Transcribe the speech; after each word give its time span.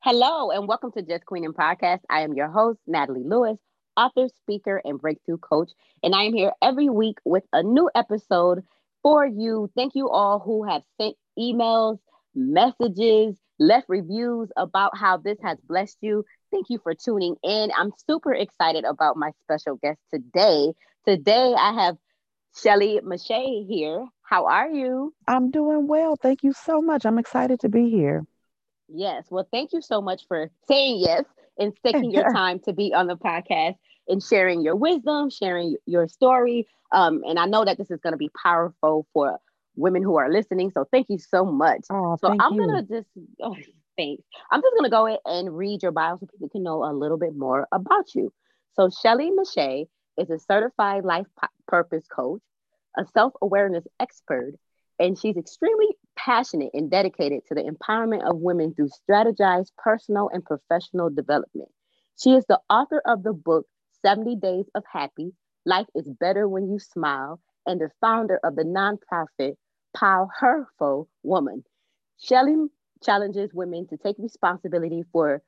Hello, 0.00 0.50
and 0.50 0.68
welcome 0.68 0.92
to 0.92 1.02
Just 1.02 1.26
Queen 1.26 1.44
and 1.44 1.54
Podcast. 1.54 2.00
I 2.08 2.20
am 2.20 2.34
your 2.34 2.48
host, 2.48 2.78
Natalie 2.86 3.24
Lewis, 3.24 3.58
author, 3.96 4.28
speaker, 4.28 4.80
and 4.84 5.00
breakthrough 5.00 5.38
coach. 5.38 5.72
And 6.02 6.14
I 6.14 6.22
am 6.24 6.34
here 6.34 6.52
every 6.62 6.88
week 6.88 7.18
with 7.24 7.42
a 7.52 7.62
new 7.62 7.90
episode 7.94 8.62
for 9.02 9.26
you. 9.26 9.68
Thank 9.76 9.94
you 9.96 10.08
all 10.08 10.38
who 10.38 10.64
have 10.64 10.82
sent 11.00 11.16
emails, 11.38 11.98
messages, 12.34 13.36
left 13.58 13.86
reviews 13.88 14.48
about 14.56 14.96
how 14.96 15.16
this 15.16 15.38
has 15.42 15.58
blessed 15.60 15.98
you. 16.00 16.24
Thank 16.52 16.70
you 16.70 16.78
for 16.78 16.94
tuning 16.94 17.36
in. 17.42 17.70
I'm 17.76 17.90
super 18.08 18.32
excited 18.32 18.84
about 18.84 19.16
my 19.16 19.32
special 19.42 19.76
guest 19.76 19.98
today. 20.12 20.72
Today, 21.04 21.54
I 21.58 21.72
have 21.72 21.96
Shelly 22.56 23.00
Mache 23.02 23.66
here. 23.68 24.06
How 24.22 24.46
are 24.46 24.70
you? 24.70 25.14
I'm 25.26 25.50
doing 25.50 25.88
well. 25.88 26.16
Thank 26.16 26.44
you 26.44 26.52
so 26.52 26.80
much. 26.80 27.04
I'm 27.04 27.18
excited 27.18 27.60
to 27.60 27.68
be 27.68 27.90
here. 27.90 28.24
Yes. 28.88 29.26
Well, 29.30 29.46
thank 29.52 29.72
you 29.72 29.82
so 29.82 30.00
much 30.00 30.26
for 30.28 30.50
saying 30.68 31.00
yes 31.00 31.24
and 31.58 31.72
taking 31.84 32.10
your 32.10 32.24
time 32.32 32.60
to 32.60 32.72
be 32.72 32.92
on 32.94 33.06
the 33.06 33.16
podcast 33.16 33.76
and 34.08 34.22
sharing 34.22 34.62
your 34.62 34.76
wisdom, 34.76 35.30
sharing 35.30 35.76
your 35.86 36.08
story. 36.08 36.66
Um, 36.92 37.22
and 37.26 37.38
I 37.38 37.46
know 37.46 37.64
that 37.64 37.78
this 37.78 37.90
is 37.90 38.00
going 38.00 38.12
to 38.12 38.18
be 38.18 38.30
powerful 38.42 39.06
for 39.12 39.38
women 39.76 40.02
who 40.02 40.16
are 40.16 40.30
listening. 40.30 40.70
So 40.70 40.86
thank 40.90 41.06
you 41.08 41.18
so 41.18 41.44
much. 41.44 41.82
Oh, 41.90 42.16
so 42.20 42.28
I'm 42.28 42.56
gonna 42.56 42.82
just 42.82 43.08
oh, 43.42 43.56
thanks. 43.96 44.22
I'm 44.50 44.62
just 44.62 44.74
gonna 44.76 44.90
go 44.90 45.18
and 45.24 45.56
read 45.56 45.82
your 45.82 45.92
bio 45.92 46.16
so 46.18 46.26
people 46.26 46.48
can 46.48 46.62
know 46.62 46.84
a 46.84 46.92
little 46.92 47.18
bit 47.18 47.36
more 47.36 47.68
about 47.72 48.14
you. 48.14 48.32
So 48.74 48.90
Shelly 48.90 49.30
Mache 49.30 49.86
is 50.18 50.30
a 50.30 50.38
certified 50.38 51.04
life 51.04 51.26
purpose 51.68 52.06
coach, 52.08 52.40
a 52.96 53.04
self-awareness 53.12 53.84
expert, 54.00 54.54
and 54.98 55.18
she's 55.18 55.36
extremely 55.36 55.88
passionate 56.16 56.70
and 56.74 56.90
dedicated 56.90 57.42
to 57.46 57.54
the 57.54 57.62
empowerment 57.62 58.28
of 58.28 58.38
women 58.38 58.74
through 58.74 58.88
strategized 58.88 59.72
personal 59.78 60.30
and 60.32 60.44
professional 60.44 61.10
development. 61.10 61.70
She 62.18 62.34
is 62.34 62.44
the 62.48 62.60
author 62.70 63.02
of 63.06 63.22
the 63.22 63.32
book 63.32 63.66
70 64.04 64.36
Days 64.36 64.66
of 64.74 64.84
Happy 64.90 65.32
Life 65.66 65.86
is 65.94 66.08
Better 66.20 66.48
When 66.48 66.68
You 66.70 66.78
Smile 66.78 67.40
and 67.66 67.80
the 67.80 67.90
founder 68.00 68.40
of 68.44 68.56
the 68.56 68.64
nonprofit 68.64 69.54
Powerful 69.96 71.08
Woman. 71.22 71.64
Shelly 72.18 72.56
challenges 73.02 73.52
women 73.52 73.86
to 73.88 73.96
take 73.98 74.16
responsibility 74.18 75.02
for 75.12 75.42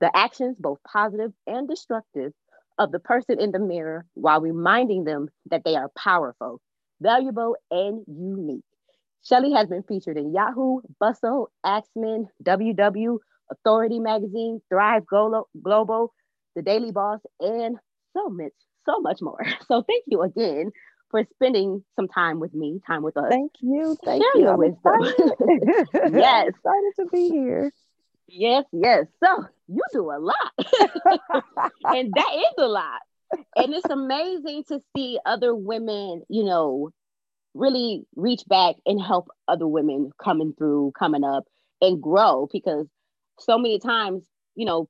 the 0.00 0.14
actions, 0.16 0.56
both 0.58 0.78
positive 0.84 1.32
and 1.46 1.68
destructive, 1.68 2.32
of 2.78 2.92
the 2.92 2.98
person 2.98 3.38
in 3.40 3.52
the 3.52 3.58
mirror 3.58 4.06
while 4.14 4.40
reminding 4.40 5.04
them 5.04 5.28
that 5.50 5.62
they 5.64 5.76
are 5.76 5.90
powerful, 5.96 6.60
valuable, 7.00 7.56
and 7.70 8.04
unique. 8.08 8.64
Shelly 9.22 9.52
has 9.52 9.68
been 9.68 9.82
featured 9.82 10.16
in 10.16 10.32
Yahoo, 10.32 10.80
Bustle, 10.98 11.50
Axman, 11.64 12.28
WW, 12.42 13.18
Authority 13.50 13.98
Magazine, 13.98 14.60
Thrive 14.68 15.04
Global, 15.06 16.14
The 16.56 16.62
Daily 16.62 16.92
Boss, 16.92 17.20
and 17.40 17.76
so 18.14 18.28
much, 18.28 18.52
so 18.86 19.00
much 19.00 19.20
more. 19.20 19.44
So 19.68 19.82
thank 19.82 20.04
you 20.06 20.22
again 20.22 20.70
for 21.10 21.24
spending 21.34 21.84
some 21.96 22.08
time 22.08 22.40
with 22.40 22.54
me, 22.54 22.80
time 22.86 23.02
with 23.02 23.16
us. 23.16 23.30
Thank 23.30 23.52
you. 23.60 23.96
Thank 24.04 24.22
Share 24.22 24.36
you. 24.36 24.42
your 24.42 24.56
wisdom. 24.56 25.00
yes. 26.14 26.44
I'm 26.44 26.48
excited 26.48 26.92
to 27.00 27.06
be 27.12 27.28
here. 27.28 27.72
Yes, 28.28 28.64
yes. 28.72 29.06
So 29.22 29.44
you 29.68 29.82
do 29.92 30.10
a 30.10 30.18
lot. 30.18 30.52
and 31.84 32.12
that 32.14 32.34
is 32.34 32.54
a 32.58 32.66
lot. 32.66 33.00
And 33.56 33.74
it's 33.74 33.90
amazing 33.90 34.64
to 34.68 34.80
see 34.96 35.18
other 35.26 35.54
women, 35.54 36.22
you 36.28 36.44
know, 36.44 36.90
really 37.54 38.04
reach 38.16 38.42
back 38.48 38.76
and 38.86 39.00
help 39.00 39.28
other 39.48 39.66
women 39.66 40.10
coming 40.22 40.54
through, 40.56 40.92
coming 40.98 41.24
up 41.24 41.44
and 41.80 42.02
grow 42.02 42.48
because 42.52 42.86
so 43.38 43.58
many 43.58 43.78
times, 43.78 44.24
you 44.54 44.66
know, 44.66 44.88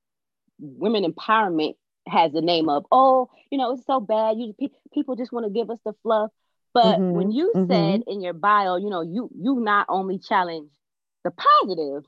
women 0.59 1.05
empowerment 1.05 1.75
has 2.07 2.33
the 2.33 2.41
name 2.43 2.69
of, 2.69 2.85
oh, 2.91 3.29
you 3.51 3.59
know, 3.59 3.73
it's 3.73 3.87
so 3.87 4.01
bad. 4.01 4.37
You 4.39 4.55
pe- 4.59 4.69
people 4.93 5.17
just 5.17 5.33
want 5.33 5.47
to 5.47 5.51
give 5.53 5.71
us 5.71 5.79
the 5.85 5.93
fluff. 6.03 6.31
But 6.75 7.03
Mhm, 7.03 7.11
when 7.11 7.33
you 7.33 7.55
mhm. 7.55 7.67
said 7.67 8.03
in 8.07 8.21
your 8.23 8.33
bio, 8.35 8.77
you 8.77 8.91
know, 8.91 9.03
you 9.03 9.31
you 9.37 9.57
not 9.61 9.87
only 9.89 10.19
challenge 10.19 10.71
the 11.25 11.31
positive, 11.31 12.05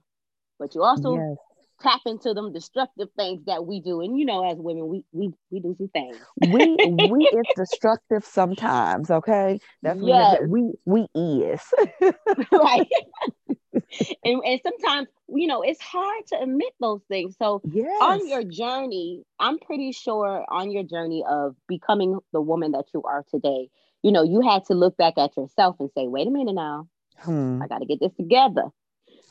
but 0.59 0.75
you 0.75 0.83
also 0.83 1.25
Yes. 1.27 1.39
Tap 1.83 2.01
into 2.07 2.35
them 2.35 2.53
destructive 2.53 3.09
things 3.17 3.45
that 3.47 3.67
we 3.67 3.81
do. 3.81 4.01
And 4.01 4.19
you 4.19 4.25
know, 4.27 4.49
as 4.51 4.59
women, 4.59 4.89
we 4.89 5.05
we 5.13 5.33
we 5.51 5.61
do 5.61 5.75
some 5.79 5.89
things. 5.89 6.17
We 6.41 6.77
we 6.87 7.25
is 7.33 7.47
destructive 7.57 8.25
sometimes, 8.25 9.11
okay? 9.11 9.61
That's 9.83 10.01
what 10.01 10.13
we 10.13 10.25
have 10.25 10.39
Yes. 10.41 10.49
we 10.49 10.73
we 10.85 11.09
is. 11.15 11.63
right. 12.53 12.89
and, 14.25 14.43
and 14.45 14.61
sometimes, 14.63 15.09
you 15.29 15.47
know, 15.47 15.63
it's 15.63 15.81
hard 15.81 16.27
to 16.29 16.41
admit 16.41 16.73
those 16.81 17.03
things. 17.09 17.37
So 17.39 17.63
yes. 17.65 17.91
on 18.03 18.27
your 18.29 18.45
journey, 18.45 19.25
I'm 19.39 19.59
pretty 19.59 19.93
sure 19.93 20.45
on 20.49 20.71
your 20.71 20.85
journey 20.85 21.25
of 21.29 21.57
becoming 21.69 22.19
the 22.33 22.41
woman 22.41 22.73
that 22.73 22.87
you 22.95 23.03
are 23.05 23.25
today, 23.31 23.69
you 24.03 24.13
know, 24.13 24.23
you 24.23 24.41
had 24.41 24.65
to 24.67 24.75
look 24.75 24.97
back 24.97 25.15
at 25.19 25.37
yourself 25.37 25.77
and 25.81 25.91
say, 25.97 26.09
wait 26.09 26.27
a 26.27 26.31
minute 26.31 26.55
now, 26.55 26.89
Hmm. 27.19 27.63
I 27.63 27.69
got 27.69 27.79
to 27.79 27.87
get 27.87 28.01
this 28.01 28.13
together. 28.15 28.65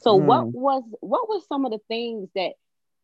So 0.01 0.15
what 0.15 0.47
Mm. 0.47 0.53
was 0.53 0.83
what 1.01 1.29
were 1.29 1.39
some 1.47 1.65
of 1.65 1.71
the 1.71 1.79
things 1.87 2.29
that 2.35 2.53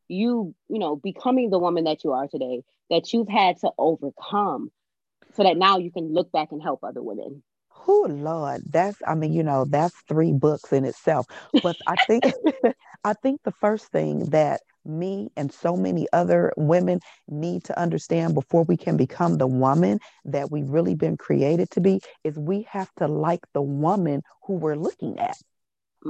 you, 0.07 0.55
you 0.69 0.79
know, 0.79 0.95
becoming 0.95 1.49
the 1.49 1.59
woman 1.59 1.85
that 1.85 2.03
you 2.03 2.13
are 2.13 2.27
today 2.27 2.63
that 2.89 3.13
you've 3.13 3.29
had 3.29 3.57
to 3.59 3.71
overcome 3.77 4.71
so 5.35 5.43
that 5.43 5.57
now 5.57 5.77
you 5.77 5.91
can 5.91 6.13
look 6.13 6.31
back 6.31 6.51
and 6.51 6.61
help 6.61 6.83
other 6.83 7.01
women? 7.01 7.43
Oh 7.87 8.07
Lord, 8.09 8.63
that's 8.69 8.97
I 9.07 9.15
mean, 9.15 9.33
you 9.33 9.43
know, 9.43 9.65
that's 9.65 9.95
three 10.07 10.33
books 10.33 10.73
in 10.73 10.85
itself. 10.85 11.27
But 11.61 11.77
I 11.87 11.97
think 12.07 12.23
I 13.03 13.13
think 13.13 13.41
the 13.43 13.51
first 13.51 13.87
thing 13.91 14.25
that 14.31 14.61
me 14.85 15.29
and 15.35 15.51
so 15.51 15.75
many 15.75 16.07
other 16.13 16.53
women 16.57 16.99
need 17.27 17.63
to 17.65 17.79
understand 17.79 18.33
before 18.33 18.63
we 18.63 18.77
can 18.77 18.97
become 18.97 19.37
the 19.37 19.47
woman 19.47 19.99
that 20.25 20.49
we've 20.51 20.69
really 20.69 20.95
been 20.95 21.17
created 21.17 21.69
to 21.71 21.81
be 21.81 21.99
is 22.23 22.37
we 22.37 22.63
have 22.63 22.89
to 22.97 23.07
like 23.07 23.41
the 23.53 23.61
woman 23.61 24.21
who 24.43 24.53
we're 24.53 24.75
looking 24.77 25.19
at. 25.19 25.37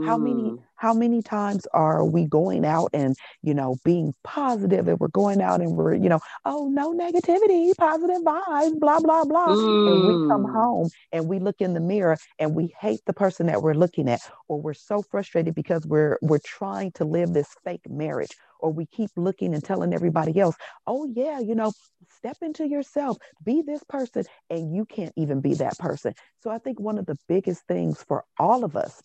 How 0.06 0.18
many 0.18 0.52
Mm, 0.52 0.64
how 0.78 0.94
many 0.94 1.22
times 1.22 1.68
are 1.74 2.06
we 2.06 2.25
going 2.25 2.66
out 2.66 2.90
and 2.94 3.16
you 3.44 3.53
know 3.53 3.78
being 3.84 4.14
positive 4.24 4.88
and 4.88 5.00
we're 5.00 5.08
going 5.09 5.42
out 5.42 5.59
and 5.59 5.75
we're 5.75 5.96
you 5.96 6.08
know 6.08 6.20
oh 6.46 6.70
no 6.70 6.94
negativity 6.94 7.75
positive 7.78 8.22
vibes 8.22 8.80
blah 8.80 9.00
blah 9.00 9.25
blah 9.25 9.52
and 9.52 10.08
we 10.08 10.30
come 10.30 10.46
mm. 10.46 10.53
home 10.53 10.90
and 11.12 11.28
we 11.28 11.40
look 11.40 11.59
in 11.59 11.74
the 11.74 11.80
mirror 11.80 12.18
and 12.40 12.56
we 12.56 12.74
hate 12.80 13.00
the 13.06 13.14
person 13.14 13.48
that 13.48 13.62
we're 13.62 13.74
looking 13.74 14.08
at 14.08 14.22
or 14.48 14.62
we're 14.62 14.74
so 14.74 15.02
frustrated 15.02 15.53
because 15.53 15.86
we're 15.86 16.18
we're 16.22 16.40
trying 16.46 16.92
to 16.92 17.04
live 17.04 17.34
this 17.34 17.56
fake 17.64 17.90
marriage 17.90 18.31
or 18.59 18.72
we 18.72 18.86
keep 18.86 19.09
looking 19.16 19.54
and 19.54 19.64
telling 19.64 19.94
everybody 19.94 20.40
else 20.40 20.56
oh 20.86 21.12
yeah 21.16 21.40
you 21.40 21.56
know 21.56 21.72
step 22.16 22.38
into 22.42 22.68
yourself 22.68 23.18
be 23.44 23.62
this 23.66 23.84
person 23.90 24.24
and 24.50 24.75
you 24.75 24.86
can't 24.86 25.14
even 25.18 25.42
be 25.42 25.56
that 25.56 25.78
person 25.80 26.14
so 26.40 26.50
i 26.50 26.58
think 26.58 26.80
one 26.80 26.98
of 26.98 27.06
the 27.06 27.18
biggest 27.28 27.64
things 27.68 28.04
for 28.04 28.24
all 28.40 28.64
of 28.64 28.75
us 28.75 29.02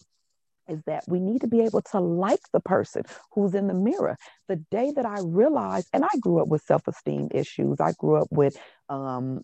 is 0.69 0.83
that 0.87 1.05
we 1.09 1.21
need 1.21 1.41
to 1.43 1.49
be 1.49 1.61
able 1.61 1.83
to 1.83 2.01
like 2.01 2.41
the 2.53 2.61
person 2.61 3.03
who's 3.33 3.55
in 3.55 3.67
the 3.67 3.75
mirror. 3.75 4.17
The 4.49 4.57
day 4.71 4.93
that 4.95 5.07
I 5.07 5.21
realized, 5.21 5.89
and 5.93 6.05
I 6.05 6.19
grew 6.21 6.41
up 6.41 6.49
with 6.49 6.63
self 6.63 6.87
esteem 6.89 7.29
issues, 7.33 7.81
I 7.81 7.93
grew 7.93 8.17
up 8.17 8.29
with 8.31 8.57
um, 8.89 9.43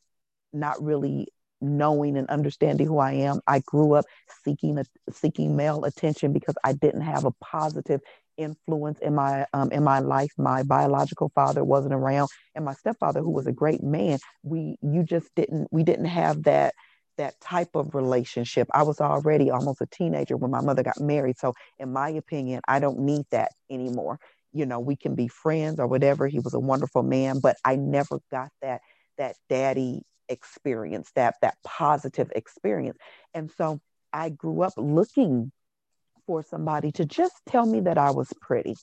not 0.52 0.82
really 0.82 1.28
knowing 1.60 2.16
and 2.16 2.28
understanding 2.28 2.86
who 2.86 2.98
I 2.98 3.12
am. 3.12 3.40
I 3.46 3.60
grew 3.60 3.94
up 3.94 4.04
seeking 4.44 4.78
a, 4.78 4.84
seeking 5.10 5.56
male 5.56 5.84
attention 5.84 6.32
because 6.32 6.54
I 6.64 6.72
didn't 6.72 7.00
have 7.02 7.24
a 7.24 7.32
positive 7.40 8.00
influence 8.36 9.00
in 9.00 9.14
my 9.14 9.46
um, 9.52 9.70
in 9.72 9.82
my 9.82 9.98
life. 9.98 10.30
My 10.38 10.62
biological 10.62 11.30
father 11.34 11.64
wasn't 11.64 11.94
around, 11.94 12.28
and 12.54 12.64
my 12.64 12.74
stepfather, 12.74 13.20
who 13.20 13.30
was 13.30 13.46
a 13.46 13.52
great 13.52 13.82
man, 13.82 14.18
we 14.42 14.76
you 14.80 15.02
just 15.02 15.34
didn't 15.34 15.68
we 15.70 15.82
didn't 15.82 16.06
have 16.06 16.44
that 16.44 16.74
that 17.18 17.40
type 17.40 17.74
of 17.74 17.94
relationship. 17.94 18.68
I 18.72 18.82
was 18.82 19.00
already 19.00 19.50
almost 19.50 19.80
a 19.80 19.86
teenager 19.86 20.36
when 20.36 20.50
my 20.50 20.60
mother 20.60 20.82
got 20.82 20.98
married. 21.00 21.38
So, 21.38 21.54
in 21.78 21.92
my 21.92 22.08
opinion, 22.08 22.62
I 22.66 22.80
don't 22.80 23.00
need 23.00 23.26
that 23.30 23.52
anymore. 23.70 24.18
You 24.52 24.64
know, 24.64 24.80
we 24.80 24.96
can 24.96 25.14
be 25.14 25.28
friends 25.28 25.78
or 25.78 25.86
whatever. 25.86 26.26
He 26.26 26.40
was 26.40 26.54
a 26.54 26.60
wonderful 26.60 27.02
man, 27.02 27.40
but 27.40 27.56
I 27.64 27.76
never 27.76 28.20
got 28.30 28.50
that 28.62 28.80
that 29.18 29.36
daddy 29.48 30.02
experience, 30.28 31.10
that 31.14 31.34
that 31.42 31.56
positive 31.64 32.30
experience. 32.34 32.98
And 33.34 33.50
so 33.56 33.80
I 34.12 34.30
grew 34.30 34.62
up 34.62 34.72
looking 34.76 35.52
for 36.26 36.42
somebody 36.42 36.92
to 36.92 37.04
just 37.04 37.34
tell 37.46 37.66
me 37.66 37.80
that 37.80 37.98
I 37.98 38.10
was 38.10 38.30
pretty. 38.40 38.76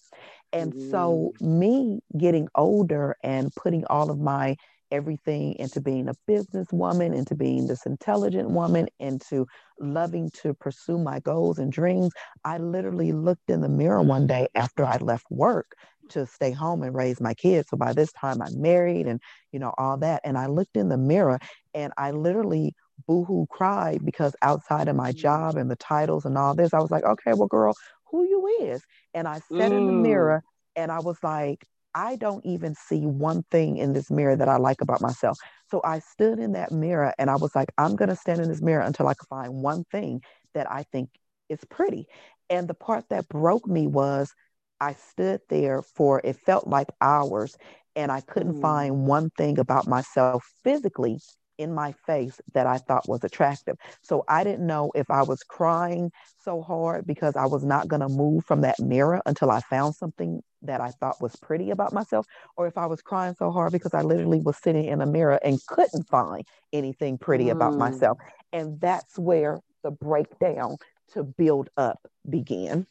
And 0.51 0.73
so 0.89 1.33
mm-hmm. 1.39 1.59
me 1.59 1.99
getting 2.17 2.47
older 2.55 3.15
and 3.23 3.53
putting 3.55 3.85
all 3.85 4.09
of 4.09 4.19
my 4.19 4.57
everything 4.91 5.55
into 5.59 5.81
being 5.81 6.09
a 6.09 6.15
businesswoman, 6.29 7.15
into 7.15 7.35
being 7.35 7.67
this 7.67 7.85
intelligent 7.85 8.49
woman, 8.51 8.87
into 8.99 9.45
loving 9.79 10.31
to 10.43 10.53
pursue 10.53 10.97
my 10.97 11.19
goals 11.19 11.59
and 11.59 11.71
dreams. 11.71 12.11
I 12.43 12.57
literally 12.57 13.11
looked 13.11 13.49
in 13.49 13.61
the 13.61 13.69
mirror 13.69 14.01
one 14.01 14.27
day 14.27 14.47
after 14.55 14.85
I 14.85 14.97
left 14.97 15.25
work 15.29 15.73
to 16.09 16.25
stay 16.25 16.51
home 16.51 16.83
and 16.83 16.95
raise 16.95 17.19
my 17.21 17.33
kids. 17.33 17.69
So 17.69 17.77
by 17.77 17.93
this 17.93 18.11
time 18.13 18.41
I'm 18.41 18.61
married 18.61 19.07
and 19.07 19.19
you 19.51 19.59
know 19.59 19.73
all 19.77 19.97
that. 19.97 20.21
And 20.23 20.37
I 20.37 20.47
looked 20.47 20.77
in 20.77 20.89
the 20.89 20.97
mirror 20.97 21.39
and 21.73 21.93
I 21.97 22.11
literally 22.11 22.73
boohoo 23.07 23.45
cried 23.49 24.05
because 24.05 24.35
outside 24.41 24.87
of 24.87 24.95
my 24.95 25.11
job 25.11 25.57
and 25.57 25.69
the 25.69 25.75
titles 25.75 26.25
and 26.25 26.37
all 26.37 26.55
this, 26.55 26.73
I 26.73 26.79
was 26.79 26.91
like, 26.91 27.03
okay, 27.03 27.33
well, 27.33 27.47
girl, 27.47 27.75
who 28.11 28.23
you 28.23 28.47
is? 28.61 28.83
And 29.13 29.27
I 29.27 29.41
sat 29.57 29.73
in 29.73 29.85
the 29.85 29.93
Mm. 29.93 30.01
mirror 30.01 30.43
And 30.75 30.91
I 30.91 30.99
was 30.99 31.17
like, 31.23 31.65
I 31.95 32.17
don't 32.17 32.45
even 32.45 32.75
see 32.75 33.05
one 33.05 33.43
thing 33.51 33.77
in 33.77 33.93
this 33.93 34.11
mirror 34.11 34.35
that 34.35 34.49
I 34.49 34.57
like 34.57 34.81
about 34.81 35.01
myself. 35.01 35.37
So 35.71 35.81
I 35.83 35.99
stood 35.99 36.39
in 36.39 36.51
that 36.51 36.71
mirror 36.71 37.13
and 37.17 37.29
I 37.29 37.37
was 37.37 37.55
like, 37.55 37.69
I'm 37.77 37.95
going 37.95 38.09
to 38.09 38.17
stand 38.17 38.41
in 38.41 38.49
this 38.49 38.61
mirror 38.61 38.83
until 38.83 39.07
I 39.07 39.13
can 39.13 39.27
find 39.29 39.53
one 39.63 39.85
thing 39.91 40.21
that 40.53 40.69
I 40.71 40.83
think 40.91 41.09
is 41.49 41.63
pretty. 41.69 42.07
And 42.49 42.67
the 42.67 42.73
part 42.73 43.05
that 43.09 43.29
broke 43.29 43.67
me 43.67 43.87
was 43.87 44.33
I 44.81 44.93
stood 44.93 45.41
there 45.49 45.81
for 45.81 46.21
it 46.23 46.35
felt 46.45 46.67
like 46.67 46.89
hours 47.01 47.57
and 47.95 48.11
I 48.11 48.21
couldn't 48.21 48.55
mm. 48.55 48.61
find 48.61 49.07
one 49.07 49.29
thing 49.37 49.57
about 49.57 49.87
myself 49.87 50.45
physically 50.65 51.19
in 51.57 51.73
my 51.73 51.93
face 52.05 52.39
that 52.53 52.67
I 52.67 52.77
thought 52.77 53.07
was 53.07 53.23
attractive. 53.23 53.77
So 54.01 54.23
I 54.27 54.43
didn't 54.43 54.65
know 54.65 54.91
if 54.95 55.09
I 55.09 55.23
was 55.23 55.43
crying 55.43 56.11
so 56.43 56.61
hard 56.61 57.05
because 57.07 57.35
I 57.35 57.45
was 57.45 57.63
not 57.63 57.87
going 57.87 58.01
to 58.01 58.09
move 58.09 58.45
from 58.45 58.61
that 58.61 58.79
mirror 58.79 59.21
until 59.25 59.51
I 59.51 59.61
found 59.61 59.95
something 59.95 60.41
that 60.61 60.81
I 60.81 60.89
thought 60.91 61.21
was 61.21 61.35
pretty 61.35 61.69
about 61.69 61.93
myself, 61.93 62.25
or 62.57 62.67
if 62.67 62.77
I 62.77 62.87
was 62.87 63.01
crying 63.01 63.35
so 63.37 63.51
hard 63.51 63.71
because 63.71 63.93
I 63.93 64.01
literally 64.01 64.39
was 64.39 64.57
sitting 64.57 64.85
in 64.85 65.01
a 65.01 65.05
mirror 65.05 65.39
and 65.43 65.59
couldn't 65.67 66.07
find 66.09 66.43
anything 66.73 67.17
pretty 67.17 67.45
mm. 67.45 67.51
about 67.51 67.75
myself. 67.75 68.17
And 68.51 68.79
that's 68.79 69.17
where 69.17 69.59
the 69.83 69.91
breakdown 69.91 70.77
to 71.13 71.23
build 71.23 71.69
up 71.77 71.99
began. 72.27 72.87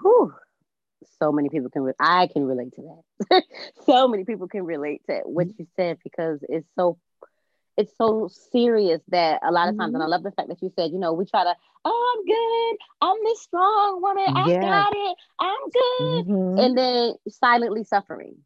Whew 0.00 0.34
so 1.22 1.30
many 1.30 1.48
people 1.48 1.70
can 1.70 1.82
re- 1.82 1.92
I 2.00 2.26
can 2.26 2.44
relate 2.44 2.74
to 2.74 3.02
that. 3.30 3.44
so 3.86 4.08
many 4.08 4.24
people 4.24 4.48
can 4.48 4.64
relate 4.64 5.02
to 5.08 5.20
what 5.24 5.46
mm-hmm. 5.46 5.62
you 5.62 5.66
said 5.76 5.98
because 6.02 6.40
it's 6.48 6.66
so 6.76 6.98
it's 7.76 7.96
so 7.96 8.28
serious 8.52 9.00
that 9.08 9.40
a 9.42 9.50
lot 9.50 9.68
of 9.68 9.76
times, 9.76 9.88
mm-hmm. 9.88 9.94
and 9.96 10.02
I 10.02 10.06
mm-hmm. 10.06 10.10
love 10.10 10.22
the 10.22 10.32
fact 10.32 10.48
that 10.48 10.62
you 10.62 10.70
said, 10.76 10.90
you 10.92 10.98
know, 10.98 11.12
we 11.12 11.24
try 11.24 11.44
to, 11.44 11.54
oh, 11.84 12.14
I'm 12.14 12.24
good, 12.26 12.78
I'm 13.00 13.24
this 13.24 13.42
strong 13.42 14.02
woman, 14.02 14.36
I 14.36 14.60
got 14.60 14.92
it, 14.94 15.16
I'm 15.40 15.70
good, 15.70 16.26
mm-hmm. 16.26 16.58
and 16.58 16.78
then 16.78 17.14
silently 17.28 17.84
suffering, 17.84 18.36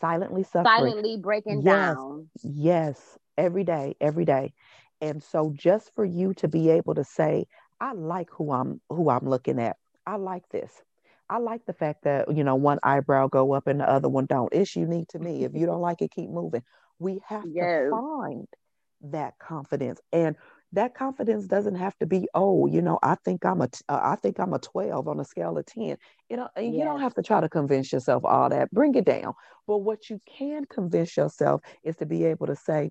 silently 0.00 0.42
suffering, 0.42 0.64
silently 0.66 1.16
breaking 1.16 1.62
yes. 1.62 1.96
down. 1.96 2.28
Yes, 2.42 3.18
every 3.38 3.64
day, 3.64 3.96
every 4.00 4.24
day, 4.24 4.52
and 5.00 5.22
so 5.22 5.52
just 5.54 5.94
for 5.94 6.04
you 6.04 6.34
to 6.34 6.48
be 6.48 6.70
able 6.70 6.94
to 6.94 7.04
say, 7.04 7.46
I 7.80 7.92
like 7.92 8.28
who 8.30 8.52
I'm, 8.52 8.80
who 8.88 9.10
I'm 9.10 9.28
looking 9.28 9.58
at. 9.60 9.76
I 10.06 10.16
like 10.16 10.48
this. 10.50 10.70
I 11.28 11.38
like 11.38 11.66
the 11.66 11.72
fact 11.72 12.04
that 12.04 12.32
you 12.32 12.44
know 12.44 12.54
one 12.54 12.78
eyebrow 12.82 13.26
go 13.26 13.52
up 13.52 13.66
and 13.66 13.80
the 13.80 13.90
other 13.90 14.08
one 14.08 14.26
don't. 14.26 14.52
It's 14.52 14.76
unique 14.76 15.08
to 15.08 15.18
me. 15.18 15.44
If 15.44 15.54
you 15.54 15.66
don't 15.66 15.80
like 15.80 16.00
it, 16.00 16.12
keep 16.12 16.30
moving. 16.30 16.62
We 16.98 17.20
have 17.26 17.44
yes. 17.46 17.86
to 17.86 17.90
find 17.90 18.46
that 19.02 19.38
confidence, 19.38 20.00
and 20.12 20.36
that 20.72 20.94
confidence 20.94 21.46
doesn't 21.46 21.76
have 21.76 21.96
to 21.98 22.06
be 22.06 22.26
oh 22.34 22.66
you 22.66 22.82
know 22.82 22.98
i 23.02 23.14
think 23.24 23.44
i'm 23.46 23.60
a 23.60 23.68
uh, 23.88 24.00
I 24.02 24.16
think 24.16 24.40
i'm 24.40 24.52
a 24.52 24.58
12 24.58 25.06
on 25.06 25.20
a 25.20 25.24
scale 25.24 25.56
of 25.56 25.64
10 25.64 25.96
you 26.28 26.36
know 26.36 26.48
yes. 26.56 26.74
you 26.74 26.84
don't 26.84 27.00
have 27.00 27.14
to 27.14 27.22
try 27.22 27.40
to 27.40 27.48
convince 27.48 27.92
yourself 27.92 28.24
all 28.24 28.48
that. 28.50 28.70
Bring 28.70 28.94
it 28.94 29.04
down. 29.04 29.34
But 29.66 29.78
what 29.78 30.10
you 30.10 30.20
can 30.26 30.64
convince 30.64 31.16
yourself 31.16 31.60
is 31.82 31.96
to 31.96 32.06
be 32.06 32.24
able 32.24 32.46
to 32.46 32.56
say 32.56 32.90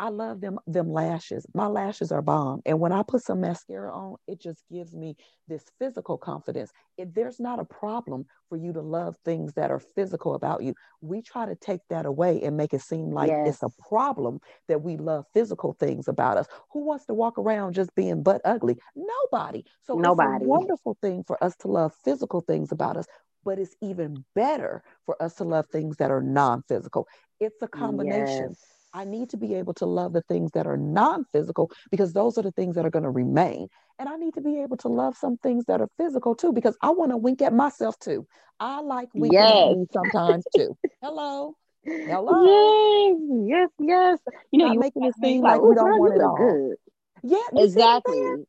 I 0.00 0.08
love 0.08 0.40
them 0.40 0.58
them 0.66 0.90
lashes. 0.90 1.46
My 1.52 1.66
lashes 1.66 2.10
are 2.10 2.22
bomb. 2.22 2.62
And 2.64 2.80
when 2.80 2.90
I 2.90 3.02
put 3.02 3.22
some 3.22 3.42
mascara 3.42 3.94
on, 3.94 4.16
it 4.26 4.40
just 4.40 4.64
gives 4.72 4.94
me 4.94 5.14
this 5.46 5.62
physical 5.78 6.16
confidence. 6.16 6.72
It, 6.96 7.14
there's 7.14 7.38
not 7.38 7.58
a 7.58 7.66
problem 7.66 8.24
for 8.48 8.56
you 8.56 8.72
to 8.72 8.80
love 8.80 9.18
things 9.26 9.52
that 9.54 9.70
are 9.70 9.78
physical 9.78 10.34
about 10.34 10.62
you. 10.62 10.72
We 11.02 11.20
try 11.20 11.44
to 11.44 11.54
take 11.54 11.82
that 11.90 12.06
away 12.06 12.40
and 12.42 12.56
make 12.56 12.72
it 12.72 12.80
seem 12.80 13.10
like 13.10 13.28
yes. 13.28 13.48
it's 13.48 13.62
a 13.62 13.82
problem 13.88 14.40
that 14.68 14.80
we 14.82 14.96
love 14.96 15.26
physical 15.34 15.76
things 15.78 16.08
about 16.08 16.38
us. 16.38 16.46
Who 16.72 16.86
wants 16.86 17.04
to 17.06 17.14
walk 17.14 17.38
around 17.38 17.74
just 17.74 17.94
being 17.94 18.22
butt 18.22 18.40
ugly? 18.42 18.78
Nobody. 18.96 19.66
So 19.82 19.96
Nobody. 19.96 20.36
it's 20.36 20.44
a 20.44 20.48
wonderful 20.48 20.96
thing 21.02 21.24
for 21.26 21.42
us 21.44 21.54
to 21.56 21.68
love 21.68 21.92
physical 22.02 22.40
things 22.40 22.72
about 22.72 22.96
us 22.96 23.06
but 23.42 23.58
it's 23.58 23.74
even 23.80 24.22
better 24.34 24.82
for 25.06 25.20
us 25.22 25.34
to 25.36 25.44
love 25.44 25.64
things 25.72 25.96
that 25.96 26.10
are 26.10 26.20
non-physical. 26.20 27.08
It's 27.40 27.62
a 27.62 27.68
combination. 27.68 28.48
Yes. 28.50 28.79
I 28.92 29.04
need 29.04 29.30
to 29.30 29.36
be 29.36 29.54
able 29.54 29.74
to 29.74 29.86
love 29.86 30.12
the 30.12 30.22
things 30.22 30.50
that 30.52 30.66
are 30.66 30.76
non 30.76 31.24
physical 31.32 31.70
because 31.90 32.12
those 32.12 32.38
are 32.38 32.42
the 32.42 32.52
things 32.52 32.74
that 32.74 32.84
are 32.84 32.90
going 32.90 33.04
to 33.04 33.10
remain. 33.10 33.68
And 33.98 34.08
I 34.08 34.16
need 34.16 34.34
to 34.34 34.40
be 34.40 34.60
able 34.62 34.76
to 34.78 34.88
love 34.88 35.16
some 35.16 35.36
things 35.36 35.66
that 35.66 35.80
are 35.80 35.88
physical 35.96 36.34
too 36.34 36.52
because 36.52 36.76
I 36.82 36.90
want 36.90 37.12
to 37.12 37.16
wink 37.16 37.42
at 37.42 37.52
myself 37.52 37.98
too. 37.98 38.26
I 38.58 38.80
like 38.80 39.08
winking 39.14 39.38
yes. 39.38 39.52
at 39.52 39.76
me 39.76 39.86
sometimes 39.92 40.44
too. 40.54 40.76
Hello. 41.02 41.54
Hello. 41.84 43.46
Yes, 43.46 43.70
yes, 43.78 44.18
yes. 44.26 44.34
You 44.50 44.58
know, 44.58 44.72
you're 44.72 44.80
making 44.80 45.04
it 45.04 45.14
seem 45.22 45.42
like, 45.42 45.60
we 45.60 45.74
don't 45.74 45.98
want 45.98 46.14
it 46.14 46.22
all. 46.22 46.36
Good. 46.36 46.76
Yeah, 47.22 47.62
exactly. 47.62 48.44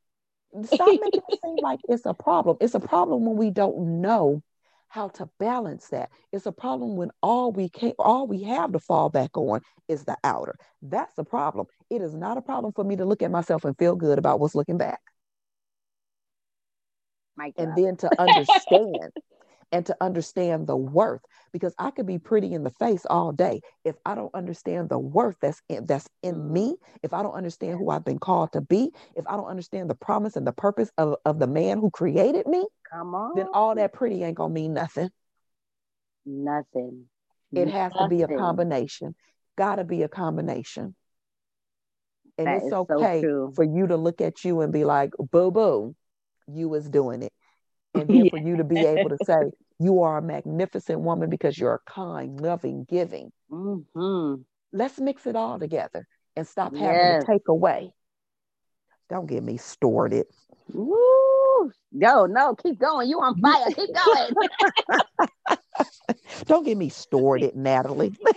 Stop 0.65 0.87
making 0.87 1.21
it 1.29 1.39
seem 1.43 1.55
like 1.61 1.79
it's 1.87 2.05
a 2.05 2.13
problem. 2.13 2.57
It's 2.59 2.73
a 2.73 2.79
problem 2.79 3.25
when 3.25 3.37
we 3.37 3.51
don't 3.51 4.01
know 4.01 4.43
how 4.91 5.07
to 5.07 5.29
balance 5.39 5.87
that. 5.87 6.11
It's 6.33 6.45
a 6.45 6.51
problem 6.51 6.97
when 6.97 7.11
all 7.23 7.53
we 7.53 7.69
can 7.69 7.93
all 7.97 8.27
we 8.27 8.43
have 8.43 8.73
to 8.73 8.79
fall 8.79 9.09
back 9.09 9.37
on 9.37 9.61
is 9.87 10.03
the 10.03 10.17
outer. 10.23 10.55
That's 10.81 11.17
a 11.17 11.23
problem. 11.23 11.67
It 11.89 12.01
is 12.01 12.13
not 12.13 12.37
a 12.37 12.41
problem 12.41 12.73
for 12.73 12.83
me 12.83 12.97
to 12.97 13.05
look 13.05 13.21
at 13.21 13.31
myself 13.31 13.63
and 13.63 13.77
feel 13.77 13.95
good 13.95 14.19
about 14.19 14.41
what's 14.41 14.53
looking 14.55 14.77
back. 14.77 14.99
and 17.57 17.75
then 17.75 17.95
to 17.97 18.11
understand 18.19 19.11
and 19.71 19.85
to 19.85 19.95
understand 20.01 20.67
the 20.67 20.75
worth 20.75 21.21
because 21.51 21.73
I 21.77 21.91
could 21.91 22.05
be 22.05 22.19
pretty 22.19 22.53
in 22.53 22.63
the 22.63 22.69
face 22.71 23.05
all 23.09 23.31
day 23.31 23.61
if 23.83 23.95
I 24.05 24.15
don't 24.15 24.33
understand 24.33 24.89
the 24.89 24.99
worth 24.99 25.35
that's 25.41 25.61
in, 25.69 25.85
that's 25.85 26.07
in 26.21 26.35
mm. 26.35 26.51
me, 26.51 26.75
if 27.03 27.13
I 27.13 27.23
don't 27.23 27.33
understand 27.33 27.77
who 27.77 27.89
I've 27.89 28.05
been 28.05 28.19
called 28.19 28.51
to 28.53 28.61
be, 28.61 28.91
if 29.15 29.25
I 29.27 29.35
don't 29.35 29.47
understand 29.47 29.89
the 29.89 29.95
promise 29.95 30.35
and 30.35 30.45
the 30.45 30.51
purpose 30.51 30.91
of, 30.97 31.15
of 31.25 31.39
the 31.39 31.47
man 31.47 31.79
who 31.79 31.89
created 31.89 32.47
me, 32.47 32.65
come 32.91 33.15
on. 33.15 33.35
Then 33.35 33.47
all 33.53 33.75
that 33.75 33.93
pretty 33.93 34.23
ain't 34.23 34.37
to 34.37 34.49
mean 34.49 34.73
nothing. 34.73 35.09
Nothing. 36.25 37.05
It 37.53 37.69
has 37.69 37.93
nothing. 37.93 38.09
to 38.09 38.15
be 38.15 38.21
a 38.21 38.37
combination. 38.37 39.15
Got 39.57 39.75
to 39.75 39.83
be 39.83 40.03
a 40.03 40.07
combination. 40.07 40.95
And 42.37 42.47
that 42.47 42.63
it's 42.63 42.73
okay 42.73 43.21
so 43.21 43.51
for 43.55 43.63
you 43.63 43.87
to 43.87 43.97
look 43.97 44.21
at 44.21 44.43
you 44.45 44.61
and 44.61 44.71
be 44.71 44.85
like, 44.85 45.11
boo 45.31 45.51
boo, 45.51 45.95
you 46.47 46.69
was 46.69 46.89
doing 46.89 47.23
it 47.23 47.33
and 47.93 48.07
then 48.09 48.29
for 48.29 48.37
you 48.37 48.57
to 48.57 48.63
be 48.63 48.79
able 48.79 49.09
to 49.09 49.17
say 49.25 49.51
you 49.79 50.01
are 50.01 50.17
a 50.17 50.21
magnificent 50.21 50.99
woman 50.99 51.29
because 51.29 51.57
you're 51.57 51.81
kind 51.85 52.39
loving 52.39 52.85
giving. 52.89 53.31
Mm-hmm. 53.51 54.41
let's 54.71 54.99
mix 54.99 55.25
it 55.27 55.35
all 55.35 55.59
together 55.59 56.07
and 56.35 56.47
stop 56.47 56.73
having 56.73 56.87
yes. 56.87 57.23
to 57.23 57.31
take 57.31 57.47
away. 57.47 57.93
Don't 59.09 59.27
get 59.27 59.43
me 59.43 59.57
started. 59.57 60.25
Woo! 60.71 61.41
no 61.91 62.25
no 62.25 62.55
keep 62.55 62.79
going. 62.79 63.09
You 63.09 63.19
on 63.19 63.39
fire. 63.39 63.67
Keep 63.71 63.89
going. 64.05 65.57
Don't 66.45 66.65
get 66.65 66.77
me 66.77 66.89
started 66.89 67.55
natalie. 67.55 68.09
That 68.09 68.35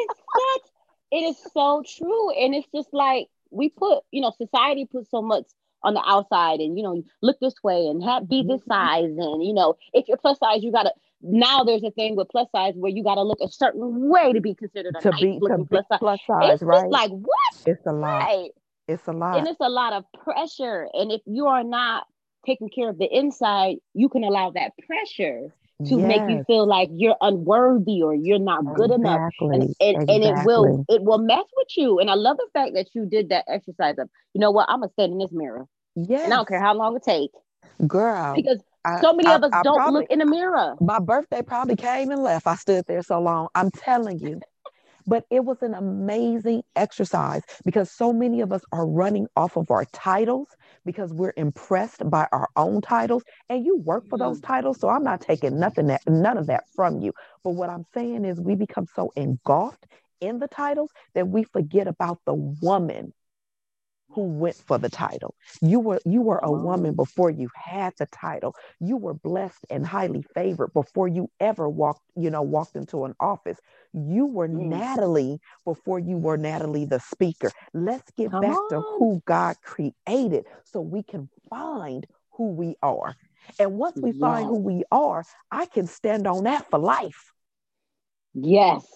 is 0.00 0.08
such 0.08 0.70
it 1.10 1.16
is 1.16 1.36
so 1.52 1.82
true. 1.86 2.30
And 2.32 2.54
it's 2.54 2.68
just 2.74 2.88
like 2.92 3.28
we 3.50 3.70
put 3.70 4.02
you 4.10 4.20
know 4.20 4.32
society 4.36 4.86
puts 4.86 5.10
so 5.10 5.22
much 5.22 5.46
on 5.84 5.94
the 5.94 6.02
outside 6.06 6.60
and 6.60 6.76
you 6.76 6.82
know 6.82 7.02
look 7.22 7.38
this 7.40 7.54
way 7.62 7.86
and 7.86 8.02
have 8.02 8.28
be 8.28 8.42
this 8.42 8.60
mm-hmm. 8.62 8.72
size 8.72 9.04
and 9.04 9.44
you 9.44 9.52
know 9.52 9.76
if 9.92 10.08
you're 10.08 10.16
plus 10.16 10.38
size 10.38 10.62
you 10.62 10.72
gotta 10.72 10.92
now 11.22 11.62
there's 11.62 11.84
a 11.84 11.90
thing 11.92 12.16
with 12.16 12.28
plus 12.28 12.48
size 12.50 12.74
where 12.76 12.90
you 12.90 13.04
gotta 13.04 13.22
look 13.22 13.38
a 13.40 13.48
certain 13.48 14.08
way 14.08 14.32
to 14.32 14.40
be 14.40 14.54
considered 14.54 14.94
a 14.96 15.00
to 15.00 15.10
nice 15.10 15.20
be 15.20 15.38
to 15.38 15.64
plus, 15.68 15.84
size. 15.88 15.98
plus 15.98 16.20
size 16.26 16.54
it's 16.54 16.62
right 16.62 16.90
like 16.90 17.10
what 17.10 17.54
it's 17.66 17.86
a 17.86 17.92
lot 17.92 18.18
right. 18.18 18.50
it's 18.88 19.06
a 19.06 19.12
lot 19.12 19.38
and 19.38 19.46
it's 19.46 19.60
a 19.60 19.68
lot 19.68 19.92
of 19.92 20.04
pressure 20.22 20.88
and 20.94 21.12
if 21.12 21.20
you 21.26 21.46
are 21.46 21.64
not 21.64 22.06
taking 22.46 22.68
care 22.68 22.88
of 22.88 22.98
the 22.98 23.08
inside 23.16 23.76
you 23.92 24.08
can 24.08 24.24
allow 24.24 24.50
that 24.50 24.72
pressure 24.86 25.52
to 25.84 25.98
yes. 25.98 26.06
make 26.06 26.30
you 26.30 26.44
feel 26.46 26.66
like 26.66 26.88
you're 26.92 27.16
unworthy 27.20 28.00
or 28.00 28.14
you're 28.14 28.38
not 28.38 28.62
good 28.74 28.92
exactly. 28.92 29.08
enough 29.08 29.32
and, 29.40 29.62
and, 29.80 30.02
exactly. 30.02 30.14
and, 30.14 30.24
it 30.24 30.46
will 30.46 30.84
it 30.88 31.02
will 31.02 31.18
mess 31.18 31.44
with 31.56 31.68
you 31.76 31.98
and 31.98 32.10
i 32.10 32.14
love 32.14 32.36
the 32.36 32.46
fact 32.52 32.74
that 32.74 32.86
you 32.94 33.04
did 33.06 33.30
that 33.30 33.44
exercise 33.48 33.96
of 33.98 34.08
you 34.34 34.40
know 34.40 34.50
what 34.50 34.68
i'm 34.68 34.80
gonna 34.80 34.92
stand 34.92 35.12
in 35.12 35.18
this 35.18 35.32
mirror 35.32 35.66
yeah. 35.96 36.24
And 36.24 36.32
I 36.32 36.36
don't 36.36 36.48
care 36.48 36.60
how 36.60 36.74
long 36.74 36.96
it 36.96 37.02
takes. 37.02 37.34
Girl. 37.86 38.34
Because 38.34 38.58
so 39.00 39.12
many 39.14 39.28
I, 39.28 39.36
of 39.36 39.44
us 39.44 39.50
I, 39.52 39.62
don't 39.62 39.78
probably, 39.78 40.02
look 40.02 40.10
in 40.10 40.18
the 40.18 40.26
mirror. 40.26 40.76
My 40.80 40.98
birthday 40.98 41.42
probably 41.42 41.76
came 41.76 42.10
and 42.10 42.22
left. 42.22 42.46
I 42.46 42.56
stood 42.56 42.84
there 42.86 43.02
so 43.02 43.20
long. 43.20 43.48
I'm 43.54 43.70
telling 43.70 44.18
you. 44.18 44.40
but 45.06 45.24
it 45.30 45.44
was 45.44 45.62
an 45.62 45.74
amazing 45.74 46.62
exercise 46.76 47.42
because 47.64 47.90
so 47.90 48.12
many 48.12 48.40
of 48.40 48.52
us 48.52 48.62
are 48.72 48.86
running 48.86 49.26
off 49.36 49.56
of 49.56 49.70
our 49.70 49.84
titles 49.86 50.48
because 50.84 51.12
we're 51.12 51.34
impressed 51.36 52.08
by 52.10 52.26
our 52.32 52.48
own 52.56 52.80
titles 52.80 53.22
and 53.48 53.64
you 53.64 53.76
work 53.78 54.06
for 54.08 54.18
those 54.18 54.38
mm-hmm. 54.38 54.52
titles 54.52 54.80
so 54.80 54.88
i'm 54.88 55.04
not 55.04 55.20
taking 55.20 55.58
nothing 55.58 55.86
that 55.86 56.00
none 56.06 56.36
of 56.36 56.46
that 56.46 56.64
from 56.74 57.00
you 57.00 57.12
but 57.42 57.50
what 57.50 57.70
i'm 57.70 57.84
saying 57.94 58.24
is 58.24 58.40
we 58.40 58.54
become 58.54 58.86
so 58.94 59.12
engulfed 59.16 59.86
in 60.20 60.38
the 60.38 60.48
titles 60.48 60.90
that 61.14 61.28
we 61.28 61.44
forget 61.44 61.86
about 61.86 62.18
the 62.26 62.34
woman 62.34 63.12
who 64.14 64.22
went 64.22 64.54
for 64.54 64.78
the 64.78 64.88
title. 64.88 65.34
You 65.60 65.80
were 65.80 66.00
you 66.04 66.22
were 66.22 66.38
a 66.38 66.52
woman 66.52 66.94
before 66.94 67.30
you 67.30 67.50
had 67.54 67.94
the 67.98 68.06
title. 68.06 68.54
You 68.80 68.96
were 68.96 69.14
blessed 69.14 69.66
and 69.70 69.84
highly 69.84 70.24
favored 70.34 70.72
before 70.72 71.08
you 71.08 71.30
ever 71.40 71.68
walked, 71.68 72.02
you 72.16 72.30
know, 72.30 72.42
walked 72.42 72.76
into 72.76 73.04
an 73.04 73.14
office. 73.18 73.58
You 73.92 74.26
were 74.26 74.48
mm. 74.48 74.66
Natalie 74.66 75.40
before 75.64 75.98
you 75.98 76.16
were 76.16 76.36
Natalie 76.36 76.84
the 76.84 77.00
speaker. 77.00 77.50
Let's 77.72 78.10
get 78.12 78.30
Come 78.30 78.42
back 78.42 78.56
on. 78.56 78.68
to 78.70 78.80
who 78.80 79.22
God 79.26 79.56
created 79.62 80.46
so 80.64 80.80
we 80.80 81.02
can 81.02 81.28
find 81.50 82.06
who 82.32 82.52
we 82.52 82.76
are. 82.82 83.16
And 83.58 83.72
once 83.72 83.96
we 84.00 84.10
yes. 84.10 84.20
find 84.20 84.46
who 84.46 84.58
we 84.58 84.84
are, 84.92 85.24
I 85.50 85.66
can 85.66 85.86
stand 85.86 86.26
on 86.26 86.44
that 86.44 86.70
for 86.70 86.78
life. 86.78 87.32
Yes. 88.34 88.86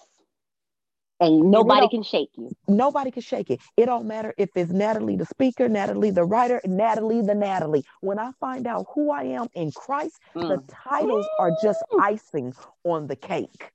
And 1.21 1.51
nobody 1.51 1.81
and 1.81 1.89
can 1.89 2.03
shake 2.03 2.29
you. 2.37 2.51
Nobody 2.67 3.11
can 3.11 3.21
shake 3.21 3.49
it. 3.49 3.59
It 3.75 3.87
don't 3.87 4.07
matter 4.07 4.33
if 4.37 4.49
it's 4.55 4.71
Natalie 4.71 5.17
the 5.17 5.25
speaker, 5.25 5.67
Natalie 5.67 6.11
the 6.11 6.23
writer, 6.23 6.61
Natalie 6.65 7.21
the 7.21 7.35
Natalie. 7.35 7.83
When 7.99 8.19
I 8.19 8.31
find 8.39 8.65
out 8.65 8.85
who 8.93 9.11
I 9.11 9.23
am 9.23 9.47
in 9.53 9.71
Christ, 9.71 10.19
mm. 10.33 10.47
the 10.47 10.63
titles 10.73 11.25
mm. 11.25 11.43
are 11.43 11.51
just 11.61 11.83
icing 11.99 12.53
on 12.85 13.07
the 13.07 13.17
cake. 13.17 13.71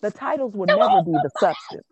The 0.00 0.10
titles 0.10 0.54
will 0.54 0.66
never 0.66 1.02
be 1.04 1.12
the 1.12 1.30
substance. 1.38 1.84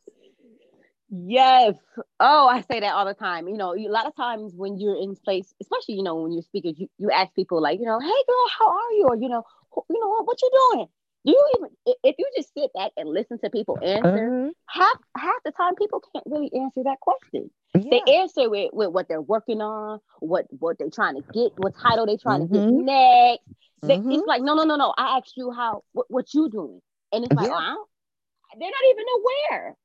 Yes. 1.11 1.75
Oh, 2.21 2.49
I 2.49 2.63
say 2.63 2.81
that 2.81 2.95
all 2.95 3.05
the 3.05 3.15
time. 3.15 3.49
You 3.49 3.57
know, 3.57 3.75
a 3.75 3.89
lot 3.89 4.07
of 4.07 4.15
times 4.15 4.53
when 4.55 4.79
you're 4.79 4.97
in 4.97 5.17
place, 5.17 5.53
especially 5.61 5.97
you 5.97 6.03
know 6.05 6.15
when 6.15 6.33
you're 6.33 6.43
speaking, 6.43 6.75
you, 6.79 6.89
you 6.99 7.11
ask 7.11 7.35
people 7.35 7.61
like, 7.61 7.81
you 7.81 7.85
know, 7.85 7.99
hey 7.99 8.07
girl, 8.07 8.47
how 8.59 8.69
are 8.69 8.93
you? 8.93 9.07
Or 9.09 9.17
you 9.17 9.29
know, 9.29 9.43
you 9.91 10.01
know 10.01 10.23
what 10.25 10.41
you 10.41 10.51
doing? 10.73 10.87
Do 11.25 11.33
you 11.33 11.53
even 11.57 11.71
if 12.03 12.17
you 12.19 12.27
just 12.37 12.53
sit 12.55 12.73
back 12.73 12.93
and 12.97 13.09
listen 13.09 13.39
to 13.41 13.51
people 13.51 13.79
answer, 13.83 14.53
uh-huh. 14.69 14.83
half 14.83 14.99
half 15.17 15.43
the 15.45 15.53
time 15.53 15.75
people 15.75 16.03
can't 16.13 16.25
really 16.27 16.51
answer 16.55 16.83
that 16.85 16.99
question. 17.01 17.51
Yeah. 17.75 17.83
They 17.91 18.13
answer 18.15 18.49
with, 18.49 18.71
with 18.73 18.91
what 18.91 19.07
they're 19.09 19.21
working 19.21 19.61
on, 19.61 20.01
what 20.21 20.47
what 20.51 20.79
they're 20.79 20.91
trying 20.91 21.17
to 21.17 21.23
get, 21.33 21.53
what 21.57 21.75
title 21.77 22.07
they're 22.07 22.17
trying 22.17 22.49
mm-hmm. 22.49 22.55
to 22.55 22.61
get 22.61 22.69
mm-hmm. 22.69 22.85
next. 22.85 23.45
They, 23.83 23.99
mm-hmm. 23.99 24.13
It's 24.13 24.27
like 24.27 24.43
no 24.43 24.55
no 24.55 24.65
no 24.65 24.77
no. 24.77 24.95
I 24.97 25.19
asked 25.19 25.35
you 25.37 25.53
how 25.53 25.83
what, 25.93 26.07
what 26.09 26.33
you 26.33 26.49
doing, 26.49 26.81
and 27.13 27.25
it's 27.25 27.35
like 27.35 27.49
yeah. 27.49 27.75
oh, 27.77 27.87
they're 28.59 28.71
not 28.71 28.91
even 28.91 29.05
aware 29.19 29.77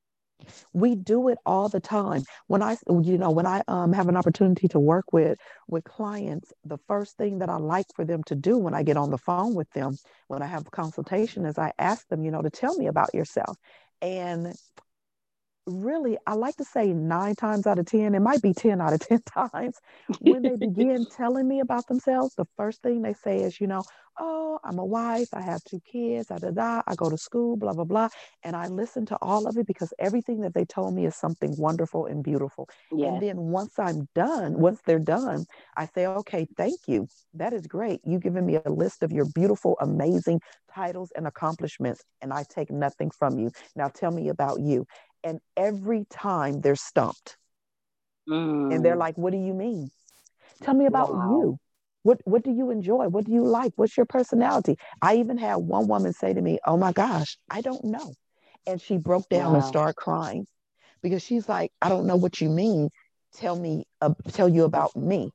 we 0.73 0.95
do 0.95 1.29
it 1.29 1.37
all 1.45 1.69
the 1.69 1.79
time. 1.79 2.23
When 2.47 2.61
i 2.61 2.77
you 2.89 3.17
know 3.17 3.31
when 3.31 3.45
i 3.45 3.61
um, 3.67 3.93
have 3.93 4.07
an 4.07 4.17
opportunity 4.17 4.67
to 4.69 4.79
work 4.79 5.11
with 5.11 5.39
with 5.67 5.83
clients 5.83 6.53
the 6.63 6.77
first 6.87 7.17
thing 7.17 7.39
that 7.39 7.49
i 7.49 7.57
like 7.57 7.85
for 7.95 8.05
them 8.05 8.23
to 8.23 8.35
do 8.35 8.57
when 8.57 8.73
i 8.73 8.83
get 8.83 8.97
on 8.97 9.09
the 9.09 9.17
phone 9.17 9.53
with 9.55 9.69
them 9.71 9.97
when 10.27 10.41
i 10.41 10.45
have 10.45 10.65
a 10.67 10.69
consultation 10.69 11.45
is 11.45 11.57
i 11.57 11.71
ask 11.79 12.07
them 12.09 12.23
you 12.23 12.31
know 12.31 12.41
to 12.41 12.49
tell 12.49 12.75
me 12.75 12.87
about 12.87 13.13
yourself. 13.13 13.57
And 14.01 14.53
really, 15.67 16.17
I 16.27 16.33
like 16.33 16.55
to 16.57 16.63
say 16.63 16.93
nine 16.93 17.35
times 17.35 17.67
out 17.67 17.79
of 17.79 17.85
10, 17.85 18.15
it 18.15 18.19
might 18.19 18.41
be 18.41 18.53
10 18.53 18.81
out 18.81 18.93
of 18.93 18.99
10 18.99 19.21
times, 19.51 19.77
when 20.19 20.43
they 20.43 20.55
begin 20.55 21.05
telling 21.17 21.47
me 21.47 21.59
about 21.59 21.87
themselves, 21.87 22.35
the 22.35 22.45
first 22.57 22.81
thing 22.81 23.01
they 23.01 23.13
say 23.13 23.37
is, 23.39 23.59
you 23.59 23.67
know, 23.67 23.83
oh, 24.19 24.59
I'm 24.63 24.79
a 24.79 24.85
wife, 24.85 25.27
I 25.33 25.41
have 25.41 25.63
two 25.63 25.81
kids, 25.91 26.27
da 26.27 26.37
da 26.37 26.51
da, 26.51 26.81
I 26.87 26.95
go 26.95 27.09
to 27.09 27.17
school, 27.17 27.57
blah, 27.57 27.73
blah, 27.73 27.83
blah. 27.83 28.09
And 28.43 28.55
I 28.55 28.67
listen 28.67 29.05
to 29.07 29.17
all 29.21 29.47
of 29.47 29.57
it 29.57 29.67
because 29.67 29.93
everything 29.99 30.41
that 30.41 30.53
they 30.53 30.65
told 30.65 30.93
me 30.93 31.05
is 31.05 31.15
something 31.15 31.53
wonderful 31.57 32.05
and 32.05 32.23
beautiful. 32.23 32.69
Yeah. 32.91 33.07
And 33.07 33.21
then 33.21 33.37
once 33.37 33.77
I'm 33.77 34.07
done, 34.15 34.59
once 34.59 34.79
they're 34.85 34.99
done, 34.99 35.45
I 35.75 35.87
say, 35.87 36.07
okay, 36.07 36.47
thank 36.57 36.79
you. 36.87 37.07
That 37.33 37.53
is 37.53 37.67
great. 37.67 37.99
You've 38.05 38.23
given 38.23 38.45
me 38.45 38.57
a 38.63 38.69
list 38.69 39.03
of 39.03 39.11
your 39.11 39.25
beautiful, 39.25 39.75
amazing 39.81 40.39
titles 40.73 41.11
and 41.15 41.27
accomplishments, 41.27 42.03
and 42.21 42.31
I 42.31 42.43
take 42.49 42.71
nothing 42.71 43.11
from 43.11 43.37
you. 43.37 43.51
Now 43.75 43.89
tell 43.89 44.11
me 44.11 44.29
about 44.29 44.59
you 44.61 44.85
and 45.25 45.39
every 45.57 46.05
time 46.09 46.61
they're 46.61 46.75
stumped. 46.75 47.35
Mm. 48.29 48.73
And 48.73 48.85
they're 48.85 48.95
mm. 48.95 48.99
like, 48.99 49.17
What 49.17 49.33
do 49.33 49.37
you 49.37 49.53
mean? 49.53 49.89
Tell 50.61 50.73
me 50.73 50.85
about 50.85 51.13
wow. 51.13 51.29
you. 51.29 51.59
What 52.03 52.21
what 52.23 52.43
do 52.43 52.51
you 52.51 52.69
enjoy? 52.69 53.07
What 53.07 53.25
do 53.25 53.33
you 53.33 53.43
like? 53.43 53.73
What's 53.75 53.97
your 53.97 54.05
personality? 54.05 54.77
I 55.01 55.15
even 55.15 55.37
had 55.37 55.55
one 55.55 55.87
woman 55.87 56.13
say 56.13 56.33
to 56.33 56.41
me, 56.41 56.59
Oh 56.65 56.77
my 56.77 56.93
gosh, 56.93 57.37
I 57.49 57.61
don't 57.61 57.83
know. 57.83 58.13
And 58.67 58.79
she 58.79 58.97
broke 58.97 59.27
down 59.27 59.51
wow. 59.51 59.59
and 59.59 59.65
started 59.65 59.95
crying 59.95 60.45
because 61.01 61.23
she's 61.23 61.49
like, 61.49 61.71
I 61.81 61.89
don't 61.89 62.05
know 62.05 62.15
what 62.15 62.39
you 62.39 62.49
mean. 62.49 62.89
Tell 63.35 63.59
me, 63.59 63.85
uh, 64.01 64.13
tell 64.31 64.47
you 64.47 64.63
about 64.63 64.95
me. 64.95 65.31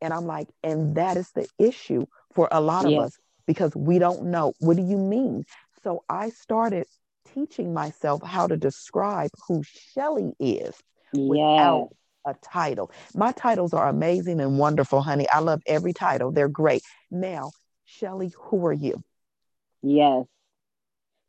And 0.00 0.12
I'm 0.12 0.26
like, 0.26 0.48
and 0.62 0.96
that 0.96 1.16
is 1.16 1.30
the 1.32 1.46
issue 1.58 2.06
for 2.34 2.48
a 2.50 2.60
lot 2.60 2.88
yes. 2.88 2.98
of 2.98 3.04
us 3.04 3.18
because 3.46 3.74
we 3.76 3.98
don't 3.98 4.24
know. 4.26 4.52
What 4.60 4.76
do 4.76 4.82
you 4.82 4.96
mean? 4.96 5.44
So 5.82 6.02
I 6.08 6.30
started 6.30 6.86
teaching 7.34 7.74
myself 7.74 8.22
how 8.22 8.46
to 8.46 8.56
describe 8.56 9.30
who 9.48 9.62
Shelly 9.64 10.32
is 10.38 10.74
without 11.12 11.88
yes. 12.26 12.36
a 12.36 12.46
title. 12.46 12.90
My 13.14 13.32
titles 13.32 13.74
are 13.74 13.88
amazing 13.88 14.40
and 14.40 14.58
wonderful, 14.58 15.00
honey. 15.00 15.28
I 15.28 15.40
love 15.40 15.62
every 15.66 15.92
title. 15.92 16.30
They're 16.30 16.48
great. 16.48 16.82
Now, 17.10 17.50
Shelly, 17.84 18.32
who 18.36 18.64
are 18.66 18.72
you? 18.72 19.02
Yes 19.82 20.26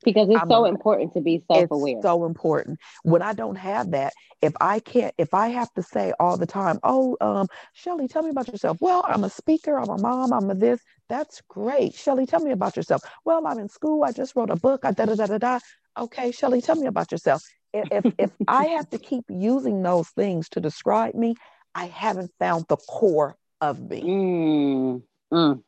because 0.06 0.30
it's 0.30 0.40
I'm 0.40 0.48
so 0.48 0.66
a, 0.66 0.70
important 0.70 1.14
to 1.14 1.22
be 1.22 1.44
self-aware 1.52 2.02
so 2.02 2.26
important 2.26 2.80
when 3.04 3.22
i 3.22 3.34
don't 3.34 3.56
have 3.56 3.92
that 3.92 4.14
if 4.42 4.54
i 4.62 4.80
can't 4.80 5.14
if 5.18 5.34
i 5.34 5.50
have 5.50 5.72
to 5.74 5.84
say 5.84 6.14
all 6.20 6.38
the 6.38 6.46
time 6.46 6.80
oh 6.84 7.18
um 7.22 7.48
shelly 7.74 8.08
tell 8.08 8.24
me 8.24 8.30
about 8.30 8.48
yourself 8.48 8.78
well 8.80 9.04
i'm 9.08 9.24
a 9.24 9.30
speaker 9.30 9.78
i'm 9.78 9.90
a 9.90 9.98
mom 9.98 10.32
i'm 10.32 10.50
a 10.50 10.56
this 10.56 10.80
that's 11.10 11.42
great 11.50 11.94
shelly 11.94 12.26
tell 12.26 12.40
me 12.40 12.52
about 12.52 12.78
yourself 12.78 13.02
well 13.26 13.46
i'm 13.48 13.58
in 13.58 13.68
school 13.68 14.04
i 14.04 14.12
just 14.12 14.36
wrote 14.36 14.50
a 14.50 14.56
book 14.56 14.86
i 14.86 14.92
da 14.92 15.06
da 15.06 15.16
da 15.16 15.26
da 15.26 15.38
da 15.38 15.60
okay 15.98 16.32
shelly 16.32 16.62
tell 16.62 16.76
me 16.76 16.88
about 16.88 17.12
yourself 17.12 17.44
if 17.74 18.06
if 18.18 18.32
i 18.48 18.66
have 18.66 18.90
to 18.90 18.98
keep 18.98 19.26
using 19.30 19.82
those 19.84 20.10
things 20.10 20.50
to 20.50 20.60
describe 20.60 21.16
me 21.16 21.36
i 21.74 21.86
haven't 21.86 22.32
found 22.40 22.66
the 22.70 22.78
core 22.78 23.36
of 23.62 23.80
me 23.80 24.02
mm, 24.02 25.02
mm, 25.34 25.64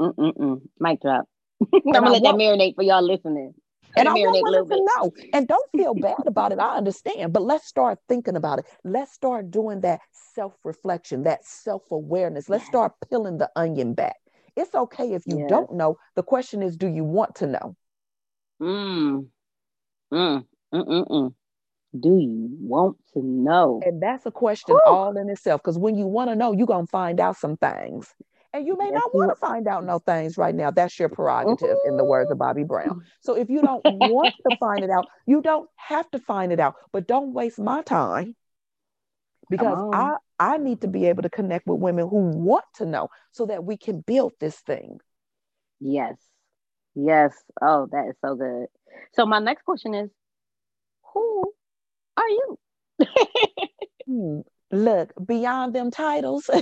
mm, 0.00 0.14
mm, 0.14 0.36
mm. 0.36 0.60
mic 0.78 1.00
drop 1.00 1.26
I'm 1.72 1.92
gonna 1.92 2.10
let 2.10 2.22
that 2.22 2.34
marinate 2.34 2.74
for 2.74 2.82
y'all 2.82 3.02
listening. 3.02 3.54
And 3.94 4.08
I 4.08 4.14
want 4.14 4.42
women 4.42 4.68
to 4.68 4.90
know. 4.96 5.12
And 5.34 5.46
don't 5.46 5.70
feel 5.76 5.94
bad 5.94 6.26
about 6.26 6.52
it. 6.52 6.58
I 6.58 6.76
understand. 6.76 7.32
But 7.32 7.42
let's 7.42 7.66
start 7.66 7.98
thinking 8.08 8.36
about 8.36 8.58
it. 8.60 8.66
Let's 8.84 9.12
start 9.12 9.50
doing 9.50 9.80
that 9.82 10.00
self-reflection, 10.34 11.24
that 11.24 11.44
self-awareness. 11.44 12.48
Let's 12.48 12.64
start 12.64 12.92
peeling 13.10 13.38
the 13.38 13.50
onion 13.54 13.92
back. 13.94 14.16
It's 14.56 14.74
okay 14.74 15.12
if 15.12 15.26
you 15.26 15.40
yes. 15.40 15.48
don't 15.48 15.74
know. 15.74 15.96
The 16.16 16.22
question 16.22 16.62
is, 16.62 16.76
do 16.76 16.86
you 16.86 17.04
want 17.04 17.34
to 17.36 17.46
know? 17.46 17.76
Mm. 18.60 19.26
Mm. 20.12 20.44
Mm-mm-mm. 20.74 21.34
Do 21.98 22.18
you 22.18 22.48
want 22.60 22.96
to 23.12 23.22
know? 23.22 23.80
And 23.84 24.02
that's 24.02 24.24
a 24.24 24.30
question 24.30 24.74
Whew. 24.74 24.94
all 24.94 25.16
in 25.16 25.28
itself. 25.28 25.60
Because 25.62 25.78
when 25.78 25.96
you 25.96 26.06
want 26.06 26.30
to 26.30 26.36
know, 26.36 26.52
you're 26.52 26.66
gonna 26.66 26.86
find 26.86 27.20
out 27.20 27.36
some 27.36 27.56
things. 27.56 28.14
And 28.54 28.66
you 28.66 28.76
may 28.76 28.86
yes, 28.86 28.94
not 28.94 29.14
want 29.14 29.30
to 29.30 29.36
find 29.36 29.66
out 29.66 29.84
no 29.84 29.98
things 29.98 30.36
right 30.36 30.54
now. 30.54 30.70
That's 30.70 30.98
your 30.98 31.08
prerogative, 31.08 31.76
in 31.86 31.96
the 31.96 32.04
words 32.04 32.30
of 32.30 32.38
Bobby 32.38 32.64
Brown. 32.64 32.90
Mm-hmm. 32.90 33.06
So 33.20 33.34
if 33.34 33.48
you 33.48 33.62
don't 33.62 33.82
want 33.84 34.34
to 34.46 34.56
find 34.58 34.84
it 34.84 34.90
out, 34.90 35.06
you 35.26 35.40
don't 35.40 35.70
have 35.76 36.10
to 36.10 36.18
find 36.18 36.52
it 36.52 36.60
out. 36.60 36.74
But 36.92 37.06
don't 37.06 37.32
waste 37.32 37.58
my 37.58 37.82
time 37.82 38.36
because 39.48 39.78
I 39.94 40.16
I 40.38 40.58
need 40.58 40.82
to 40.82 40.88
be 40.88 41.06
able 41.06 41.22
to 41.22 41.30
connect 41.30 41.66
with 41.66 41.80
women 41.80 42.08
who 42.08 42.28
want 42.28 42.64
to 42.76 42.86
know 42.86 43.08
so 43.30 43.46
that 43.46 43.64
we 43.64 43.76
can 43.78 44.00
build 44.00 44.32
this 44.38 44.56
thing. 44.56 44.98
Yes. 45.80 46.16
Yes. 46.94 47.34
Oh, 47.60 47.88
that 47.92 48.08
is 48.08 48.16
so 48.24 48.34
good. 48.34 48.66
So 49.14 49.26
my 49.26 49.38
next 49.38 49.64
question 49.64 49.94
is 49.94 50.10
who 51.12 51.52
are 52.16 52.28
you? 52.28 52.58
hmm. 54.06 54.40
Look, 54.70 55.12
beyond 55.26 55.74
them 55.74 55.90
titles. 55.90 56.48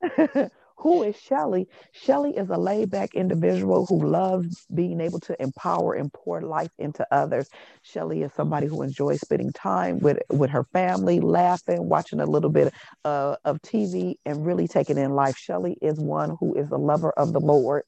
who 0.82 1.02
is 1.04 1.16
Shelly? 1.16 1.68
Shelly 1.92 2.36
is 2.36 2.50
a 2.50 2.56
laid 2.56 2.90
back 2.90 3.14
individual 3.14 3.86
who 3.86 4.00
loves 4.06 4.66
being 4.74 5.00
able 5.00 5.20
to 5.20 5.40
empower 5.40 5.94
and 5.94 6.12
pour 6.12 6.42
life 6.42 6.70
into 6.78 7.06
others. 7.12 7.48
Shelly 7.82 8.22
is 8.22 8.32
somebody 8.32 8.66
who 8.66 8.82
enjoys 8.82 9.20
spending 9.20 9.52
time 9.52 10.00
with, 10.00 10.18
with 10.30 10.50
her 10.50 10.64
family, 10.72 11.20
laughing, 11.20 11.88
watching 11.88 12.20
a 12.20 12.26
little 12.26 12.50
bit 12.50 12.74
uh, 13.04 13.36
of 13.44 13.60
TV, 13.62 14.16
and 14.26 14.44
really 14.46 14.68
taking 14.68 14.98
in 14.98 15.12
life. 15.12 15.36
Shelly 15.36 15.76
is 15.80 15.98
one 15.98 16.36
who 16.40 16.54
is 16.54 16.70
a 16.70 16.76
lover 16.78 17.12
of 17.12 17.32
the 17.32 17.40
Lord 17.40 17.84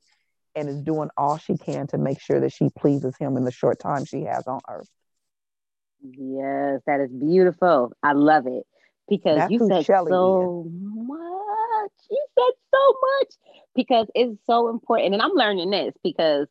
and 0.54 0.68
is 0.68 0.80
doing 0.82 1.10
all 1.16 1.36
she 1.36 1.56
can 1.56 1.86
to 1.88 1.98
make 1.98 2.20
sure 2.20 2.40
that 2.40 2.52
she 2.52 2.68
pleases 2.78 3.16
him 3.18 3.36
in 3.36 3.44
the 3.44 3.50
short 3.50 3.80
time 3.80 4.04
she 4.04 4.22
has 4.22 4.46
on 4.46 4.60
earth. 4.68 4.88
Yes, 6.02 6.80
that 6.86 7.00
is 7.00 7.10
beautiful. 7.10 7.92
I 8.02 8.12
love 8.12 8.46
it 8.46 8.64
because 9.08 9.38
That's 9.38 9.50
you 9.50 9.58
said 9.66 9.84
Shelley 9.84 10.12
so 10.12 10.64
is. 10.66 10.72
much. 10.72 11.34
You 12.11 12.26
said 12.38 12.53
so 12.75 12.95
much 13.21 13.35
because 13.75 14.07
it's 14.14 14.38
so 14.47 14.69
important. 14.69 15.14
And 15.14 15.23
I'm 15.23 15.33
learning 15.33 15.71
this 15.71 15.95
because, 16.03 16.47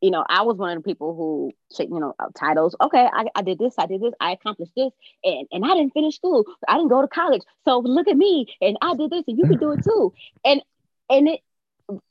you 0.00 0.10
know, 0.10 0.24
I 0.28 0.42
was 0.42 0.56
one 0.56 0.76
of 0.76 0.82
the 0.82 0.88
people 0.88 1.14
who, 1.14 1.52
you 1.78 2.00
know, 2.00 2.14
titles. 2.38 2.74
Okay, 2.80 3.08
I, 3.12 3.26
I 3.34 3.42
did 3.42 3.58
this, 3.58 3.74
I 3.78 3.86
did 3.86 4.00
this, 4.00 4.14
I 4.20 4.32
accomplished 4.32 4.72
this, 4.76 4.92
and, 5.24 5.46
and 5.52 5.64
I 5.64 5.74
didn't 5.74 5.92
finish 5.92 6.16
school. 6.16 6.44
I 6.68 6.76
didn't 6.76 6.88
go 6.88 7.02
to 7.02 7.08
college. 7.08 7.42
So 7.64 7.80
look 7.80 8.08
at 8.08 8.16
me, 8.16 8.46
and 8.60 8.76
I 8.82 8.94
did 8.94 9.10
this, 9.10 9.24
and 9.26 9.38
you 9.38 9.46
can 9.46 9.58
do 9.58 9.72
it 9.72 9.84
too. 9.84 10.12
And 10.44 10.62
and 11.08 11.28
it 11.28 11.40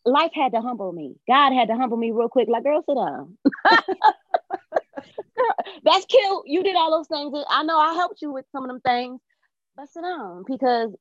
life 0.05 0.31
had 0.33 0.53
to 0.53 0.61
humble 0.61 0.91
me. 0.91 1.15
God 1.27 1.53
had 1.53 1.67
to 1.69 1.75
humble 1.75 1.97
me 1.97 2.11
real 2.11 2.29
quick. 2.29 2.47
Like, 2.49 2.63
girl, 2.63 2.83
sit 2.87 2.95
down. 2.95 3.37
That's 5.83 6.05
cute. 6.05 6.43
You 6.45 6.63
did 6.63 6.75
all 6.75 6.91
those 6.91 7.07
things. 7.07 7.33
I 7.49 7.63
know 7.63 7.79
I 7.79 7.93
helped 7.93 8.21
you 8.21 8.31
with 8.31 8.45
some 8.51 8.63
of 8.63 8.69
them 8.69 8.81
things, 8.81 9.19
but 9.75 9.89
sit 9.89 10.03
down 10.03 10.43
because 10.47 10.91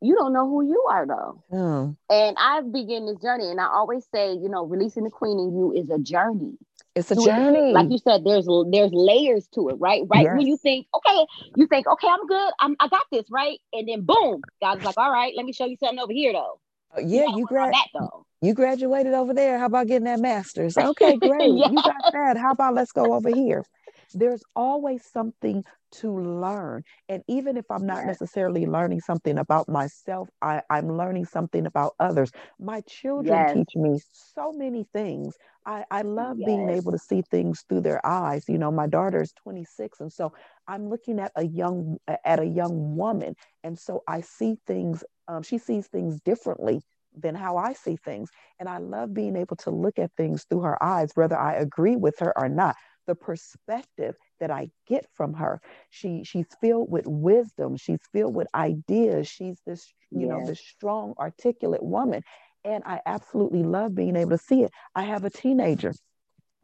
you 0.00 0.14
don't 0.14 0.32
know 0.32 0.48
who 0.48 0.62
you 0.66 0.84
are 0.90 1.06
though. 1.06 1.44
Mm. 1.52 1.96
And 2.08 2.36
I've 2.38 2.72
begun 2.72 3.06
this 3.06 3.18
journey, 3.18 3.50
and 3.50 3.60
I 3.60 3.66
always 3.66 4.06
say, 4.14 4.32
you 4.34 4.48
know, 4.48 4.64
releasing 4.64 5.04
the 5.04 5.10
queen 5.10 5.38
in 5.38 5.56
you 5.56 5.72
is 5.72 5.90
a 5.90 5.98
journey. 5.98 6.54
It's 6.94 7.10
a 7.10 7.14
To 7.14 7.20
it- 7.20 7.24
journey. 7.24 7.72
Like 7.72 7.90
you 7.90 7.98
said, 7.98 8.24
there's 8.24 8.46
there's 8.70 8.90
layers 8.92 9.46
to 9.54 9.68
it, 9.68 9.74
right? 9.74 10.02
Right 10.06 10.26
when 10.34 10.46
you 10.46 10.56
think, 10.56 10.86
okay, 10.94 11.26
you 11.56 11.66
think, 11.66 11.86
okay, 11.86 12.08
I'm 12.08 12.26
good, 12.26 12.52
I'm 12.60 12.76
I 12.80 12.88
got 12.88 13.04
this, 13.12 13.26
right? 13.30 13.58
And 13.72 13.88
then 13.88 14.02
boom, 14.02 14.42
God's 14.60 14.84
like, 14.84 14.96
all 14.98 15.10
right, 15.12 15.32
let 15.36 15.46
me 15.46 15.52
show 15.52 15.66
you 15.66 15.76
something 15.76 15.98
over 15.98 16.12
here 16.12 16.32
though. 16.32 16.60
Uh, 16.96 17.00
yeah, 17.00 17.26
you 17.36 17.40
work 17.42 17.48
grad 17.48 17.72
that 17.74 17.86
though. 17.94 18.26
you 18.42 18.54
graduated 18.54 19.14
over 19.14 19.32
there. 19.32 19.58
How 19.58 19.66
about 19.66 19.86
getting 19.86 20.06
that 20.06 20.18
master's? 20.18 20.76
Okay, 20.78 21.16
great. 21.16 21.52
Yeah. 21.54 21.68
You 21.70 21.76
got 21.76 22.12
that. 22.12 22.36
How 22.36 22.50
about 22.52 22.74
let's 22.74 22.90
go 22.92 23.12
over 23.12 23.28
here? 23.32 23.64
There's 24.12 24.42
always 24.56 25.04
something 25.04 25.64
to 25.92 26.10
learn. 26.18 26.82
And 27.08 27.22
even 27.28 27.56
if 27.56 27.64
I'm 27.70 27.86
not 27.86 28.04
necessarily 28.04 28.66
learning 28.66 29.00
something 29.00 29.38
about 29.38 29.68
myself, 29.68 30.28
I, 30.42 30.62
I'm 30.70 30.96
learning 30.96 31.26
something 31.26 31.66
about 31.66 31.94
others. 32.00 32.30
My 32.58 32.80
children 32.82 33.44
Yes. 33.44 33.52
teach 33.52 33.70
me 33.74 34.00
so 34.12 34.52
many 34.52 34.86
things. 34.92 35.36
I, 35.66 35.84
I 35.90 36.02
love 36.02 36.44
being 36.44 36.68
able 36.70 36.92
to 36.92 36.98
see 36.98 37.22
things 37.30 37.64
through 37.68 37.82
their 37.82 38.04
eyes. 38.06 38.44
You 38.48 38.58
know, 38.58 38.70
my 38.70 38.86
daughter 38.86 39.20
is 39.20 39.32
26, 39.42 40.00
and 40.00 40.12
so 40.12 40.32
I'm 40.66 40.88
looking 40.88 41.18
at 41.20 41.32
a 41.36 41.46
young 41.46 41.98
at 42.24 42.40
a 42.40 42.46
young 42.46 42.96
woman, 42.96 43.34
and 43.62 43.78
so 43.78 44.02
I 44.08 44.20
see 44.20 44.56
things. 44.66 45.04
Um, 45.28 45.42
she 45.42 45.58
sees 45.58 45.86
things 45.88 46.20
differently 46.20 46.80
than 47.16 47.34
how 47.34 47.56
I 47.56 47.72
see 47.72 47.96
things. 47.96 48.30
And 48.58 48.68
I 48.68 48.78
love 48.78 49.12
being 49.14 49.36
able 49.36 49.56
to 49.56 49.70
look 49.70 49.98
at 49.98 50.10
things 50.16 50.44
through 50.48 50.60
her 50.62 50.82
eyes, 50.82 51.10
whether 51.14 51.36
I 51.36 51.54
agree 51.54 51.96
with 51.96 52.18
her 52.20 52.36
or 52.38 52.48
not. 52.48 52.76
The 53.06 53.14
perspective 53.14 54.14
that 54.40 54.50
I 54.50 54.70
get 54.86 55.06
from 55.14 55.34
her, 55.34 55.60
she 55.90 56.24
she's 56.24 56.46
filled 56.60 56.90
with 56.90 57.06
wisdom. 57.06 57.76
She's 57.76 58.00
filled 58.12 58.34
with 58.34 58.48
ideas. 58.54 59.28
She's 59.28 59.60
this, 59.66 59.92
you 60.10 60.26
know, 60.26 60.42
this 60.44 60.60
strong, 60.60 61.14
articulate 61.18 61.82
woman. 61.82 62.22
And 62.64 62.82
I 62.84 63.00
absolutely 63.06 63.62
love 63.62 63.94
being 63.94 64.16
able 64.16 64.32
to 64.32 64.38
see 64.38 64.62
it. 64.62 64.72
I 64.94 65.02
have 65.04 65.24
a 65.24 65.30
teenager 65.30 65.94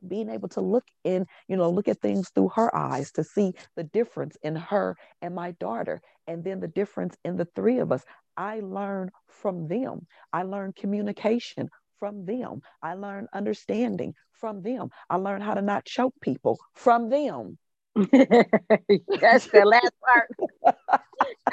being 0.06 0.30
able 0.30 0.48
to 0.50 0.60
look 0.60 0.84
in, 1.04 1.26
you 1.48 1.56
know, 1.56 1.70
look 1.70 1.88
at 1.88 2.00
things 2.00 2.30
through 2.30 2.50
her 2.50 2.74
eyes 2.74 3.10
to 3.12 3.24
see 3.24 3.52
the 3.76 3.84
difference 3.84 4.36
in 4.42 4.56
her 4.56 4.96
and 5.22 5.34
my 5.34 5.52
daughter, 5.52 6.00
and 6.26 6.44
then 6.44 6.60
the 6.60 6.68
difference 6.68 7.16
in 7.24 7.36
the 7.36 7.48
three 7.56 7.78
of 7.78 7.92
us. 7.92 8.04
I 8.36 8.60
learn 8.60 9.10
from 9.28 9.68
them. 9.68 10.06
I 10.32 10.42
learn 10.42 10.72
communication 10.74 11.70
from 11.98 12.26
them. 12.26 12.60
I 12.82 12.94
learn 12.94 13.26
understanding 13.32 14.14
from 14.32 14.62
them. 14.62 14.90
I 15.08 15.16
learn 15.16 15.40
how 15.40 15.54
to 15.54 15.62
not 15.62 15.86
choke 15.86 16.14
people 16.20 16.58
from 16.74 17.08
them. 17.08 17.58
That's 19.20 19.46
the 19.48 19.64
last 19.64 19.92
part. 20.04 20.76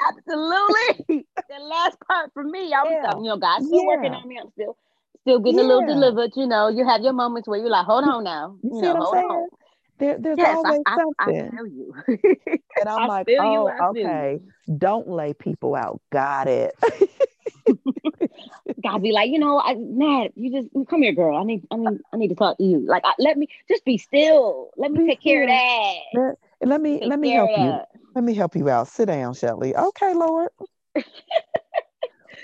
Absolutely. 0.10 1.26
The 1.50 1.60
last 1.64 1.98
part 2.08 2.32
for 2.34 2.44
me. 2.44 2.74
I 2.74 2.84
was, 2.84 2.92
Yeah. 3.04 3.18
you 3.18 3.24
know, 3.24 3.38
God's 3.38 3.68
still 3.68 3.86
working 3.86 4.14
on 4.14 4.28
me. 4.28 4.38
I'm 4.42 4.50
still 4.52 4.78
still 5.22 5.40
getting 5.40 5.60
a 5.60 5.64
little 5.64 5.86
delivered. 5.86 6.32
You 6.36 6.48
know, 6.48 6.68
you 6.68 6.86
have 6.88 7.02
your 7.02 7.14
moments 7.14 7.48
where 7.48 7.60
you're 7.60 7.70
like, 7.70 7.86
hold 7.86 8.04
on 8.04 8.24
now. 8.24 8.58
You 8.62 8.72
You, 8.72 8.76
see 8.76 8.82
know, 8.82 8.94
what 8.94 8.96
I'm 8.98 9.02
hold 9.04 9.14
saying? 9.16 9.30
on. 9.30 9.48
There, 10.00 10.18
there's 10.20 10.38
Yes, 10.38 10.48
I, 10.50 10.58
always 10.58 10.82
I, 10.86 10.98
I 11.20 11.26
something. 11.26 11.52
feel 11.52 11.68
you. 11.68 11.94
and 12.80 12.90
I'm 12.90 13.02
I 13.04 13.06
like, 13.08 13.28
oh, 13.40 13.68
you." 13.94 14.02
okay. 14.02 14.40
Don't 14.78 15.08
lay 15.08 15.34
people 15.34 15.76
out. 15.76 16.02
Got 16.12 16.48
it. 16.48 16.74
God 18.84 19.02
be 19.02 19.12
like, 19.12 19.30
you 19.32 19.40
know, 19.40 19.60
I 19.60 19.74
Nat, 19.78 20.30
you 20.36 20.52
just 20.52 20.70
come 20.90 21.02
here, 21.04 21.14
girl. 21.14 21.38
I 21.38 21.44
need, 21.44 21.66
I 21.72 21.78
need, 21.78 22.00
I 22.14 22.18
need 22.18 22.28
to 22.30 22.36
talk 22.36 22.58
to 22.58 22.64
you. 22.64 22.86
Like, 22.86 23.04
I, 23.06 23.14
let 23.20 23.38
me 23.38 23.48
just 23.68 23.86
be 23.86 23.98
still. 23.98 24.72
Let 24.78 24.92
me 24.92 25.00
Be 25.00 25.08
take 25.08 25.22
care 25.22 25.44
of 25.44 25.50
that. 25.50 25.96
let, 26.14 26.70
let 26.70 26.82
me 26.82 27.00
Take 27.00 27.10
let 27.10 27.20
me 27.20 27.30
help 27.30 27.50
you. 27.58 27.80
Let 28.16 28.24
me 28.24 28.34
help 28.34 28.56
you 28.56 28.70
out. 28.70 28.88
Sit 28.88 29.06
down, 29.06 29.34
Shelly. 29.34 29.76
Okay, 29.76 30.14
Lord. 30.14 30.50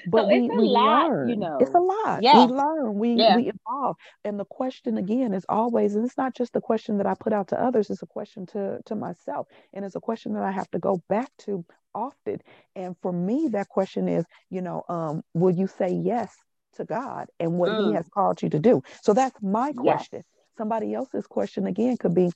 But 0.06 0.22
So 0.24 0.27
we, 0.27 0.39
it's 0.39 0.50
a 0.50 0.58
we 0.58 0.68
lot, 0.68 1.10
learn. 1.10 1.29
you 1.29 1.36
know. 1.38 1.58
It's 1.60 1.74
a 1.75 1.79
lot. 1.79 2.24
Yeah. 2.24 2.48
We 2.48 2.53
learn. 2.53 2.96
We 2.96 3.15
Yeah. 3.18 3.36
we 3.36 3.51
evolve. 3.51 3.98
And 4.24 4.39
the 4.39 4.46
question 4.46 4.98
again 4.98 5.34
is 5.34 5.46
always, 5.50 5.96
and 5.96 6.06
it's 6.06 6.18
not 6.18 6.36
just 6.36 6.53
the 6.53 6.62
question 6.62 6.98
that 6.98 7.08
I 7.08 7.15
put 7.15 7.34
out 7.34 7.50
to 7.50 7.62
others, 7.62 7.89
it's 7.89 8.01
a 8.01 8.08
question 8.08 8.46
to 8.48 8.79
to 8.86 8.96
myself. 8.96 9.48
And 9.74 9.86
it's 9.86 9.96
a 9.96 10.01
question 10.01 10.34
that 10.34 10.44
I 10.44 10.51
have 10.51 10.70
to 10.72 10.79
go 10.79 11.01
back 11.10 11.29
to 11.39 11.65
often. 11.94 12.39
And 12.75 12.96
for 13.01 13.12
me, 13.12 13.50
that 13.51 13.70
question 13.70 14.08
is, 14.08 14.25
you 14.50 14.62
know, 14.62 14.84
um, 14.89 15.24
will 15.34 15.51
you 15.51 15.68
say 15.68 15.91
yes 15.91 16.36
to 16.74 16.86
God 16.86 17.27
and 17.39 17.53
what 17.53 17.74
He 17.74 17.91
Mm. 17.91 17.94
has 17.94 18.08
called 18.10 18.41
you 18.41 18.50
to 18.50 18.60
do? 18.60 18.82
So 19.03 19.13
that's 19.13 19.41
my 19.41 19.74
Yes. 19.74 20.08
question. 20.08 20.24
Somebody 20.58 20.94
else's 20.94 21.27
question 21.27 21.67
again 21.67 21.97
could 21.97 22.13
be, 22.13 22.32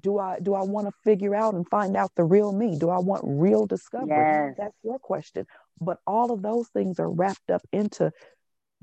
do 0.00 0.18
I 0.18 0.40
do 0.40 0.54
I 0.54 0.62
want 0.62 0.86
to 0.88 0.92
figure 1.04 1.34
out 1.34 1.54
and 1.54 1.68
find 1.68 1.96
out 1.96 2.10
the 2.16 2.24
real 2.24 2.52
me? 2.52 2.76
Do 2.78 2.90
I 2.90 2.98
want 2.98 3.22
real 3.24 3.66
discovery? 3.66 4.08
Yes. 4.08 4.54
That's 4.58 4.76
your 4.82 4.98
question. 4.98 5.46
But 5.80 5.98
all 6.06 6.32
of 6.32 6.42
those 6.42 6.68
things 6.68 6.98
are 6.98 7.10
wrapped 7.10 7.50
up 7.50 7.62
into 7.72 8.10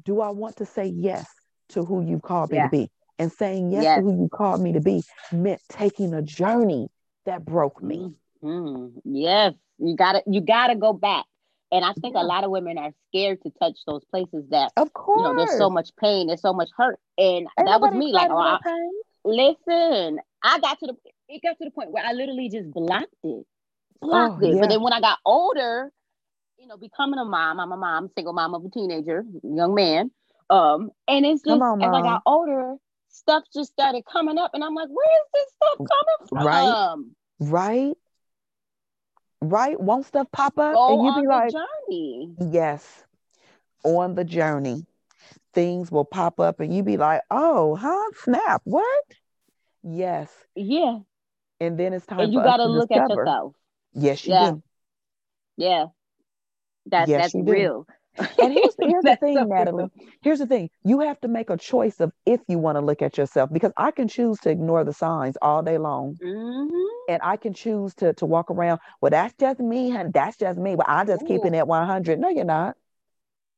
do 0.03 0.21
I 0.21 0.29
want 0.29 0.57
to 0.57 0.65
say 0.65 0.85
yes 0.87 1.27
to 1.69 1.83
who 1.83 2.01
you've 2.01 2.21
called 2.21 2.51
me 2.51 2.57
Yeah. 2.57 2.63
to 2.65 2.69
be? 2.69 2.89
And 3.19 3.31
saying 3.31 3.71
yes, 3.71 3.83
Yes. 3.83 3.97
to 3.99 4.03
who 4.03 4.21
you 4.23 4.29
called 4.29 4.61
me 4.61 4.73
to 4.73 4.81
be 4.81 5.03
meant 5.31 5.61
taking 5.69 6.13
a 6.13 6.21
journey 6.21 6.87
that 7.25 7.45
broke 7.45 7.83
me. 7.83 8.13
Mhm. 8.41 8.93
Yes, 9.03 9.53
you 9.77 9.95
gotta 9.95 10.23
you 10.25 10.41
gotta 10.41 10.75
go 10.75 10.93
back. 10.93 11.25
And 11.73 11.85
I 11.85 11.93
think 11.93 12.15
Yeah. 12.15 12.23
a 12.23 12.25
lot 12.25 12.43
of 12.43 12.51
women 12.51 12.77
are 12.77 12.91
scared 13.09 13.41
to 13.43 13.51
touch 13.51 13.79
those 13.85 14.03
places 14.05 14.49
that 14.49 14.71
Of 14.75 14.91
course 14.93 15.19
you 15.19 15.23
know 15.23 15.35
there's 15.35 15.57
so 15.57 15.69
much 15.69 15.95
pain, 15.97 16.27
there's 16.27 16.41
so 16.41 16.53
much 16.53 16.69
hurt. 16.75 16.99
And 17.17 17.47
Ain't 17.59 17.65
that 17.65 17.79
was 17.81 17.93
me. 17.93 18.11
Like, 18.11 18.31
oh, 18.31 18.37
I. 18.37 18.59
listen, 19.23 20.19
I 20.43 20.59
got 20.59 20.79
to 20.79 20.87
the 20.87 20.95
it 21.29 21.41
got 21.41 21.57
to 21.57 21.65
the 21.65 21.71
point 21.71 21.91
where 21.91 22.03
I 22.05 22.13
literally 22.13 22.49
just 22.49 22.71
blocked 22.71 23.07
it. 23.23 23.45
Blocked 24.01 24.43
Oh, 24.43 24.45
it. 24.45 24.55
yeah. 24.55 24.61
But 24.61 24.69
then 24.69 24.81
when 24.81 24.93
I 24.93 24.99
got 24.99 25.19
older, 25.25 25.91
you 26.57 26.67
know, 26.67 26.77
becoming 26.77 27.19
a 27.19 27.25
mom, 27.25 27.59
I'm 27.59 27.71
a 27.71 27.77
mom, 27.77 28.09
single 28.15 28.33
mom 28.33 28.53
of 28.53 28.65
a 28.65 28.69
teenager, 28.69 29.23
young 29.43 29.73
man. 29.75 30.11
Um, 30.49 30.91
and 31.07 31.25
it's 31.25 31.41
just 31.43 31.61
on, 31.61 31.81
as 31.81 31.93
I 31.93 32.01
got 32.01 32.21
older, 32.25 32.75
stuff 33.09 33.43
just 33.53 33.71
started 33.71 34.03
coming 34.11 34.37
up, 34.37 34.51
and 34.53 34.63
I'm 34.63 34.73
like, 34.75 34.89
where 34.89 35.07
is 35.07 35.27
this 35.33 35.45
stuff 35.55 35.77
coming 35.77 36.29
from? 36.29 36.45
Right. 36.45 37.09
Right? 37.39 37.97
Right? 39.41 39.79
Won't 39.79 40.05
stuff 40.05 40.27
pop 40.31 40.57
up 40.59 40.75
and 40.89 41.01
you 41.03 41.21
be 41.21 41.27
like, 41.27 41.51
journey. 41.51 42.35
yes, 42.51 43.05
on 43.83 44.15
the 44.15 44.23
journey, 44.23 44.85
things 45.53 45.91
will 45.91 46.05
pop 46.05 46.39
up 46.39 46.59
and 46.59 46.73
you 46.75 46.83
be 46.83 46.97
like, 46.97 47.21
oh, 47.29 47.75
huh? 47.75 48.11
Snap. 48.23 48.61
What? 48.63 49.03
Yes. 49.83 50.31
Yeah. 50.55 50.99
And 51.59 51.77
then 51.77 51.93
it's 51.93 52.05
time 52.05 52.21
And 52.21 52.33
you 52.33 52.41
gotta 52.41 52.63
to 52.63 52.69
look 52.69 52.91
at 52.91 53.09
yourself. 53.09 53.55
Yes, 53.93 54.25
you 54.25 54.33
Yeah. 54.33 54.51
do. 54.51 54.63
Yeah. 55.57 55.85
That 56.87 57.07
Yes, 57.07 57.33
that's 57.33 57.35
real. 57.35 57.85
And 58.17 58.53
here's 58.53 58.75
the, 58.79 58.87
here's 58.87 59.03
the 59.03 59.15
thing, 59.17 59.37
so 59.37 59.43
Natalie. 59.45 59.89
Here's 60.21 60.39
the 60.39 60.47
thing. 60.47 60.69
You 60.83 60.99
have 61.01 61.19
to 61.21 61.27
make 61.27 61.49
a 61.49 61.57
choice 61.57 61.99
of 61.99 62.11
if 62.25 62.41
you 62.47 62.57
want 62.57 62.77
to 62.77 62.81
look 62.81 63.01
at 63.01 63.17
yourself 63.17 63.51
because 63.53 63.71
I 63.77 63.91
can 63.91 64.07
choose 64.07 64.39
to 64.39 64.49
ignore 64.49 64.83
the 64.83 64.93
signs 64.93 65.37
all 65.41 65.61
day 65.61 65.77
long. 65.77 66.15
Mhm. 66.21 66.85
And 67.09 67.21
I 67.23 67.37
can 67.37 67.53
choose 67.53 67.93
to 67.95 68.13
to 68.13 68.25
walk 68.25 68.49
around. 68.51 68.79
Well, 69.01 69.11
that's 69.11 69.33
just 69.35 69.59
me, 69.59 69.95
and 69.95 70.13
that's 70.13 70.37
just 70.37 70.57
me. 70.59 70.75
But 70.75 70.87
I'm 70.89 71.07
just 71.07 71.25
keeping 71.25 71.53
it 71.53 71.67
100. 71.67 72.19
No, 72.19 72.29
you're 72.29 72.45
not. 72.45 72.75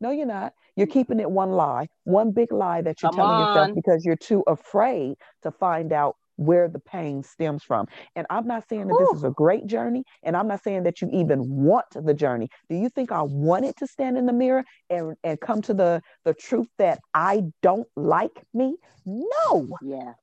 No, 0.03 0.11
you're 0.11 0.25
not. 0.25 0.51
You're 0.75 0.87
keeping 0.87 1.21
it 1.21 1.31
one 1.31 1.53
lie, 1.53 1.87
one 2.03 2.31
big 2.31 2.51
lie 2.51 2.81
that 2.81 3.01
you're 3.01 3.09
Come 3.09 3.15
telling 3.19 3.39
yourself 3.39 3.69
because 3.73 4.03
you're 4.03 4.17
too 4.17 4.43
afraid 4.47 5.15
to 5.43 5.51
find 5.51 5.93
out 5.93 6.17
where 6.35 6.67
the 6.67 6.79
pain 6.79 7.23
stems 7.23 7.63
from. 7.63 7.85
And 8.13 8.27
I'm 8.29 8.45
not 8.45 8.67
saying 8.67 8.89
that 8.89 8.97
this 8.99 9.19
is 9.19 9.23
a 9.23 9.29
great 9.29 9.65
journey, 9.65 10.03
and 10.21 10.35
I'm 10.35 10.49
not 10.49 10.61
saying 10.61 10.83
that 10.83 11.01
you 11.01 11.09
even 11.13 11.39
want 11.47 11.85
the 11.95 12.13
journey. 12.13 12.49
Do 12.69 12.75
you 12.75 12.89
think 12.89 13.13
I 13.13 13.21
wanted 13.21 13.77
to 13.77 13.87
stand 13.87 14.17
in 14.17 14.25
the 14.25 14.33
mirror 14.33 14.65
and, 14.89 15.15
and 15.23 15.39
come 15.39 15.61
to 15.61 15.73
the, 15.73 16.01
the 16.25 16.33
truth 16.33 16.67
that 16.79 16.99
I 17.13 17.43
don't 17.61 17.87
like 17.95 18.43
me? 18.53 18.75
No. 19.05 19.69
Yeah. 19.81 20.15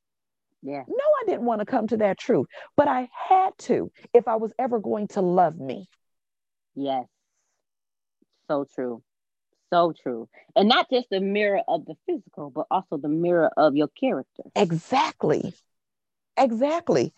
Yeah. 0.62 0.83
No, 0.87 1.05
I 1.23 1.25
didn't 1.27 1.47
want 1.47 1.61
to 1.61 1.64
come 1.64 1.87
to 1.87 1.97
that 1.99 2.19
truth, 2.19 2.49
but 2.77 2.87
I 2.87 3.09
had 3.14 3.53
to 3.61 3.90
if 4.12 4.29
I 4.29 4.37
was 4.37 4.53
ever 4.59 4.79
going 4.79 5.09
to 5.09 5.23
love 5.23 5.59
me. 5.59 5.87
Yes. 6.75 7.07
So 8.47 8.66
true. 8.75 9.03
So 9.72 9.92
true. 10.02 10.28
And 10.56 10.68
not 10.68 10.88
just 10.90 11.09
the 11.11 11.20
mirror 11.20 11.62
of 11.68 11.85
the 11.87 11.94
physical, 12.06 12.50
but 12.50 12.66
also 12.70 12.96
the 12.96 13.09
mirror 13.09 13.50
of 13.56 13.76
your 13.76 13.88
character. 13.88 14.42
Exactly. 14.56 15.54
Exactly. 16.37 17.12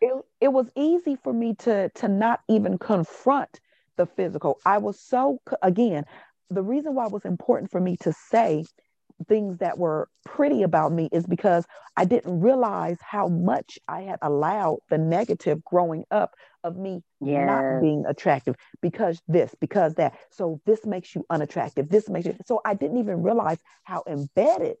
It, 0.00 0.24
it 0.40 0.48
was 0.48 0.66
easy 0.76 1.16
for 1.22 1.32
me 1.32 1.54
to 1.60 1.88
to 1.88 2.08
not 2.08 2.40
even 2.48 2.78
confront 2.78 3.60
the 3.96 4.06
physical. 4.06 4.58
I 4.66 4.78
was 4.78 5.00
so 5.00 5.40
again, 5.62 6.04
the 6.50 6.62
reason 6.62 6.94
why 6.94 7.06
it 7.06 7.12
was 7.12 7.24
important 7.24 7.70
for 7.70 7.80
me 7.80 7.96
to 7.98 8.12
say 8.12 8.64
things 9.28 9.58
that 9.58 9.78
were 9.78 10.08
pretty 10.24 10.62
about 10.62 10.92
me 10.92 11.08
is 11.12 11.26
because 11.26 11.66
I 11.96 12.04
didn't 12.04 12.40
realize 12.40 12.98
how 13.00 13.28
much 13.28 13.78
I 13.88 14.02
had 14.02 14.18
allowed 14.22 14.78
the 14.90 14.98
negative 14.98 15.62
growing 15.64 16.04
up 16.10 16.32
of 16.64 16.76
me 16.76 17.02
not 17.20 17.64
being 17.80 18.04
attractive 18.06 18.54
because 18.82 19.20
this, 19.28 19.54
because 19.60 19.94
that. 19.94 20.14
So 20.30 20.60
this 20.66 20.84
makes 20.84 21.14
you 21.14 21.24
unattractive. 21.30 21.88
This 21.88 22.08
makes 22.08 22.26
you 22.26 22.36
so 22.46 22.60
I 22.64 22.74
didn't 22.74 22.98
even 22.98 23.22
realize 23.22 23.58
how 23.84 24.02
embedded 24.06 24.76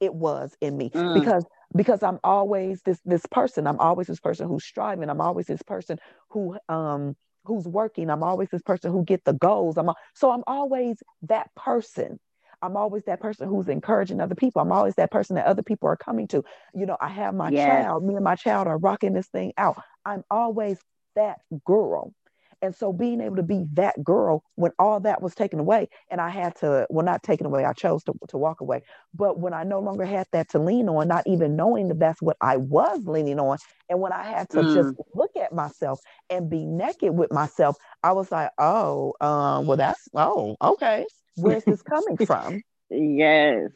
it 0.00 0.14
was 0.14 0.56
in 0.60 0.76
me 0.76 0.90
Mm. 0.94 1.12
because 1.14 1.44
because 1.76 2.02
I'm 2.02 2.18
always 2.24 2.82
this 2.82 3.00
this 3.04 3.26
person. 3.26 3.66
I'm 3.66 3.80
always 3.80 4.06
this 4.06 4.20
person 4.20 4.48
who's 4.48 4.64
striving. 4.64 5.10
I'm 5.10 5.20
always 5.20 5.46
this 5.46 5.62
person 5.62 5.98
who 6.30 6.56
um 6.68 7.16
who's 7.44 7.66
working. 7.66 8.10
I'm 8.10 8.22
always 8.22 8.48
this 8.50 8.62
person 8.62 8.92
who 8.92 9.04
get 9.04 9.24
the 9.24 9.32
goals. 9.34 9.76
I'm 9.76 9.90
so 10.14 10.30
I'm 10.30 10.44
always 10.46 11.02
that 11.22 11.54
person. 11.54 12.18
I'm 12.62 12.76
always 12.76 13.04
that 13.04 13.20
person 13.20 13.48
who's 13.48 13.68
encouraging 13.68 14.20
other 14.20 14.34
people. 14.34 14.62
I'm 14.62 14.72
always 14.72 14.94
that 14.96 15.10
person 15.10 15.36
that 15.36 15.46
other 15.46 15.62
people 15.62 15.88
are 15.88 15.96
coming 15.96 16.26
to. 16.28 16.42
You 16.74 16.86
know, 16.86 16.96
I 17.00 17.08
have 17.08 17.34
my 17.34 17.50
yes. 17.50 17.68
child, 17.68 18.04
me 18.04 18.14
and 18.14 18.24
my 18.24 18.36
child 18.36 18.66
are 18.66 18.78
rocking 18.78 19.12
this 19.12 19.28
thing 19.28 19.52
out. 19.56 19.80
I'm 20.04 20.24
always 20.30 20.78
that 21.14 21.38
girl. 21.64 22.12
And 22.60 22.74
so 22.74 22.92
being 22.92 23.20
able 23.20 23.36
to 23.36 23.42
be 23.42 23.66
that 23.74 24.02
girl 24.02 24.42
when 24.56 24.72
all 24.80 24.98
that 25.00 25.22
was 25.22 25.34
taken 25.34 25.60
away, 25.60 25.88
and 26.10 26.20
I 26.20 26.28
had 26.28 26.56
to, 26.56 26.86
well, 26.90 27.04
not 27.04 27.22
taken 27.22 27.46
away, 27.46 27.64
I 27.64 27.72
chose 27.72 28.02
to, 28.04 28.14
to 28.30 28.36
walk 28.36 28.60
away. 28.60 28.82
But 29.14 29.38
when 29.38 29.54
I 29.54 29.62
no 29.62 29.78
longer 29.78 30.04
had 30.04 30.26
that 30.32 30.50
to 30.50 30.58
lean 30.58 30.88
on, 30.88 31.06
not 31.06 31.24
even 31.26 31.54
knowing 31.54 31.86
that 31.88 32.00
that's 32.00 32.20
what 32.20 32.36
I 32.40 32.56
was 32.56 33.04
leaning 33.06 33.38
on, 33.38 33.58
and 33.88 34.00
when 34.00 34.12
I 34.12 34.24
had 34.24 34.50
to 34.50 34.58
mm. 34.58 34.74
just 34.74 34.96
look 35.14 35.36
at 35.36 35.52
myself 35.52 36.00
and 36.30 36.50
be 36.50 36.66
naked 36.66 37.16
with 37.16 37.32
myself, 37.32 37.76
I 38.02 38.10
was 38.12 38.32
like, 38.32 38.50
oh, 38.58 39.14
um, 39.20 39.66
well, 39.66 39.76
that's, 39.76 40.08
oh, 40.14 40.56
okay. 40.60 41.06
Where's 41.38 41.64
this 41.64 41.82
coming 41.88 42.16
from? 42.18 42.62
yes, 42.90 43.70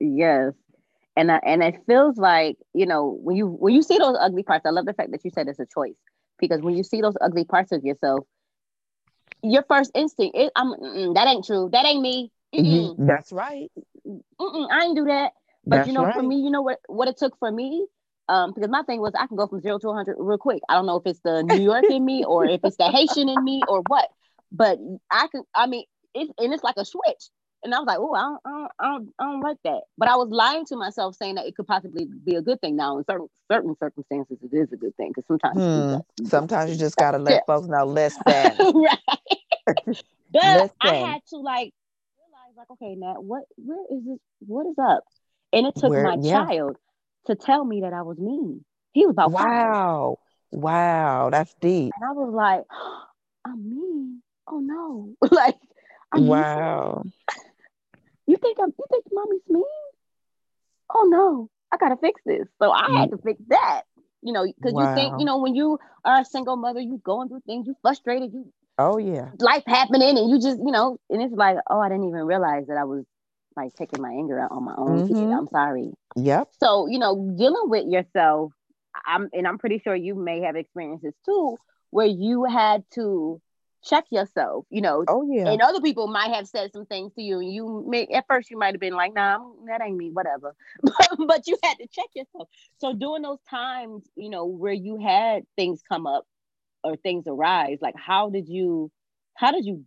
yes. 0.00 0.52
And, 1.16 1.30
uh, 1.30 1.40
and 1.46 1.62
it 1.62 1.76
feels 1.86 2.16
like 2.16 2.56
you 2.74 2.86
know 2.86 3.18
when 3.22 3.36
you 3.36 3.46
when 3.46 3.74
you 3.74 3.82
see 3.82 3.98
those 3.98 4.16
ugly 4.20 4.42
parts. 4.42 4.66
I 4.66 4.70
love 4.70 4.86
the 4.86 4.94
fact 4.94 5.12
that 5.12 5.24
you 5.24 5.30
said 5.30 5.48
it's 5.48 5.60
a 5.60 5.66
choice 5.66 5.94
because 6.38 6.60
when 6.60 6.76
you 6.76 6.82
see 6.82 7.00
those 7.00 7.16
ugly 7.20 7.44
parts 7.44 7.70
of 7.72 7.84
yourself, 7.84 8.26
your 9.42 9.64
first 9.68 9.92
instinct 9.94 10.36
is, 10.36 10.50
"I'm 10.56 10.70
that 11.14 11.26
ain't 11.28 11.44
true. 11.44 11.68
That 11.72 11.86
ain't 11.86 12.02
me." 12.02 12.32
Mm-mm. 12.54 13.06
That's 13.06 13.32
right. 13.32 13.70
Mm-mm, 14.06 14.68
I 14.70 14.84
ain't 14.84 14.96
do 14.96 15.04
that. 15.04 15.32
But 15.66 15.76
That's 15.76 15.88
you 15.88 15.94
know, 15.94 16.04
right. 16.04 16.14
for 16.14 16.22
me, 16.22 16.36
you 16.36 16.50
know 16.50 16.62
what 16.62 16.80
what 16.88 17.08
it 17.08 17.16
took 17.16 17.38
for 17.38 17.50
me. 17.50 17.86
Um, 18.28 18.52
because 18.54 18.70
my 18.70 18.82
thing 18.82 19.00
was 19.00 19.12
I 19.18 19.26
can 19.26 19.36
go 19.36 19.46
from 19.46 19.60
zero 19.60 19.78
to 19.78 19.86
100 19.88 20.16
real 20.18 20.38
quick. 20.38 20.62
I 20.68 20.74
don't 20.74 20.86
know 20.86 20.96
if 20.96 21.06
it's 21.06 21.20
the 21.20 21.42
New 21.42 21.62
York 21.62 21.84
in 21.90 22.04
me 22.04 22.24
or 22.24 22.46
if 22.46 22.60
it's 22.64 22.76
the 22.76 22.90
Haitian 22.90 23.28
in 23.28 23.44
me 23.44 23.64
or 23.68 23.82
what, 23.82 24.08
but 24.50 24.78
I 25.10 25.26
can. 25.28 25.42
I 25.54 25.66
mean, 25.66 25.84
it, 26.14 26.30
and 26.38 26.52
it's 26.52 26.64
like 26.64 26.76
a 26.76 26.84
switch. 26.84 27.28
And 27.62 27.74
I 27.74 27.78
was 27.78 27.86
like, 27.86 27.98
oh, 27.98 28.14
I 28.14 28.20
don't, 28.20 28.40
I, 28.44 28.50
don't, 28.50 28.70
I, 28.78 28.84
don't, 28.84 29.14
I 29.18 29.24
don't 29.24 29.40
like 29.40 29.56
that. 29.64 29.80
But 29.96 30.08
I 30.08 30.16
was 30.16 30.28
lying 30.28 30.66
to 30.66 30.76
myself 30.76 31.16
saying 31.16 31.36
that 31.36 31.46
it 31.46 31.56
could 31.56 31.66
possibly 31.66 32.06
be 32.24 32.36
a 32.36 32.42
good 32.42 32.60
thing. 32.60 32.76
Now, 32.76 32.98
in 32.98 33.04
certain 33.04 33.28
certain 33.50 33.74
circumstances, 33.80 34.36
it 34.42 34.54
is 34.54 34.70
a 34.72 34.76
good 34.76 34.94
thing 34.96 35.12
because 35.14 35.26
sometimes 35.26 35.56
hmm. 35.56 36.26
sometimes 36.26 36.70
you 36.70 36.76
just 36.76 36.96
gotta 36.96 37.18
let 37.18 37.32
yeah. 37.32 37.40
folks 37.46 37.66
know 37.66 37.84
less 37.84 38.16
than. 38.26 38.54
right. 38.58 38.98
but 40.30 40.72
I 40.82 40.94
had 40.94 41.22
to 41.30 41.38
like 41.38 41.72
realize, 42.18 42.54
like, 42.56 42.70
okay, 42.72 42.94
Nat, 42.96 43.22
what, 43.22 43.44
where 43.56 43.84
is 43.90 44.04
this? 44.04 44.18
What 44.40 44.66
is 44.66 44.76
up? 44.78 45.04
And 45.54 45.66
it 45.66 45.74
took 45.74 45.90
where, 45.90 46.04
my 46.04 46.16
yeah. 46.20 46.44
child 46.44 46.76
to 47.26 47.34
tell 47.34 47.64
me 47.64 47.80
that 47.80 47.94
I 47.94 48.02
was 48.02 48.18
mean. 48.18 48.62
He 48.92 49.06
was 49.06 49.12
about 49.12 49.32
wow, 49.32 50.18
five. 50.52 50.60
wow, 50.60 51.30
that's 51.30 51.54
deep. 51.60 51.92
And 51.98 52.08
I 52.08 52.12
was 52.12 52.32
like, 52.32 52.64
I'm 53.46 53.70
mean. 53.70 54.22
Oh 54.46 54.60
no, 54.60 55.14
like, 55.30 55.56
wow. 56.22 57.02
You 58.26 58.36
think 58.36 58.58
I'm 58.60 58.72
you 58.78 58.84
think 58.90 59.04
mommy's 59.12 59.40
mean? 59.48 59.64
Oh 60.92 61.06
no, 61.10 61.50
I 61.72 61.76
gotta 61.76 61.96
fix 61.96 62.20
this. 62.24 62.46
So 62.60 62.70
I 62.70 63.00
had 63.00 63.10
to 63.10 63.18
fix 63.18 63.40
that. 63.48 63.82
You 64.22 64.32
know, 64.32 64.46
because 64.46 64.72
wow. 64.72 64.88
you 64.88 64.94
think, 64.94 65.14
you 65.18 65.26
know, 65.26 65.38
when 65.38 65.54
you 65.54 65.78
are 66.02 66.20
a 66.20 66.24
single 66.24 66.56
mother, 66.56 66.80
you 66.80 66.98
going 67.04 67.28
through 67.28 67.42
things, 67.44 67.66
you 67.66 67.74
frustrated, 67.82 68.32
you 68.32 68.50
oh 68.78 68.96
yeah, 68.96 69.28
life 69.38 69.64
happening, 69.66 70.16
and 70.16 70.30
you 70.30 70.40
just, 70.40 70.58
you 70.58 70.72
know, 70.72 70.98
and 71.10 71.20
it's 71.20 71.34
like, 71.34 71.58
oh, 71.68 71.78
I 71.78 71.90
didn't 71.90 72.08
even 72.08 72.22
realize 72.22 72.66
that 72.68 72.78
I 72.78 72.84
was 72.84 73.04
like 73.54 73.74
taking 73.74 74.00
my 74.00 74.08
anger 74.10 74.40
out 74.40 74.50
on 74.50 74.64
my 74.64 74.74
own 74.76 75.08
mm-hmm. 75.08 75.32
I'm 75.32 75.48
sorry. 75.48 75.92
Yep. 76.16 76.48
So, 76.58 76.86
you 76.88 76.98
know, 76.98 77.34
dealing 77.36 77.68
with 77.68 77.86
yourself, 77.86 78.52
I'm 79.06 79.28
and 79.32 79.46
I'm 79.46 79.58
pretty 79.58 79.80
sure 79.84 79.94
you 79.94 80.14
may 80.14 80.40
have 80.40 80.56
experiences 80.56 81.12
too, 81.26 81.58
where 81.90 82.06
you 82.06 82.44
had 82.44 82.82
to 82.94 83.40
check 83.84 84.04
yourself, 84.10 84.64
you 84.70 84.80
know. 84.80 85.04
Oh 85.08 85.26
yeah. 85.30 85.50
And 85.50 85.60
other 85.60 85.80
people 85.80 86.06
might 86.06 86.34
have 86.34 86.48
said 86.48 86.72
some 86.72 86.86
things 86.86 87.12
to 87.14 87.22
you, 87.22 87.38
and 87.38 87.52
you 87.52 87.84
may 87.88 88.06
at 88.06 88.24
first 88.28 88.50
you 88.50 88.58
might 88.58 88.74
have 88.74 88.80
been 88.80 88.94
like, 88.94 89.14
"Nah, 89.14 89.38
that 89.66 89.82
ain't 89.82 89.96
me, 89.96 90.10
whatever," 90.10 90.54
but 90.82 91.46
you 91.46 91.56
had 91.62 91.74
to 91.78 91.86
check 91.86 92.06
yourself. 92.14 92.48
So 92.78 92.92
during 92.94 93.22
those 93.22 93.42
times, 93.48 94.04
you 94.16 94.30
know, 94.30 94.46
where 94.46 94.72
you 94.72 94.96
had 94.96 95.44
things 95.56 95.82
come 95.88 96.06
up 96.06 96.24
or 96.82 96.96
things 96.96 97.24
arise, 97.26 97.78
like 97.80 97.96
how 97.96 98.30
did 98.30 98.48
you, 98.48 98.90
how 99.34 99.52
did 99.52 99.64
you 99.64 99.84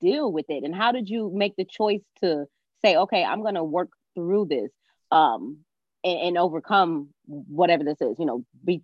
deal 0.00 0.30
with 0.30 0.46
it, 0.48 0.64
and 0.64 0.74
how 0.74 0.92
did 0.92 1.08
you 1.08 1.30
make 1.34 1.56
the 1.56 1.64
choice 1.64 2.02
to 2.22 2.44
say, 2.82 2.96
"Okay, 2.96 3.24
I'm 3.24 3.42
gonna 3.42 3.64
work 3.64 3.90
through 4.14 4.46
this," 4.46 4.70
um, 5.10 5.58
and, 6.04 6.18
and 6.20 6.38
overcome 6.38 7.08
whatever 7.26 7.84
this 7.84 8.00
is, 8.00 8.16
you 8.18 8.26
know, 8.26 8.44
be 8.64 8.82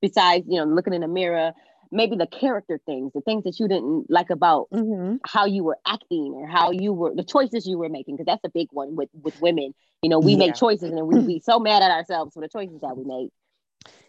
besides 0.00 0.44
you 0.48 0.58
know 0.58 0.64
looking 0.64 0.92
in 0.92 1.00
the 1.00 1.08
mirror 1.08 1.52
maybe 1.94 2.16
the 2.16 2.26
character 2.26 2.78
things, 2.84 3.12
the 3.14 3.20
things 3.22 3.44
that 3.44 3.58
you 3.58 3.68
didn't 3.68 4.06
like 4.10 4.30
about 4.30 4.68
mm-hmm. 4.72 5.16
how 5.24 5.46
you 5.46 5.64
were 5.64 5.78
acting 5.86 6.34
or 6.34 6.46
how 6.46 6.72
you 6.72 6.92
were 6.92 7.14
the 7.14 7.24
choices 7.24 7.66
you 7.66 7.78
were 7.78 7.88
making, 7.88 8.16
because 8.16 8.26
that's 8.26 8.44
a 8.44 8.50
big 8.50 8.68
one 8.72 8.96
with 8.96 9.08
with 9.22 9.40
women. 9.40 9.74
You 10.02 10.10
know, 10.10 10.18
we 10.18 10.32
yeah. 10.32 10.38
make 10.38 10.54
choices 10.54 10.90
and 10.90 11.06
we 11.06 11.20
be 11.22 11.40
so 11.40 11.58
mad 11.58 11.82
at 11.82 11.90
ourselves 11.90 12.34
for 12.34 12.40
the 12.40 12.48
choices 12.48 12.80
that 12.82 12.96
we 12.96 13.04
make. 13.04 13.30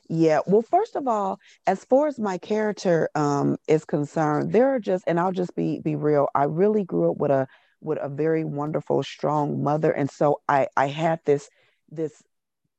Yeah. 0.10 0.41
Well, 0.45 0.62
first 0.62 0.95
of 0.95 1.08
all, 1.08 1.39
as 1.65 1.84
far 1.86 2.08
as 2.08 2.19
my 2.19 2.38
character 2.38 3.10
um, 3.15 3.58
is 3.67 3.86
concerned, 3.86 4.52
there 4.52 4.74
are 4.76 4.80
just, 4.80 5.04
and 5.08 5.19
I'll 5.19 5.32
just 5.32 5.56
be 5.56 5.80
be 5.80 5.95
real. 5.95 6.28
I 6.36 6.43
really 6.43 6.84
grew 6.84 7.12
up 7.12 7.17
with 7.17 7.32
a 7.32 7.48
with 7.82 8.00
a 8.02 8.10
very 8.10 8.43
wonderful, 8.43 9.04
strong 9.04 9.63
mother, 9.63 9.91
and 9.91 10.10
so 10.10 10.41
I 10.48 10.67
I 10.76 10.88
had 10.88 11.19
this 11.26 11.50
this 11.89 12.24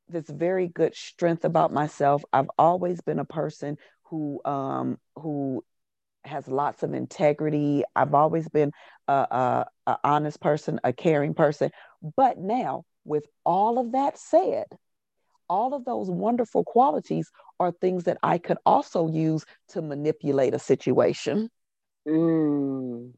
this 0.08 0.28
very 0.28 0.68
good 0.68 0.94
strength 0.94 1.44
about 1.44 1.72
myself. 1.72 2.24
I've 2.32 2.50
always 2.58 3.00
been 3.00 3.18
a 3.18 3.24
person 3.24 3.76
who 4.08 4.40
um, 4.44 4.98
who 5.16 5.64
has 6.24 6.48
lots 6.48 6.82
of 6.82 6.92
integrity. 6.92 7.84
I've 7.94 8.14
always 8.14 8.48
been 8.48 8.72
a, 9.08 9.12
a, 9.12 9.66
a 9.86 9.98
honest 10.04 10.40
person, 10.40 10.80
a 10.84 10.92
caring 10.92 11.34
person. 11.34 11.70
But 12.16 12.38
now, 12.38 12.84
with 13.04 13.24
all 13.44 13.78
of 13.78 13.92
that 13.92 14.18
said, 14.18 14.66
all 15.48 15.74
of 15.74 15.84
those 15.84 16.10
wonderful 16.10 16.64
qualities 16.64 17.30
are 17.60 17.72
things 17.72 18.04
that 18.04 18.18
I 18.22 18.38
could 18.38 18.58
also 18.66 19.08
use 19.08 19.44
to 19.68 19.82
manipulate 19.82 20.54
a 20.54 20.58
situation. 20.58 21.50
Mm. 22.06 23.12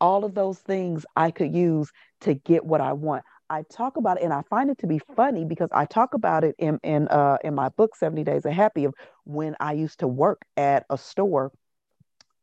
All 0.00 0.24
of 0.24 0.34
those 0.34 0.58
things 0.58 1.06
I 1.16 1.30
could 1.30 1.54
use 1.54 1.90
to 2.22 2.34
get 2.34 2.64
what 2.64 2.80
I 2.80 2.92
want. 2.92 3.24
I 3.50 3.62
talk 3.62 3.96
about 3.96 4.18
it 4.18 4.24
and 4.24 4.32
I 4.32 4.42
find 4.50 4.70
it 4.70 4.78
to 4.78 4.86
be 4.86 5.00
funny 5.16 5.44
because 5.44 5.68
I 5.72 5.84
talk 5.84 6.14
about 6.14 6.44
it 6.44 6.54
in 6.58 6.80
in 6.82 7.08
uh 7.08 7.38
in 7.44 7.54
my 7.54 7.68
book 7.70 7.96
70 7.96 8.24
Days 8.24 8.44
of 8.46 8.52
Happy 8.52 8.84
of 8.84 8.94
when 9.24 9.56
I 9.60 9.72
used 9.72 10.00
to 10.00 10.08
work 10.08 10.42
at 10.56 10.86
a 10.90 10.98
store 10.98 11.52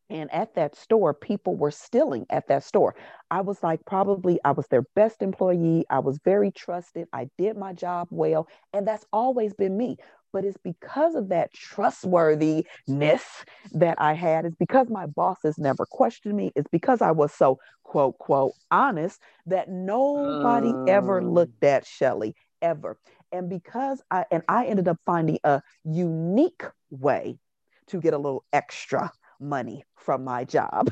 and 0.10 0.32
at 0.34 0.56
that 0.56 0.76
store 0.76 1.14
people 1.14 1.56
were 1.56 1.72
stealing 1.72 2.26
at 2.30 2.48
that 2.50 2.64
store. 2.64 2.96
I 3.32 3.42
was 3.42 3.64
like 3.64 3.86
probably 3.86 4.40
I 4.44 4.52
was 4.52 4.68
their 4.68 4.84
best 4.96 5.22
employee. 5.22 5.86
I 5.90 6.00
was 6.00 6.20
very 6.24 6.52
trusted. 6.52 7.08
I 7.14 7.30
did 7.38 7.58
my 7.58 7.74
job 7.74 8.08
well 8.12 8.48
and 8.74 8.88
that's 8.88 9.06
always 9.12 9.54
been 9.54 9.78
me 9.78 9.98
but 10.34 10.46
it's 10.46 10.58
because 10.64 11.16
of 11.16 11.30
that 11.30 11.54
trustworthiness 11.54 13.24
that 13.74 14.02
I 14.02 14.14
had. 14.14 14.46
It's 14.46 14.56
because 14.56 14.90
my 14.90 15.06
bosses 15.06 15.58
never 15.58 15.86
questioned 15.86 16.36
me. 16.36 16.52
It's 16.56 16.70
because 16.72 17.02
I 17.02 17.12
was 17.12 17.34
so 17.34 17.60
quote, 17.84 18.18
quote, 18.20 18.54
honest 18.72 19.22
that 19.46 19.70
nobody 19.70 20.74
ever 20.90 21.22
oh. 21.22 21.26
looked 21.26 21.64
at 21.64 21.86
Shelly 21.86 22.36
ever. 22.62 22.98
And 23.32 23.50
because 23.50 24.02
I, 24.10 24.26
and 24.32 24.44
I 24.48 24.66
ended 24.66 24.88
up 24.88 24.98
finding 25.06 25.40
a 25.44 25.62
unique 25.84 26.64
way 26.90 27.38
to 27.88 28.00
get 28.00 28.14
a 28.14 28.18
little 28.18 28.46
extra 28.54 29.12
money 29.40 29.84
from 29.96 30.24
my 30.24 30.46
job. 30.46 30.90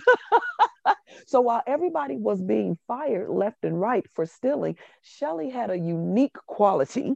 so 1.28 1.40
while 1.42 1.62
everybody 1.68 2.18
was 2.18 2.42
being 2.42 2.78
fired 2.88 3.30
left 3.30 3.64
and 3.64 3.80
right 3.80 4.06
for 4.14 4.26
stealing, 4.26 4.76
Shelly 5.02 5.50
had 5.50 5.70
a 5.70 5.78
unique 5.78 6.36
quality 6.48 7.14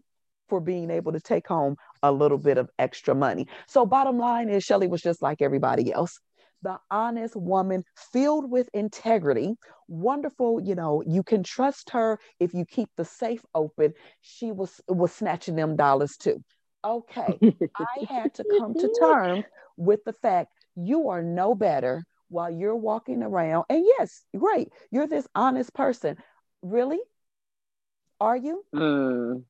for 0.53 0.59
being 0.59 0.91
able 0.91 1.11
to 1.11 1.19
take 1.19 1.47
home 1.47 1.75
a 2.03 2.11
little 2.11 2.37
bit 2.37 2.59
of 2.59 2.69
extra 2.77 3.15
money. 3.15 3.47
So, 3.65 3.87
bottom 3.87 4.19
line 4.19 4.49
is, 4.49 4.63
Shelly 4.63 4.85
was 4.85 5.01
just 5.01 5.19
like 5.19 5.41
everybody 5.41 5.91
else. 5.91 6.19
The 6.61 6.77
honest 6.91 7.35
woman 7.35 7.83
filled 8.11 8.51
with 8.51 8.69
integrity, 8.71 9.55
wonderful. 9.87 10.61
You 10.61 10.75
know, 10.75 11.01
you 11.07 11.23
can 11.23 11.41
trust 11.41 11.89
her 11.89 12.19
if 12.39 12.53
you 12.53 12.65
keep 12.65 12.87
the 12.97 13.03
safe 13.03 13.43
open. 13.55 13.95
She 14.21 14.51
was 14.51 14.79
was 14.87 15.11
snatching 15.11 15.55
them 15.55 15.75
dollars 15.75 16.17
too. 16.17 16.43
Okay, 16.85 17.39
I 17.75 18.05
had 18.07 18.35
to 18.35 18.45
come 18.59 18.75
to 18.75 18.87
terms 18.99 19.45
with 19.75 20.03
the 20.03 20.13
fact 20.13 20.51
you 20.75 21.09
are 21.09 21.23
no 21.23 21.55
better 21.55 22.03
while 22.29 22.51
you're 22.51 22.75
walking 22.75 23.23
around. 23.23 23.65
And 23.69 23.83
yes, 23.97 24.21
great, 24.37 24.69
you're 24.91 25.07
this 25.07 25.27
honest 25.33 25.73
person. 25.73 26.15
Really? 26.61 26.99
Are 28.21 28.37
you? 28.37 28.63
Mm. 28.75 29.45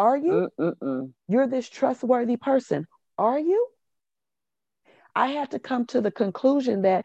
Are 0.00 0.16
you? 0.16 0.48
Mm-mm-mm. 0.58 1.12
You're 1.28 1.46
this 1.46 1.68
trustworthy 1.68 2.38
person. 2.38 2.86
Are 3.18 3.38
you? 3.38 3.68
I 5.14 5.26
had 5.26 5.50
to 5.50 5.58
come 5.58 5.84
to 5.88 6.00
the 6.00 6.10
conclusion 6.10 6.82
that, 6.82 7.04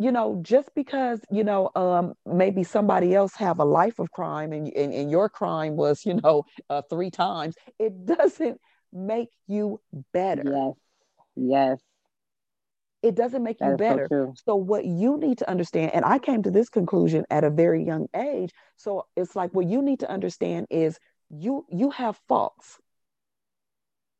you 0.00 0.10
know, 0.10 0.40
just 0.42 0.70
because, 0.74 1.20
you 1.30 1.44
know, 1.44 1.70
um, 1.76 2.14
maybe 2.26 2.64
somebody 2.64 3.14
else 3.14 3.34
have 3.36 3.60
a 3.60 3.64
life 3.64 4.00
of 4.00 4.10
crime 4.10 4.52
and, 4.52 4.66
and, 4.74 4.92
and 4.92 5.12
your 5.12 5.28
crime 5.28 5.76
was, 5.76 6.04
you 6.04 6.14
know, 6.14 6.42
uh, 6.68 6.82
three 6.90 7.12
times, 7.12 7.54
it 7.78 8.04
doesn't 8.18 8.60
make 8.92 9.28
you 9.46 9.80
better. 10.12 10.42
Yes. 10.44 10.74
Yes. 11.36 11.80
It 13.04 13.14
doesn't 13.14 13.44
make 13.44 13.60
you 13.60 13.76
better. 13.76 14.08
So, 14.10 14.34
so, 14.44 14.56
what 14.56 14.84
you 14.84 15.18
need 15.18 15.38
to 15.38 15.48
understand, 15.48 15.92
and 15.94 16.04
I 16.04 16.18
came 16.18 16.42
to 16.42 16.50
this 16.50 16.68
conclusion 16.68 17.24
at 17.30 17.44
a 17.44 17.50
very 17.50 17.84
young 17.84 18.08
age. 18.16 18.50
So 18.76 19.06
it's 19.16 19.36
like 19.36 19.54
what 19.54 19.68
you 19.68 19.82
need 19.82 20.00
to 20.00 20.10
understand 20.10 20.66
is 20.68 20.98
you 21.30 21.66
you 21.70 21.90
have 21.90 22.18
faults. 22.28 22.78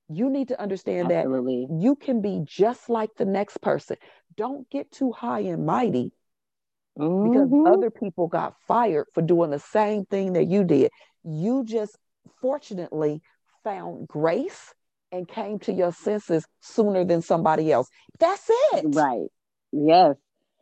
You 0.08 0.30
need 0.30 0.48
to 0.48 0.60
understand 0.60 1.12
Absolutely. 1.12 1.66
that 1.68 1.82
you 1.82 1.94
can 1.94 2.22
be 2.22 2.42
just 2.44 2.88
like 2.88 3.10
the 3.16 3.26
next 3.26 3.60
person. 3.60 3.96
Don't 4.36 4.68
get 4.70 4.90
too 4.90 5.12
high 5.12 5.40
and 5.40 5.66
mighty 5.66 6.12
mm-hmm. 6.98 7.30
because 7.30 7.76
other 7.76 7.90
people 7.90 8.26
got 8.26 8.54
fired 8.66 9.06
for 9.12 9.22
doing 9.22 9.50
the 9.50 9.58
same 9.58 10.06
thing 10.06 10.32
that 10.32 10.46
you 10.46 10.64
did. 10.64 10.90
You 11.24 11.64
just 11.64 11.96
fortunately 12.40 13.20
found 13.64 14.08
grace 14.08 14.72
and 15.12 15.28
came 15.28 15.58
to 15.60 15.72
your 15.72 15.92
senses 15.92 16.46
sooner 16.60 17.04
than 17.04 17.22
somebody 17.22 17.72
else. 17.72 17.88
That's 18.18 18.50
it. 18.72 18.86
Right. 18.88 19.28
Yes. 19.72 20.16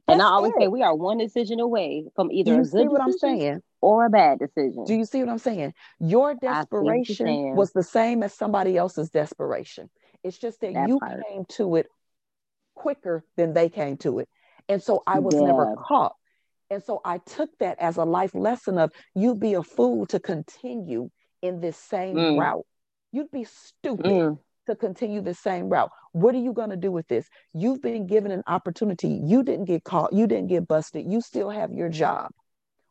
That's 0.07 0.15
and 0.15 0.23
I 0.23 0.27
always 0.27 0.53
it. 0.57 0.63
say 0.63 0.69
we 0.69 0.83
are 0.83 0.95
one 0.95 1.19
decision 1.19 1.61
away 1.61 2.07
from 2.15 2.31
either 2.31 2.61
a 2.61 2.65
good 2.65 2.89
what 2.89 3.03
I'm 3.03 3.13
saying? 3.13 3.61
Or 3.81 4.07
a 4.07 4.11
bad 4.11 4.39
decision. 4.39 4.85
Do 4.85 4.95
you 4.95 5.05
see 5.05 5.21
what 5.21 5.29
I'm 5.29 5.39
saying? 5.39 5.75
Your 6.01 6.35
desperation 6.35 7.55
was 7.55 7.73
the 7.73 7.83
same 7.83 8.23
as 8.23 8.35
somebody 8.35 8.77
else's 8.77 9.11
desperation. 9.11 9.91
It's 10.25 10.39
just 10.39 10.61
that, 10.61 10.75
that 10.75 10.89
you 10.89 10.99
part. 10.99 11.23
came 11.29 11.45
to 11.51 11.77
it 11.77 11.87
quicker 12.75 13.25
than 13.37 13.53
they 13.55 13.69
came 13.69 13.97
to 13.99 14.21
it. 14.21 14.29
And 14.69 14.83
so 14.83 15.03
I 15.07 15.19
was 15.21 15.35
yeah. 15.35 15.43
never 15.43 15.75
caught. 15.77 16.15
And 16.71 16.83
so 16.83 17.01
I 17.05 17.19
took 17.19 17.51
that 17.59 17.79
as 17.79 17.97
a 17.97 18.05
life 18.05 18.35
lesson 18.35 18.79
of 18.79 18.91
you 19.15 19.35
be 19.35 19.55
a 19.55 19.63
fool 19.63 20.07
to 20.07 20.19
continue 20.19 21.11
in 21.43 21.61
this 21.61 21.77
same 21.77 22.17
mm. 22.17 22.39
route. 22.39 22.67
You'd 23.13 23.31
be 23.31 23.45
stupid 23.45 24.07
mm. 24.07 24.39
to 24.67 24.75
continue 24.75 25.21
the 25.21 25.35
same 25.35 25.69
route. 25.69 25.91
What 26.13 26.35
are 26.35 26.41
you 26.41 26.53
going 26.53 26.71
to 26.71 26.77
do 26.77 26.91
with 26.91 27.07
this? 27.07 27.29
You've 27.53 27.81
been 27.81 28.07
given 28.07 28.33
an 28.33 28.43
opportunity. 28.47 29.21
You 29.25 29.45
didn't 29.45 29.67
get 29.67 29.85
caught. 29.85 30.13
You 30.13 30.27
didn't 30.27 30.49
get 30.49 30.67
busted. 30.67 31.07
You 31.09 31.21
still 31.21 31.51
have 31.51 31.73
your 31.73 31.89
job. 31.89 32.33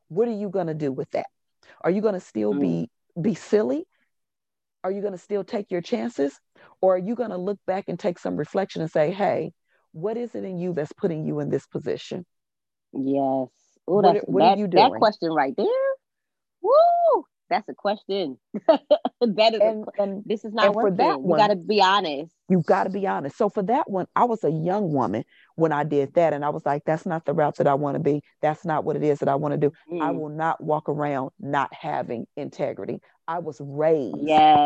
What 0.09 0.27
are 0.27 0.35
you 0.35 0.49
going 0.49 0.67
to 0.67 0.73
do 0.73 0.91
with 0.91 1.09
that? 1.11 1.27
Are 1.81 1.91
you 1.91 2.01
going 2.01 2.13
to 2.13 2.19
still 2.19 2.53
mm. 2.53 2.61
be 2.61 2.89
be 3.19 3.35
silly? 3.35 3.85
Are 4.83 4.91
you 4.91 5.01
going 5.01 5.13
to 5.13 5.19
still 5.19 5.43
take 5.43 5.71
your 5.71 5.81
chances? 5.81 6.39
Or 6.81 6.95
are 6.95 6.99
you 6.99 7.15
going 7.15 7.31
to 7.31 7.37
look 7.37 7.59
back 7.65 7.85
and 7.87 7.99
take 7.99 8.19
some 8.19 8.37
reflection 8.37 8.81
and 8.81 8.91
say, 8.91 9.11
hey, 9.11 9.53
what 9.93 10.17
is 10.17 10.35
it 10.35 10.43
in 10.43 10.59
you 10.59 10.73
that's 10.73 10.91
putting 10.93 11.25
you 11.25 11.39
in 11.39 11.49
this 11.49 11.65
position? 11.65 12.25
Yes. 12.93 13.49
Ooh, 13.89 14.01
what, 14.01 14.29
what 14.29 14.39
that, 14.41 14.57
are 14.57 14.57
you 14.57 14.67
doing? 14.67 14.91
That 14.91 14.99
question 14.99 15.31
right 15.31 15.53
there. 15.57 15.65
Woo! 16.61 17.25
That's 17.49 17.67
a 17.69 17.73
question. 17.73 18.37
that 18.67 19.53
is 19.53 19.59
and, 19.61 19.85
a, 19.85 20.01
and 20.01 20.23
this 20.25 20.43
is 20.43 20.53
not 20.53 20.67
and 20.67 20.75
working. 20.75 20.97
For 20.97 21.03
that 21.03 21.21
one, 21.21 21.39
you 21.39 21.45
got 21.45 21.53
to 21.53 21.55
be 21.55 21.81
honest. 21.81 22.33
You 22.49 22.61
got 22.61 22.83
to 22.85 22.89
be 22.89 23.05
honest. 23.07 23.37
So 23.37 23.49
for 23.49 23.63
that 23.63 23.89
one, 23.89 24.07
I 24.15 24.23
was 24.25 24.43
a 24.43 24.49
young 24.49 24.91
woman 24.91 25.23
when 25.55 25.71
I 25.71 25.83
did 25.83 26.13
that, 26.15 26.33
and 26.33 26.43
I 26.43 26.49
was 26.49 26.65
like, 26.65 26.83
"That's 26.85 27.05
not 27.05 27.25
the 27.25 27.33
route 27.33 27.57
that 27.57 27.67
I 27.67 27.75
want 27.75 27.95
to 27.95 27.99
be. 27.99 28.21
That's 28.41 28.65
not 28.65 28.83
what 28.83 28.95
it 28.95 29.03
is 29.03 29.19
that 29.19 29.29
I 29.29 29.35
want 29.35 29.53
to 29.53 29.57
do. 29.57 29.71
Mm. 29.91 30.01
I 30.01 30.11
will 30.11 30.29
not 30.29 30.63
walk 30.63 30.89
around 30.89 31.31
not 31.39 31.73
having 31.73 32.25
integrity. 32.35 32.99
I 33.27 33.39
was 33.39 33.59
raised 33.59 34.17
yes. 34.21 34.57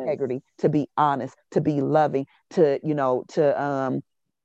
integrity 0.00 0.42
to 0.58 0.68
be 0.68 0.88
honest, 0.96 1.34
to 1.52 1.60
be 1.60 1.80
loving, 1.80 2.26
to 2.50 2.78
you 2.82 2.94
know, 2.94 3.24
to 3.30 3.62
um, 3.62 4.02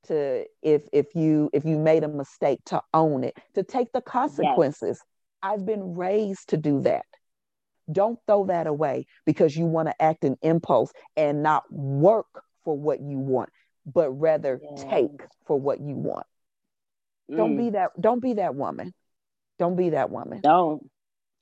to 0.08 0.46
if 0.62 0.84
if 0.92 1.16
you 1.16 1.50
if 1.54 1.66
you 1.66 1.78
made 1.78 2.04
a 2.04 2.08
mistake 2.08 2.60
to 2.66 2.82
own 2.94 3.24
it, 3.24 3.38
to 3.56 3.64
take 3.64 3.92
the 3.94 4.02
consequences. 4.02 5.00
Yes. 5.00 5.06
I've 5.44 5.66
been 5.66 5.96
raised 5.96 6.50
to 6.50 6.58
do 6.58 6.82
that. 6.82 7.06
Don't 7.92 8.20
throw 8.28 8.46
that 8.46 8.68
away 8.68 9.06
because 9.26 9.56
you 9.56 9.66
want 9.66 9.88
to 9.88 10.02
act 10.02 10.24
an 10.24 10.38
impulse 10.42 10.92
and 11.16 11.44
not 11.44 11.64
work 11.72 12.44
for 12.64 12.78
what 12.78 13.02
you 13.02 13.18
want, 13.18 13.50
but 13.86 14.10
rather 14.12 14.60
yeah. 14.64 14.84
take 14.90 15.22
for 15.46 15.60
what 15.60 15.80
you 15.80 15.96
want. 15.96 16.28
Mm. 17.30 17.38
Don't 17.38 17.58
be 17.58 17.70
that 17.72 18.00
don't 18.00 18.22
be 18.22 18.34
that 18.34 18.56
woman. 18.56 18.94
Don't 19.60 19.76
be 19.76 19.92
that 19.92 20.10
woman. 20.10 20.42
Don't. 20.42 20.90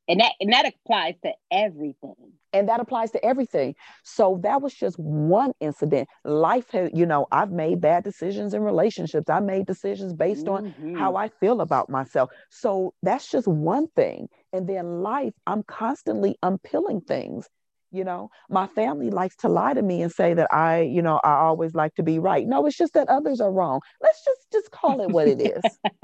And 0.09 0.19
that 0.21 0.33
and 0.39 0.51
that 0.51 0.65
applies 0.65 1.13
to 1.23 1.31
everything. 1.51 2.15
And 2.51 2.67
that 2.67 2.79
applies 2.79 3.11
to 3.11 3.23
everything. 3.23 3.75
So 4.03 4.39
that 4.41 4.59
was 4.59 4.73
just 4.73 4.97
one 4.97 5.53
incident. 5.59 6.09
Life 6.25 6.71
has, 6.71 6.89
you 6.95 7.05
know, 7.05 7.27
I've 7.31 7.51
made 7.51 7.79
bad 7.79 8.03
decisions 8.03 8.55
in 8.55 8.63
relationships. 8.63 9.29
I 9.29 9.39
made 9.39 9.67
decisions 9.67 10.13
based 10.13 10.47
mm-hmm. 10.47 10.87
on 10.87 10.95
how 10.95 11.15
I 11.15 11.29
feel 11.29 11.61
about 11.61 11.91
myself. 11.91 12.31
So 12.49 12.95
that's 13.03 13.29
just 13.29 13.47
one 13.47 13.87
thing. 13.95 14.29
And 14.51 14.67
then 14.67 15.03
life, 15.03 15.33
I'm 15.45 15.61
constantly 15.61 16.37
unpilling 16.41 17.01
things. 17.01 17.47
You 17.91 18.03
know, 18.03 18.29
my 18.49 18.67
family 18.67 19.09
likes 19.09 19.35
to 19.37 19.49
lie 19.49 19.73
to 19.73 19.81
me 19.81 20.01
and 20.01 20.11
say 20.11 20.33
that 20.35 20.53
I, 20.53 20.81
you 20.81 21.01
know, 21.01 21.19
I 21.23 21.33
always 21.33 21.73
like 21.73 21.95
to 21.95 22.03
be 22.03 22.19
right. 22.19 22.47
No, 22.47 22.65
it's 22.65 22.77
just 22.77 22.93
that 22.93 23.09
others 23.09 23.41
are 23.41 23.51
wrong. 23.51 23.79
Let's 24.01 24.23
just 24.23 24.51
just 24.51 24.71
call 24.71 25.01
it 25.01 25.09
what 25.09 25.27
it 25.27 25.41
is. 25.41 25.77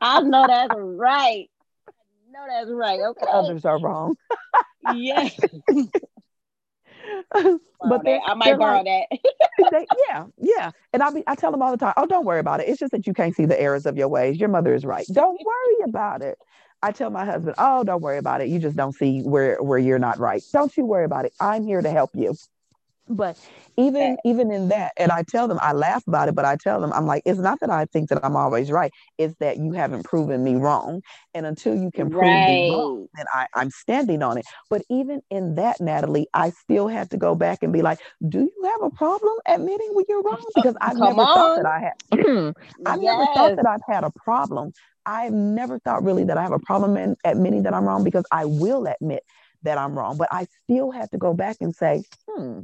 I 0.00 0.20
know 0.22 0.46
that's 0.46 0.74
right. 0.76 1.48
Know 2.32 2.46
that's 2.48 2.70
right. 2.70 3.00
Okay. 3.10 3.26
Others 3.30 3.64
are 3.64 3.78
wrong. 3.80 4.16
yes. 4.94 5.38
but 7.32 8.04
they, 8.04 8.18
I 8.26 8.34
might 8.34 8.58
borrow 8.58 8.82
like, 8.82 8.86
that. 8.86 9.18
they, 9.70 9.86
yeah, 10.08 10.24
yeah. 10.38 10.70
And 10.92 11.02
I 11.02 11.10
be 11.10 11.22
I 11.26 11.34
tell 11.34 11.50
them 11.50 11.60
all 11.62 11.70
the 11.70 11.76
time, 11.76 11.92
oh, 11.96 12.06
don't 12.06 12.24
worry 12.24 12.40
about 12.40 12.60
it. 12.60 12.68
It's 12.68 12.78
just 12.78 12.92
that 12.92 13.06
you 13.06 13.12
can't 13.12 13.34
see 13.34 13.44
the 13.44 13.60
errors 13.60 13.84
of 13.86 13.98
your 13.98 14.08
ways. 14.08 14.38
Your 14.38 14.48
mother 14.48 14.74
is 14.74 14.84
right. 14.84 15.06
Don't 15.12 15.38
worry 15.44 15.88
about 15.88 16.22
it. 16.22 16.38
I 16.82 16.90
tell 16.90 17.10
my 17.10 17.24
husband, 17.24 17.54
"Oh, 17.58 17.84
don't 17.84 18.02
worry 18.02 18.18
about 18.18 18.40
it. 18.40 18.48
You 18.48 18.58
just 18.58 18.76
don't 18.76 18.94
see 18.94 19.20
where 19.20 19.62
where 19.62 19.78
you're 19.78 19.98
not 19.98 20.18
right. 20.18 20.42
Don't 20.52 20.76
you 20.76 20.86
worry 20.86 21.04
about 21.04 21.26
it. 21.26 21.34
I'm 21.38 21.64
here 21.64 21.82
to 21.82 21.90
help 21.90 22.10
you." 22.14 22.34
But 23.12 23.38
even 23.76 24.16
even 24.24 24.50
in 24.50 24.68
that, 24.68 24.92
and 24.98 25.12
I 25.12 25.22
tell 25.28 25.48
them, 25.48 25.58
I 25.62 25.72
laugh 25.72 26.02
about 26.06 26.28
it, 26.28 26.34
but 26.34 26.44
I 26.44 26.56
tell 26.56 26.80
them, 26.80 26.92
I'm 26.92 27.06
like, 27.06 27.22
it's 27.26 27.38
not 27.38 27.60
that 27.60 27.70
I 27.70 27.86
think 27.86 28.08
that 28.10 28.24
I'm 28.24 28.36
always 28.36 28.70
right. 28.70 28.92
It's 29.18 29.34
that 29.40 29.58
you 29.58 29.72
haven't 29.72 30.04
proven 30.04 30.42
me 30.44 30.56
wrong. 30.56 31.02
And 31.34 31.46
until 31.46 31.74
you 31.74 31.90
can 31.94 32.10
prove 32.10 32.44
right. 32.44 32.46
me 32.46 32.68
wrong, 32.68 33.08
then 33.14 33.26
I, 33.32 33.46
I'm 33.54 33.70
standing 33.70 34.22
on 34.22 34.38
it. 34.38 34.46
But 34.70 34.82
even 34.90 35.22
in 35.30 35.56
that, 35.56 35.80
Natalie, 35.80 36.28
I 36.34 36.50
still 36.50 36.88
have 36.88 37.08
to 37.10 37.18
go 37.18 37.34
back 37.34 37.62
and 37.62 37.72
be 37.72 37.82
like, 37.82 37.98
do 38.28 38.40
you 38.40 38.64
have 38.70 38.82
a 38.82 38.90
problem 38.90 39.34
admitting 39.46 39.90
when 39.92 40.04
you're 40.08 40.22
wrong? 40.22 40.40
Because 40.54 40.76
I 40.80 40.94
never 40.94 41.22
on. 41.22 41.28
thought 41.34 41.52
that 41.56 41.66
I 41.66 41.80
had 41.80 41.92
I 42.86 42.96
yes. 42.96 42.96
never 42.96 43.26
thought 43.34 43.52
that 43.56 43.66
I've 43.68 43.80
had 43.88 44.04
a 44.04 44.10
problem 44.24 44.72
I've 45.06 45.32
never 45.32 45.78
thought 45.80 46.04
really 46.04 46.24
that 46.24 46.38
I 46.38 46.42
have 46.42 46.52
a 46.52 46.60
problem 46.60 46.96
in 46.96 47.16
admitting 47.24 47.64
that 47.64 47.74
I'm 47.74 47.84
wrong 47.84 48.04
because 48.04 48.24
I 48.30 48.44
will 48.44 48.86
admit 48.86 49.24
that 49.62 49.78
I'm 49.78 49.96
wrong, 49.98 50.16
but 50.16 50.28
I 50.32 50.46
still 50.64 50.90
have 50.90 51.10
to 51.10 51.18
go 51.18 51.34
back 51.34 51.56
and 51.60 51.74
say, 51.74 52.02
hmm, 52.28 52.60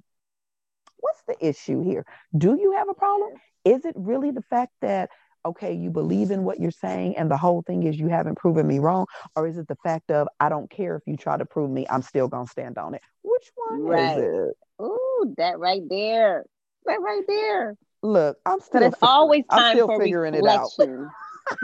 what's 1.00 1.22
the 1.26 1.36
issue 1.46 1.82
here? 1.82 2.04
Do 2.36 2.58
you 2.60 2.72
have 2.72 2.88
a 2.88 2.94
problem? 2.94 3.30
Is 3.64 3.84
it 3.84 3.94
really 3.96 4.30
the 4.30 4.42
fact 4.42 4.72
that, 4.80 5.10
okay, 5.44 5.72
you 5.74 5.90
believe 5.90 6.30
in 6.30 6.44
what 6.44 6.60
you're 6.60 6.70
saying 6.70 7.16
and 7.16 7.30
the 7.30 7.36
whole 7.36 7.62
thing 7.62 7.82
is 7.84 7.98
you 7.98 8.08
haven't 8.08 8.36
proven 8.36 8.66
me 8.66 8.78
wrong? 8.78 9.06
Or 9.36 9.46
is 9.46 9.58
it 9.58 9.68
the 9.68 9.76
fact 9.82 10.10
of, 10.10 10.28
I 10.40 10.48
don't 10.48 10.70
care 10.70 10.96
if 10.96 11.02
you 11.06 11.16
try 11.16 11.36
to 11.36 11.44
prove 11.44 11.70
me, 11.70 11.86
I'm 11.88 12.02
still 12.02 12.28
going 12.28 12.46
to 12.46 12.50
stand 12.50 12.78
on 12.78 12.94
it? 12.94 13.02
Which 13.22 13.50
one 13.54 13.82
right. 13.82 14.18
is 14.18 14.24
it? 14.24 14.82
Ooh, 14.82 15.34
that 15.36 15.58
right 15.58 15.82
there. 15.88 16.44
That 16.86 17.00
right 17.00 17.22
there. 17.26 17.76
Look, 18.02 18.38
I'm 18.46 18.60
still. 18.60 18.82
It's 18.84 18.96
always 19.02 19.44
time 19.50 19.60
I'm 19.60 19.76
still 19.76 19.88
for 19.88 20.00
figuring 20.00 20.34
reflection. 20.34 20.84
it 20.84 20.90
out 20.90 21.10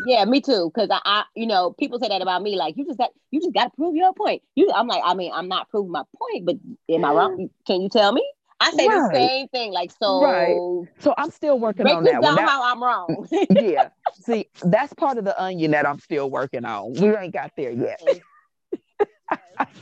yeah, 0.06 0.24
me 0.24 0.40
too. 0.40 0.70
Because 0.74 0.88
I, 0.90 1.00
I, 1.04 1.24
you 1.34 1.46
know, 1.46 1.72
people 1.78 1.98
say 1.98 2.08
that 2.08 2.22
about 2.22 2.42
me. 2.42 2.56
Like, 2.56 2.76
you 2.76 2.84
just 2.84 2.98
got, 2.98 3.10
you 3.30 3.40
just 3.40 3.54
got 3.54 3.64
to 3.64 3.70
prove 3.76 3.94
your 3.94 4.12
point. 4.14 4.42
You, 4.54 4.70
I'm 4.74 4.86
like, 4.86 5.02
I 5.04 5.14
mean, 5.14 5.30
I'm 5.32 5.48
not 5.48 5.68
proving 5.68 5.92
my 5.92 6.02
point, 6.18 6.46
but 6.46 6.56
am 6.88 7.04
I 7.04 7.12
wrong? 7.12 7.48
Can 7.66 7.82
you 7.82 7.88
tell 7.88 8.12
me? 8.12 8.26
I 8.64 8.70
say 8.72 8.88
right. 8.88 9.12
the 9.12 9.18
same 9.18 9.48
thing. 9.48 9.72
Like, 9.72 9.92
so, 10.00 10.22
right. 10.22 10.58
So 11.00 11.14
I'm 11.18 11.30
still 11.30 11.58
working 11.58 11.86
on 11.86 12.04
that. 12.04 12.22
That, 12.22 12.38
how 12.38 12.62
I'm 12.64 12.82
wrong. 12.82 13.28
yeah. 13.50 13.88
See, 14.14 14.48
that's 14.62 14.94
part 14.94 15.18
of 15.18 15.24
the 15.24 15.40
onion 15.40 15.72
that 15.72 15.86
I'm 15.86 15.98
still 15.98 16.30
working 16.30 16.64
on. 16.64 16.94
We 16.94 17.16
ain't 17.16 17.32
got 17.32 17.52
there 17.56 17.72
yet. 17.72 18.00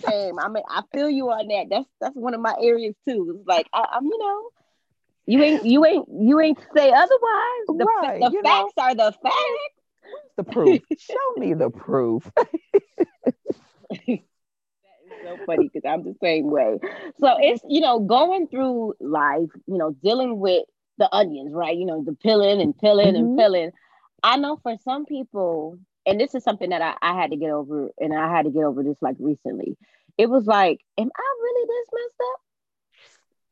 same. 0.04 0.38
I 0.38 0.48
mean, 0.48 0.64
I 0.68 0.82
feel 0.92 1.08
you 1.08 1.30
on 1.30 1.48
that. 1.48 1.66
That's 1.70 1.88
that's 2.00 2.16
one 2.16 2.34
of 2.34 2.40
my 2.40 2.54
areas 2.60 2.94
too. 3.06 3.36
It's 3.38 3.46
like 3.46 3.68
I, 3.72 3.86
am 3.94 4.04
you 4.04 4.18
know, 4.18 4.50
you 5.26 5.42
ain't 5.42 5.64
you 5.64 5.84
ain't 5.84 6.08
you 6.10 6.40
ain't 6.40 6.58
say 6.74 6.90
otherwise. 6.90 7.66
The, 7.68 7.86
right, 8.02 8.20
the 8.20 8.40
facts 8.42 8.72
know? 8.76 8.82
are 8.82 8.94
the 8.94 9.12
facts 9.22 9.72
the 10.36 10.44
proof? 10.44 10.80
Show 10.98 11.32
me 11.36 11.54
the 11.54 11.70
proof. 11.70 12.30
so 15.32 15.44
funny 15.46 15.70
because 15.72 15.88
I'm 15.88 16.04
the 16.04 16.14
same 16.22 16.50
way. 16.50 16.78
So 17.20 17.36
it's 17.38 17.62
you 17.68 17.80
know 17.80 18.00
going 18.00 18.48
through 18.48 18.94
life, 19.00 19.50
you 19.66 19.78
know, 19.78 19.92
dealing 20.02 20.38
with 20.38 20.64
the 20.98 21.14
onions, 21.14 21.52
right? 21.52 21.76
You 21.76 21.86
know, 21.86 22.02
the 22.04 22.14
peeling 22.14 22.60
and 22.60 22.76
peeling 22.78 23.14
mm-hmm. 23.14 23.16
and 23.16 23.38
peeling. 23.38 23.70
I 24.22 24.36
know 24.36 24.58
for 24.62 24.76
some 24.84 25.04
people, 25.04 25.78
and 26.06 26.20
this 26.20 26.34
is 26.34 26.44
something 26.44 26.70
that 26.70 26.82
I, 26.82 26.94
I 27.02 27.20
had 27.20 27.30
to 27.30 27.36
get 27.36 27.50
over, 27.50 27.90
and 27.98 28.14
I 28.14 28.30
had 28.30 28.44
to 28.44 28.50
get 28.50 28.64
over 28.64 28.82
this 28.82 28.98
like 29.00 29.16
recently. 29.18 29.76
It 30.18 30.28
was 30.28 30.46
like, 30.46 30.80
am 30.98 31.10
I 31.16 31.34
really 31.42 31.66
this 31.68 31.88
messed 31.94 32.20
up? 32.32 32.40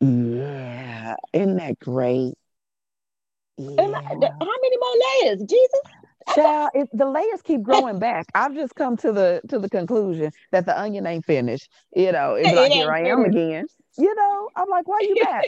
Yeah, 0.02 1.16
isn't 1.32 1.56
that 1.56 1.78
great? 1.78 2.34
Yeah. 3.56 3.74
I, 3.78 3.84
how 3.84 4.60
many 4.62 4.76
more 4.78 5.24
layers, 5.24 5.42
Jesus? 5.42 5.80
Child, 6.34 6.70
if 6.74 6.88
the 6.92 7.06
layers 7.06 7.42
keep 7.42 7.62
growing 7.64 7.98
back, 7.98 8.26
I've 8.34 8.54
just 8.54 8.74
come 8.74 8.96
to 8.98 9.12
the 9.12 9.40
to 9.48 9.58
the 9.58 9.68
conclusion 9.68 10.32
that 10.52 10.66
the 10.66 10.78
onion 10.78 11.06
ain't 11.06 11.24
finished. 11.24 11.70
You 11.94 12.12
know, 12.12 12.34
it's 12.34 12.52
like 12.52 12.72
here 12.72 12.90
I 12.90 13.08
am 13.08 13.24
again. 13.24 13.66
You 13.98 14.14
know, 14.14 14.48
I'm 14.56 14.68
like, 14.68 14.86
why 14.88 15.00
you 15.02 15.16
back? 15.16 15.44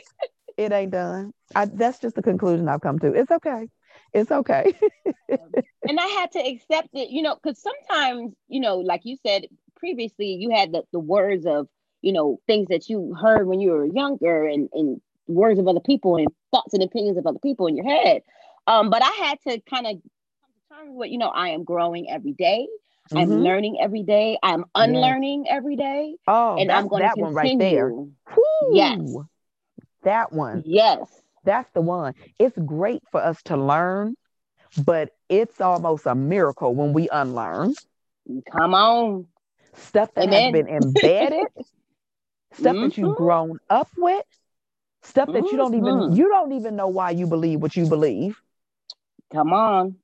it 0.57 0.73
ain't 0.73 0.93
done. 0.93 1.33
I, 1.55 1.67
that's 1.67 1.99
just 2.01 2.17
the 2.17 2.23
conclusion 2.23 2.69
I've 2.69 2.81
come 2.81 2.99
to. 3.01 3.13
It's 3.13 3.31
okay. 3.31 3.69
It's 4.13 4.31
okay. 4.31 4.75
and 5.29 6.01
I 6.01 6.07
had 6.07 6.33
to 6.33 6.39
accept 6.39 6.89
it, 6.93 7.11
you 7.11 7.23
know, 7.23 7.37
because 7.37 7.63
sometimes, 7.63 8.35
you 8.49 8.61
know, 8.61 8.79
like 8.79 9.03
you 9.05 9.17
said 9.27 9.47
previously, 9.77 10.35
you 10.35 10.51
had 10.51 10.73
the, 10.73 10.83
the 10.93 10.99
words 10.99 11.47
of, 11.47 11.69
you 12.03 12.13
know, 12.13 12.41
things 12.47 12.69
that 12.69 12.89
you 12.89 13.15
heard 13.21 13.47
when 13.47 13.61
you 13.61 13.71
were 13.71 13.87
younger 13.87 14.47
and, 14.47 14.69
and 14.73 15.01
words 15.27 15.59
of 15.59 15.67
other 15.69 15.81
people 15.81 16.17
and 16.17 16.29
thoughts 16.51 16.75
and 16.75 16.83
opinions 16.83 17.17
of 17.17 17.27
other 17.27 17.39
people 17.39 17.67
in 17.67 17.77
your 17.77 17.87
head. 17.87 18.23
Um, 18.67 18.91
but 18.91 19.03
I 19.03 19.11
had 19.11 19.39
to 19.49 19.61
kind 19.69 19.87
of 19.87 19.97
to 20.73 21.09
you 21.09 21.19
know, 21.19 21.29
I 21.29 21.51
am 21.51 21.65
growing 21.65 22.11
every 22.11 22.33
day. 22.33 22.67
Mm-hmm. 23.11 23.19
I'm 23.19 23.31
learning 23.43 23.79
every 23.81 24.03
day. 24.03 24.39
I'm 24.43 24.65
unlearning 24.75 25.45
yes. 25.47 25.55
every 25.57 25.77
day. 25.77 26.15
Oh, 26.27 26.57
and 26.57 26.71
I'm 26.71 26.89
going 26.89 27.03
that 27.03 27.15
to 27.15 27.23
continue. 27.23 27.25
one 27.25 27.35
right 27.35 27.59
there. 27.59 27.91
Woo! 27.91 28.15
Yes, 28.73 29.01
that 30.03 30.33
one. 30.33 30.63
Yes, 30.65 31.01
that's 31.45 31.71
the 31.73 31.81
one. 31.81 32.15
It's 32.39 32.57
great 32.57 33.03
for 33.11 33.21
us 33.21 33.43
to 33.45 33.57
learn, 33.57 34.15
but 34.85 35.11
it's 35.29 35.61
almost 35.61 36.07
a 36.07 36.15
miracle 36.15 36.75
when 36.75 36.93
we 36.93 37.09
unlearn. 37.11 37.75
Come 38.53 38.75
on. 38.75 39.27
Stuff 39.75 40.15
that 40.15 40.29
Amen. 40.29 40.43
has 40.43 40.53
been 40.53 40.69
embedded, 40.69 41.47
stuff 42.53 42.75
mm-hmm. 42.75 42.83
that 42.83 42.99
you've 42.99 43.09
mm-hmm. 43.09 43.23
grown 43.23 43.59
up 43.71 43.89
with, 43.97 44.25
stuff 45.03 45.27
that 45.27 45.35
mm-hmm. 45.35 45.47
you 45.47 45.57
don't 45.57 45.75
even 45.75 45.95
mm-hmm. 45.95 46.17
you 46.17 46.29
don't 46.29 46.53
even 46.53 46.77
know 46.77 46.89
why 46.89 47.11
you 47.11 47.27
believe 47.27 47.61
what 47.61 47.75
you 47.75 47.87
believe. 47.87 48.41
Come 49.33 49.53
on. 49.53 49.97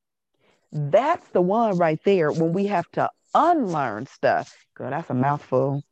That's 0.73 1.27
the 1.29 1.41
one 1.41 1.79
right 1.79 2.01
there 2.05 2.31
when 2.31 2.53
we 2.53 2.67
have 2.67 2.91
to 2.93 3.11
unlearn 3.35 4.07
stuff. 4.07 4.55
Girl, 4.75 4.91
that's 4.91 5.11
a 5.11 5.15
mouthful. 5.15 5.83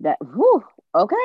That 0.00 0.18
whew, 0.20 0.62
okay. 0.94 1.16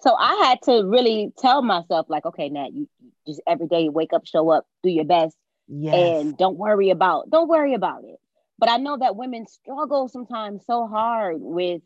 So 0.00 0.14
I 0.14 0.34
had 0.46 0.60
to 0.62 0.86
really 0.86 1.32
tell 1.38 1.62
myself, 1.62 2.06
like, 2.10 2.26
okay, 2.26 2.50
Nat, 2.50 2.74
you 2.74 2.88
just 3.26 3.40
every 3.46 3.66
day 3.66 3.88
wake 3.88 4.12
up, 4.12 4.26
show 4.26 4.50
up, 4.50 4.66
do 4.82 4.90
your 4.90 5.04
best, 5.04 5.34
yes. 5.66 5.94
and 5.94 6.36
don't 6.36 6.58
worry 6.58 6.90
about 6.90 7.30
don't 7.30 7.48
worry 7.48 7.74
about 7.74 8.04
it. 8.04 8.16
But 8.58 8.68
I 8.68 8.76
know 8.76 8.98
that 8.98 9.16
women 9.16 9.46
struggle 9.46 10.08
sometimes 10.08 10.64
so 10.66 10.86
hard 10.86 11.36
with 11.40 11.82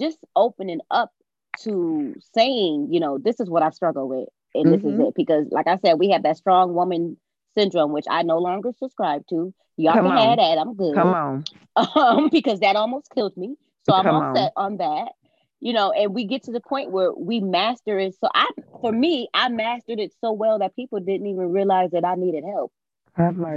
just 0.00 0.18
opening 0.34 0.80
up 0.90 1.12
to 1.60 2.14
saying, 2.34 2.88
you 2.90 3.00
know, 3.00 3.18
this 3.18 3.40
is 3.40 3.50
what 3.50 3.62
I 3.62 3.70
struggle 3.70 4.08
with, 4.08 4.28
and 4.54 4.66
mm-hmm. 4.66 4.72
this 4.72 4.84
is 4.84 4.98
mm-hmm. 4.98 5.08
it. 5.08 5.14
Because, 5.14 5.46
like 5.50 5.66
I 5.66 5.76
said, 5.76 5.98
we 5.98 6.10
have 6.10 6.22
that 6.22 6.38
strong 6.38 6.72
woman 6.72 7.18
syndrome, 7.56 7.92
which 7.92 8.06
I 8.08 8.22
no 8.22 8.38
longer 8.38 8.72
subscribe 8.78 9.26
to. 9.30 9.52
Y'all 9.76 9.94
Come 9.94 10.06
can 10.06 10.16
on. 10.16 10.28
have 10.28 10.38
that. 10.38 10.58
I'm 10.58 10.74
good. 10.74 10.94
Come 10.94 11.08
on. 11.08 11.44
Um, 11.94 12.28
because 12.32 12.58
that 12.58 12.74
almost 12.74 13.08
killed 13.14 13.36
me. 13.36 13.54
So 13.84 13.92
I'm 13.92 14.08
all 14.08 14.34
set 14.34 14.52
on 14.56 14.78
that. 14.78 15.12
You 15.60 15.72
know, 15.72 15.92
and 15.92 16.12
we 16.12 16.24
get 16.24 16.42
to 16.44 16.52
the 16.52 16.60
point 16.60 16.90
where 16.90 17.12
we 17.12 17.38
master 17.38 18.00
it. 18.00 18.16
So 18.20 18.28
I 18.34 18.48
for 18.80 18.90
me, 18.90 19.28
I 19.32 19.48
mastered 19.48 20.00
it 20.00 20.12
so 20.20 20.32
well 20.32 20.58
that 20.58 20.74
people 20.74 20.98
didn't 20.98 21.28
even 21.28 21.52
realize 21.52 21.90
that 21.92 22.04
I 22.04 22.16
needed 22.16 22.42
help 22.44 22.72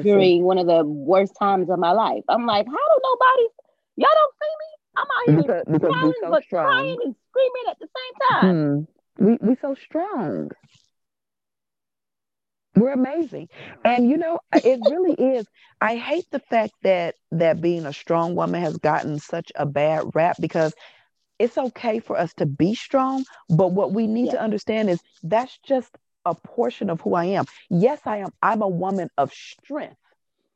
during 0.03 0.43
one 0.43 0.57
of 0.59 0.67
the 0.67 0.83
worst 0.83 1.33
times 1.39 1.69
of 1.69 1.79
my 1.79 1.91
life. 1.91 2.23
I'm 2.29 2.45
like, 2.45 2.67
how 2.67 2.71
do 2.71 3.01
nobody 3.03 3.47
y'all 3.97 4.09
don't 4.13 4.33
see 4.41 4.53
me? 4.59 4.71
I'm 4.97 5.05
out 5.05 5.47
here 5.47 5.63
because, 5.63 5.79
because 5.79 6.13
so 6.21 6.29
but 6.31 6.43
strong. 6.43 6.65
crying 6.65 6.97
and 7.05 7.15
screaming 7.29 7.63
at 7.69 7.79
the 7.79 7.87
same 7.87 8.29
time. 8.29 8.85
Hmm. 9.17 9.25
We 9.25 9.37
we 9.41 9.55
so 9.61 9.75
strong. 9.75 10.51
We're 12.75 12.93
amazing. 12.93 13.49
And 13.83 14.09
you 14.09 14.17
know, 14.17 14.39
it 14.53 14.79
really 14.89 15.13
is. 15.13 15.45
I 15.81 15.97
hate 15.97 16.25
the 16.31 16.39
fact 16.39 16.73
that 16.83 17.15
that 17.31 17.61
being 17.61 17.85
a 17.85 17.93
strong 17.93 18.35
woman 18.35 18.61
has 18.61 18.77
gotten 18.77 19.19
such 19.19 19.51
a 19.55 19.65
bad 19.65 20.03
rap 20.13 20.37
because 20.39 20.73
it's 21.37 21.57
okay 21.57 21.99
for 21.99 22.17
us 22.17 22.33
to 22.35 22.45
be 22.45 22.75
strong, 22.75 23.25
but 23.49 23.71
what 23.71 23.91
we 23.93 24.07
need 24.07 24.27
yeah. 24.27 24.33
to 24.33 24.41
understand 24.41 24.89
is 24.89 25.01
that's 25.23 25.57
just 25.65 25.89
a 26.25 26.35
portion 26.35 26.89
of 26.89 27.01
who 27.01 27.15
I 27.15 27.25
am. 27.25 27.45
Yes, 27.69 27.99
I 28.05 28.17
am. 28.17 28.29
I'm 28.41 28.61
a 28.61 28.67
woman 28.67 29.09
of 29.17 29.33
strength. 29.33 29.97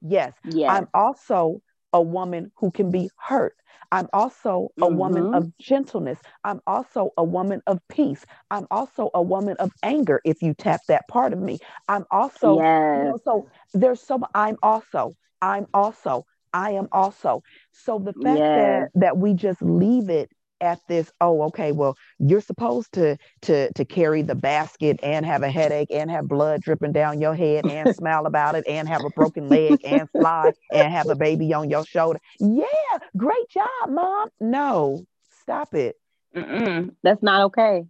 Yes. 0.01 0.33
yes. 0.43 0.69
I'm 0.69 0.87
also 0.93 1.61
a 1.95 2.01
woman 2.01 2.51
who 2.57 2.69
can 2.71 2.91
be 2.91 3.09
hurt. 3.17 3.55
I'm 3.91 4.09
also 4.11 4.67
a 4.77 4.81
mm-hmm. 4.81 4.97
woman 4.97 5.33
of 5.33 5.57
gentleness. 5.57 6.19
I'm 6.43 6.59
also 6.67 7.11
a 7.15 7.23
woman 7.23 7.61
of 7.67 7.79
peace. 7.87 8.25
I'm 8.51 8.67
also 8.69 9.09
a 9.13 9.21
woman 9.21 9.55
of 9.59 9.71
anger 9.81 10.19
if 10.25 10.41
you 10.41 10.53
tap 10.53 10.81
that 10.89 11.07
part 11.07 11.31
of 11.31 11.39
me. 11.39 11.59
I'm 11.87 12.03
also, 12.11 12.59
yes. 12.59 12.97
you 12.97 13.03
know, 13.11 13.19
so 13.23 13.47
there's 13.73 14.01
some, 14.01 14.25
I'm 14.35 14.57
also, 14.61 15.15
I'm 15.41 15.67
also, 15.73 16.25
I 16.53 16.71
am 16.71 16.89
also. 16.91 17.43
So 17.71 17.99
the 17.99 18.11
fact 18.11 18.39
yes. 18.39 18.89
that 18.93 18.99
that 18.99 19.17
we 19.17 19.33
just 19.33 19.61
leave 19.61 20.09
it 20.09 20.29
at 20.61 20.79
this 20.87 21.11
oh 21.21 21.43
okay 21.43 21.71
well 21.71 21.95
you're 22.19 22.41
supposed 22.41 22.91
to 22.93 23.17
to 23.41 23.71
to 23.73 23.85
carry 23.85 24.21
the 24.21 24.35
basket 24.35 24.99
and 25.03 25.25
have 25.25 25.43
a 25.43 25.49
headache 25.49 25.89
and 25.91 26.09
have 26.09 26.27
blood 26.27 26.61
dripping 26.61 26.91
down 26.91 27.19
your 27.19 27.35
head 27.35 27.65
and 27.65 27.89
smile 27.95 28.25
about 28.25 28.55
it 28.55 28.63
and 28.67 28.87
have 28.87 29.03
a 29.03 29.09
broken 29.09 29.49
leg 29.49 29.79
and 29.83 30.09
fly 30.11 30.53
and 30.71 30.93
have 30.93 31.09
a 31.09 31.15
baby 31.15 31.53
on 31.53 31.69
your 31.69 31.85
shoulder. 31.85 32.19
Yeah 32.39 32.65
great 33.17 33.49
job 33.49 33.89
mom. 33.89 34.29
No 34.39 35.05
stop 35.41 35.73
it. 35.73 35.95
Mm-mm, 36.35 36.93
that's 37.03 37.23
not 37.23 37.45
okay 37.45 37.85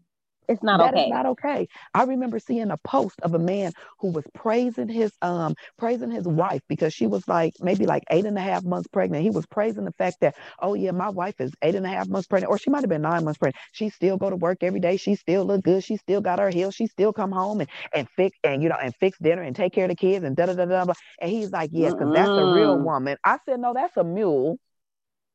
it's 0.47 0.63
not 0.63 0.79
that 0.79 0.93
okay. 0.93 1.09
not 1.09 1.25
okay. 1.25 1.67
I 1.93 2.03
remember 2.03 2.39
seeing 2.39 2.71
a 2.71 2.77
post 2.77 3.19
of 3.21 3.33
a 3.33 3.39
man 3.39 3.71
who 3.99 4.11
was 4.11 4.25
praising 4.33 4.87
his 4.87 5.11
um 5.21 5.55
praising 5.77 6.11
his 6.11 6.25
wife 6.25 6.61
because 6.67 6.93
she 6.93 7.07
was 7.07 7.27
like 7.27 7.53
maybe 7.61 7.85
like 7.85 8.03
eight 8.09 8.25
and 8.25 8.37
a 8.37 8.41
half 8.41 8.63
months 8.63 8.87
pregnant. 8.87 9.23
He 9.23 9.29
was 9.29 9.45
praising 9.45 9.85
the 9.85 9.93
fact 9.93 10.17
that 10.21 10.35
oh 10.59 10.73
yeah, 10.73 10.91
my 10.91 11.09
wife 11.09 11.39
is 11.39 11.51
eight 11.61 11.75
and 11.75 11.85
a 11.85 11.89
half 11.89 12.07
months 12.07 12.27
pregnant, 12.27 12.51
or 12.51 12.57
she 12.57 12.69
might 12.69 12.81
have 12.81 12.89
been 12.89 13.01
nine 13.01 13.23
months 13.23 13.37
pregnant. 13.37 13.61
She 13.71 13.89
still 13.89 14.17
go 14.17 14.29
to 14.29 14.35
work 14.35 14.59
every 14.61 14.79
day. 14.79 14.97
She 14.97 15.15
still 15.15 15.45
look 15.45 15.63
good. 15.63 15.83
She 15.83 15.97
still 15.97 16.21
got 16.21 16.39
her 16.39 16.49
heels. 16.49 16.75
She 16.75 16.87
still 16.87 17.13
come 17.13 17.31
home 17.31 17.61
and 17.61 17.69
and 17.93 18.07
fix 18.15 18.37
and 18.43 18.61
you 18.61 18.69
know 18.69 18.77
and 18.81 18.93
fix 18.95 19.17
dinner 19.19 19.41
and 19.41 19.55
take 19.55 19.73
care 19.73 19.85
of 19.85 19.89
the 19.89 19.95
kids 19.95 20.23
and 20.25 20.35
da 20.35 20.47
da 20.47 20.53
da 20.53 20.65
da. 20.65 20.93
And 21.19 21.31
he's 21.31 21.51
like, 21.51 21.69
yeah, 21.73 21.89
because 21.89 22.13
that's 22.13 22.37
a 22.37 22.45
real 22.45 22.77
woman. 22.77 23.17
I 23.23 23.39
said 23.45 23.59
no, 23.59 23.73
that's 23.73 23.97
a 23.97 24.03
mule. 24.03 24.57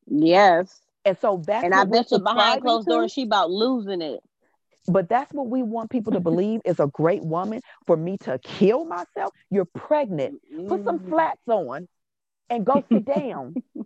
Yes. 0.06 0.80
And 1.04 1.16
so 1.18 1.42
that's 1.46 1.64
and 1.64 1.74
I 1.74 1.84
bet 1.84 2.10
you 2.10 2.18
behind 2.18 2.60
closed 2.62 2.88
doors 2.88 3.12
she 3.12 3.22
about 3.22 3.50
losing 3.50 4.02
it. 4.02 4.20
But 4.88 5.08
that's 5.08 5.32
what 5.32 5.48
we 5.48 5.62
want 5.62 5.90
people 5.90 6.12
to 6.12 6.20
believe 6.20 6.60
is 6.64 6.80
a 6.80 6.86
great 6.86 7.22
woman 7.22 7.60
for 7.86 7.96
me 7.96 8.16
to 8.18 8.38
kill 8.42 8.84
myself. 8.84 9.32
You're 9.50 9.66
pregnant. 9.66 10.40
Put 10.68 10.84
some 10.84 11.00
flats 11.00 11.46
on 11.46 11.86
and 12.48 12.64
go 12.64 12.84
sit 12.90 13.04
down. 13.04 13.54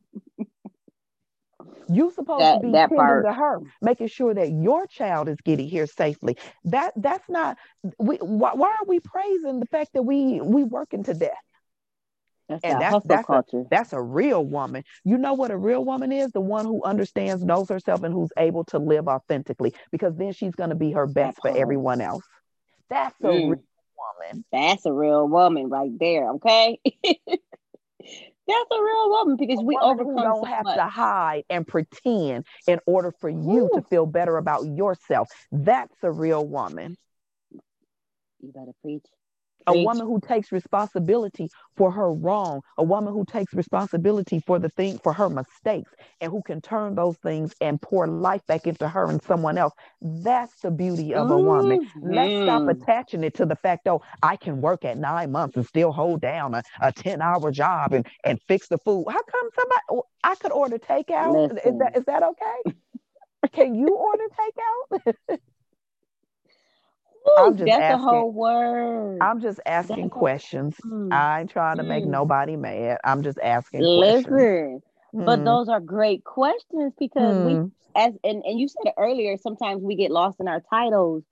You 1.88 2.10
supposed 2.12 2.40
that, 2.40 2.54
to 2.54 2.60
be 2.60 2.72
tending 2.72 2.96
part. 2.96 3.24
to 3.26 3.32
her, 3.32 3.60
making 3.82 4.06
sure 4.08 4.32
that 4.32 4.50
your 4.50 4.86
child 4.86 5.28
is 5.28 5.36
getting 5.44 5.68
here 5.68 5.86
safely. 5.86 6.36
That 6.64 6.92
that's 6.96 7.28
not. 7.28 7.58
We 7.98 8.16
why, 8.16 8.54
why 8.54 8.68
are 8.68 8.86
we 8.86 9.00
praising 9.00 9.60
the 9.60 9.66
fact 9.66 9.92
that 9.92 10.02
we 10.02 10.40
we 10.40 10.64
working 10.64 11.04
to 11.04 11.14
death? 11.14 11.32
That's 12.48 12.62
and 12.62 12.80
that's 12.80 13.06
that's 13.06 13.28
a, 13.28 13.44
that's 13.70 13.92
a 13.94 14.02
real 14.02 14.44
woman. 14.44 14.84
You 15.04 15.16
know 15.16 15.32
what 15.32 15.50
a 15.50 15.56
real 15.56 15.84
woman 15.84 16.12
is? 16.12 16.30
The 16.32 16.40
one 16.40 16.66
who 16.66 16.82
understands, 16.84 17.42
knows 17.42 17.68
herself, 17.70 18.02
and 18.02 18.12
who's 18.12 18.30
able 18.36 18.64
to 18.64 18.78
live 18.78 19.08
authentically. 19.08 19.74
Because 19.90 20.14
then 20.16 20.32
she's 20.32 20.54
going 20.54 20.70
to 20.70 20.76
be 20.76 20.92
her 20.92 21.06
best 21.06 21.38
for 21.40 21.56
everyone 21.56 22.00
else. 22.00 22.24
That's 22.90 23.18
a 23.22 23.28
mm. 23.28 23.50
real 23.50 23.64
woman. 24.20 24.44
That's 24.52 24.84
a 24.84 24.92
real 24.92 25.26
woman 25.26 25.70
right 25.70 25.90
there. 25.98 26.32
Okay. 26.32 26.78
That's 28.46 28.70
a 28.70 28.82
real 28.82 29.08
woman 29.08 29.36
because 29.38 29.62
we 29.64 29.78
overcome. 29.80 30.16
don't 30.16 30.44
so 30.44 30.44
have 30.44 30.64
much. 30.64 30.76
to 30.76 30.84
hide 30.84 31.44
and 31.48 31.66
pretend 31.66 32.44
in 32.66 32.78
order 32.84 33.10
for 33.18 33.30
you 33.30 33.70
Ooh. 33.72 33.76
to 33.76 33.82
feel 33.88 34.04
better 34.04 34.36
about 34.36 34.66
yourself. 34.66 35.28
That's 35.50 35.94
a 36.02 36.12
real 36.12 36.46
woman. 36.46 36.98
You 38.42 38.52
better 38.52 38.72
preach 38.82 39.06
a 39.66 39.82
woman 39.82 40.06
who 40.06 40.20
takes 40.20 40.52
responsibility 40.52 41.48
for 41.76 41.90
her 41.90 42.12
wrong, 42.12 42.60
a 42.78 42.82
woman 42.82 43.12
who 43.12 43.24
takes 43.24 43.52
responsibility 43.54 44.40
for 44.40 44.58
the 44.58 44.68
thing, 44.68 44.98
for 45.02 45.12
her 45.12 45.28
mistakes, 45.28 45.90
and 46.20 46.30
who 46.30 46.42
can 46.42 46.60
turn 46.60 46.94
those 46.94 47.16
things 47.18 47.54
and 47.60 47.80
pour 47.80 48.06
life 48.06 48.44
back 48.46 48.66
into 48.66 48.88
her 48.88 49.08
and 49.08 49.22
someone 49.22 49.58
else. 49.58 49.72
That's 50.00 50.60
the 50.60 50.70
beauty 50.70 51.14
of 51.14 51.30
a 51.30 51.38
woman. 51.38 51.86
Mm-hmm. 51.86 52.14
Let's 52.14 52.44
stop 52.44 52.68
attaching 52.68 53.24
it 53.24 53.34
to 53.34 53.46
the 53.46 53.56
fact, 53.56 53.88
oh, 53.88 54.02
I 54.22 54.36
can 54.36 54.60
work 54.60 54.84
at 54.84 54.98
nine 54.98 55.32
months 55.32 55.56
and 55.56 55.66
still 55.66 55.92
hold 55.92 56.20
down 56.20 56.54
a, 56.54 56.62
a 56.80 56.92
10 56.92 57.22
hour 57.22 57.50
job 57.50 57.92
and, 57.92 58.06
and 58.24 58.40
fix 58.46 58.68
the 58.68 58.78
food. 58.78 59.06
How 59.08 59.22
come 59.22 59.48
somebody, 59.54 59.80
oh, 59.90 60.04
I 60.22 60.34
could 60.36 60.52
order 60.52 60.78
takeout? 60.78 61.58
Is 61.66 61.78
that, 61.78 61.96
is 61.96 62.04
that 62.04 62.22
okay? 62.22 62.76
can 63.52 63.74
you 63.74 63.88
order 63.94 64.24
takeout? 64.38 65.38
I'm 67.38 67.56
just 67.56 67.66
that's 67.66 67.82
asking, 67.82 68.04
the 68.04 68.10
whole 68.10 68.32
word. 68.32 69.18
I'm 69.20 69.40
just 69.40 69.60
asking 69.66 70.08
that's 70.08 70.12
questions. 70.12 70.76
A, 70.84 71.14
I 71.14 71.40
ain't 71.40 71.50
trying 71.50 71.76
to 71.78 71.82
mm. 71.82 71.88
make 71.88 72.06
nobody 72.06 72.56
mad. 72.56 72.98
I'm 73.04 73.22
just 73.22 73.38
asking 73.42 73.82
Listen, 73.82 74.24
questions. 74.24 74.82
but 75.12 75.40
mm. 75.40 75.44
those 75.44 75.68
are 75.68 75.80
great 75.80 76.24
questions 76.24 76.92
because 76.98 77.36
mm. 77.36 77.46
we 77.46 77.70
as 77.96 78.12
and, 78.24 78.42
and 78.44 78.58
you 78.58 78.68
said 78.68 78.92
earlier, 78.98 79.36
sometimes 79.36 79.82
we 79.82 79.96
get 79.96 80.10
lost 80.10 80.40
in 80.40 80.48
our 80.48 80.62
titles 80.70 81.22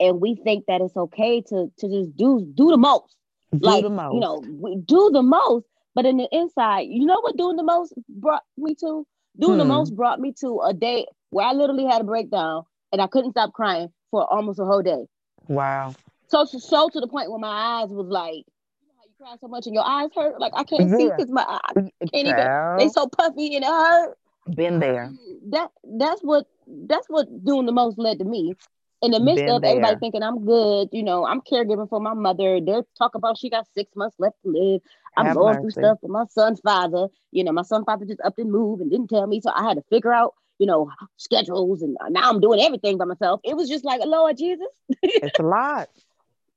and 0.00 0.20
we 0.20 0.34
think 0.34 0.66
that 0.66 0.80
it's 0.80 0.96
okay 0.96 1.40
to 1.42 1.72
to 1.78 1.88
just 1.88 2.16
do 2.16 2.46
do 2.54 2.70
the 2.70 2.76
most. 2.76 3.16
Do 3.52 3.58
like 3.60 3.84
the 3.84 3.90
most. 3.90 4.14
you 4.14 4.20
know, 4.20 4.42
we 4.48 4.76
do 4.76 5.10
the 5.12 5.22
most, 5.22 5.66
but 5.94 6.06
in 6.06 6.16
the 6.16 6.28
inside, 6.32 6.86
you 6.88 7.04
know 7.04 7.20
what 7.20 7.36
doing 7.36 7.56
the 7.56 7.62
most 7.62 7.92
brought 8.08 8.42
me 8.56 8.74
to? 8.76 9.06
Doing 9.38 9.58
the 9.58 9.64
hmm. 9.64 9.70
most 9.70 9.96
brought 9.96 10.20
me 10.20 10.34
to 10.40 10.60
a 10.60 10.74
day 10.74 11.06
where 11.30 11.46
I 11.46 11.52
literally 11.52 11.86
had 11.86 12.02
a 12.02 12.04
breakdown 12.04 12.64
and 12.92 13.00
I 13.00 13.06
couldn't 13.06 13.30
stop 13.32 13.52
crying 13.52 13.88
for 14.10 14.30
almost 14.30 14.60
a 14.60 14.64
whole 14.64 14.82
day. 14.82 15.06
Wow. 15.48 15.94
So 16.28 16.44
so 16.44 16.88
to 16.88 17.00
the 17.00 17.06
point 17.08 17.30
where 17.30 17.38
my 17.38 17.82
eyes 17.82 17.90
was 17.90 18.06
like, 18.08 18.34
you 18.34 18.86
know 18.88 18.94
how 18.98 19.04
you 19.04 19.14
cry 19.18 19.36
so 19.40 19.48
much 19.48 19.66
and 19.66 19.74
your 19.74 19.86
eyes 19.86 20.10
hurt? 20.14 20.40
Like 20.40 20.52
I 20.54 20.64
can't 20.64 20.90
see 20.90 21.10
because 21.14 21.30
my 21.30 21.44
eyes 21.44 21.76
mm, 21.76 21.90
can't 22.12 22.26
even. 22.28 22.48
They 22.76 22.88
so 22.88 23.06
puffy 23.08 23.54
and 23.56 23.64
it 23.64 23.68
hurt. 23.68 24.16
been 24.54 24.78
there. 24.80 25.12
That 25.50 25.70
that's 25.98 26.20
what 26.22 26.46
that's 26.66 27.06
what 27.08 27.44
doing 27.44 27.66
the 27.66 27.72
most 27.72 27.98
led 27.98 28.18
to 28.18 28.24
me. 28.24 28.54
In 29.02 29.10
the 29.10 29.20
midst 29.20 29.46
Been 29.46 29.48
of 29.48 29.64
everybody 29.64 29.96
thinking 29.96 30.22
I'm 30.22 30.44
good, 30.44 30.88
you 30.92 31.02
know, 31.02 31.26
I'm 31.26 31.40
caregiving 31.40 31.88
for 31.88 32.00
my 32.00 32.14
mother. 32.14 32.60
They're 32.60 32.84
talking 32.96 33.18
about 33.18 33.38
she 33.38 33.50
got 33.50 33.66
six 33.74 33.94
months 33.96 34.16
left 34.18 34.36
to 34.44 34.50
live. 34.50 34.80
I'm 35.16 35.28
Have 35.28 35.32
going 35.32 35.58
mercy. 35.58 35.58
through 35.58 35.70
stuff 35.72 35.98
with 36.02 36.10
my 36.10 36.24
son's 36.26 36.60
father. 36.60 37.08
You 37.32 37.44
know, 37.44 37.52
my 37.52 37.62
son's 37.62 37.84
father 37.84 38.04
just 38.06 38.20
up 38.22 38.38
and 38.38 38.50
moved 38.50 38.80
and 38.80 38.90
didn't 38.90 39.08
tell 39.08 39.26
me, 39.26 39.40
so 39.40 39.50
I 39.54 39.64
had 39.64 39.76
to 39.76 39.82
figure 39.90 40.12
out, 40.12 40.34
you 40.58 40.66
know, 40.66 40.88
schedules. 41.16 41.82
And 41.82 41.96
now 42.10 42.30
I'm 42.30 42.40
doing 42.40 42.60
everything 42.60 42.96
by 42.98 43.04
myself. 43.04 43.40
It 43.44 43.56
was 43.56 43.68
just 43.68 43.84
like, 43.84 44.00
Lord 44.04 44.36
Jesus, 44.36 44.68
It's 45.02 45.38
a 45.38 45.42
lot. 45.42 45.88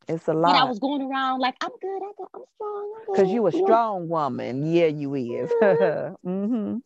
It's 0.08 0.28
a 0.28 0.34
lot. 0.34 0.46
and 0.46 0.56
I 0.58 0.64
was 0.66 0.80
going 0.80 1.02
around 1.02 1.40
like 1.40 1.56
I'm 1.62 1.72
good. 1.82 2.02
I 2.04 2.12
got, 2.18 2.30
I'm 2.34 2.42
strong. 2.56 2.92
Because 3.06 3.32
you 3.32 3.48
a 3.48 3.52
strong 3.52 4.08
woman. 4.10 4.66
Yeah, 4.72 4.88
you 4.88 5.16
is. 5.16 5.52
hmm 6.24 6.78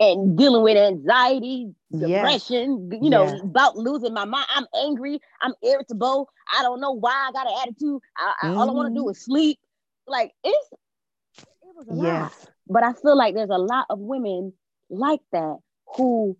and 0.00 0.36
dealing 0.36 0.62
with 0.62 0.76
anxiety, 0.76 1.74
Yes. 1.90 2.40
depression, 2.40 2.90
you 3.02 3.10
know, 3.10 3.26
Yes. 3.26 3.40
about 3.42 3.76
losing 3.76 4.14
my 4.14 4.24
mind. 4.24 4.46
I'm 4.54 4.66
angry. 4.86 5.20
I'm 5.40 5.54
irritable. 5.62 6.28
I 6.58 6.62
don't 6.62 6.80
know 6.80 6.92
why 6.92 7.28
I 7.28 7.32
got 7.32 7.46
an 7.46 7.54
attitude. 7.62 8.00
I, 8.16 8.32
I, 8.42 8.50
all 8.56 8.70
I 8.70 8.72
want 8.72 8.94
to 8.94 8.98
do 8.98 9.08
Mhm. 9.08 9.10
is 9.10 9.22
sleep. 9.24 9.58
Like 10.06 10.32
it's 10.44 10.68
it 11.62 11.74
was 11.76 11.88
a 11.88 11.94
lot. 11.94 12.32
But 12.68 12.82
I 12.84 12.92
feel 12.94 13.16
like 13.16 13.34
there's 13.34 13.50
a 13.50 13.58
lot 13.58 13.86
of 13.90 13.98
women 13.98 14.52
like 14.90 15.20
that 15.32 15.58
who, 15.96 16.36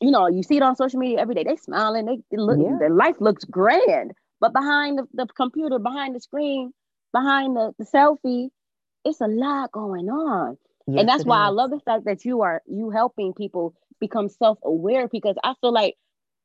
you 0.00 0.10
know, 0.10 0.28
you 0.28 0.42
see 0.42 0.56
it 0.56 0.62
on 0.62 0.76
social 0.76 0.98
media 0.98 1.18
every 1.18 1.34
day. 1.34 1.44
They 1.44 1.56
smiling. 1.56 2.06
They, 2.06 2.18
they 2.30 2.36
look. 2.36 2.58
Yeah. 2.60 2.76
Their 2.78 2.90
life 2.90 3.16
looks 3.20 3.44
grand. 3.44 4.12
But 4.40 4.52
behind 4.52 4.98
the, 4.98 5.06
the 5.14 5.26
computer, 5.26 5.78
behind 5.78 6.14
the 6.14 6.20
screen, 6.20 6.72
behind 7.12 7.56
the, 7.56 7.72
the 7.78 7.84
selfie, 7.84 8.48
it's 9.04 9.20
a 9.20 9.26
lot 9.26 9.72
going 9.72 10.08
on 10.08 10.58
Yes, 10.86 11.00
and 11.00 11.08
that's 11.08 11.24
why 11.24 11.38
I 11.38 11.48
love 11.48 11.70
the 11.70 11.80
fact 11.80 12.04
that 12.04 12.24
you 12.24 12.42
are 12.42 12.62
you 12.66 12.90
helping 12.90 13.32
people 13.32 13.74
become 14.00 14.28
self-aware 14.28 15.08
because 15.08 15.36
I 15.42 15.54
feel 15.60 15.72
like 15.72 15.94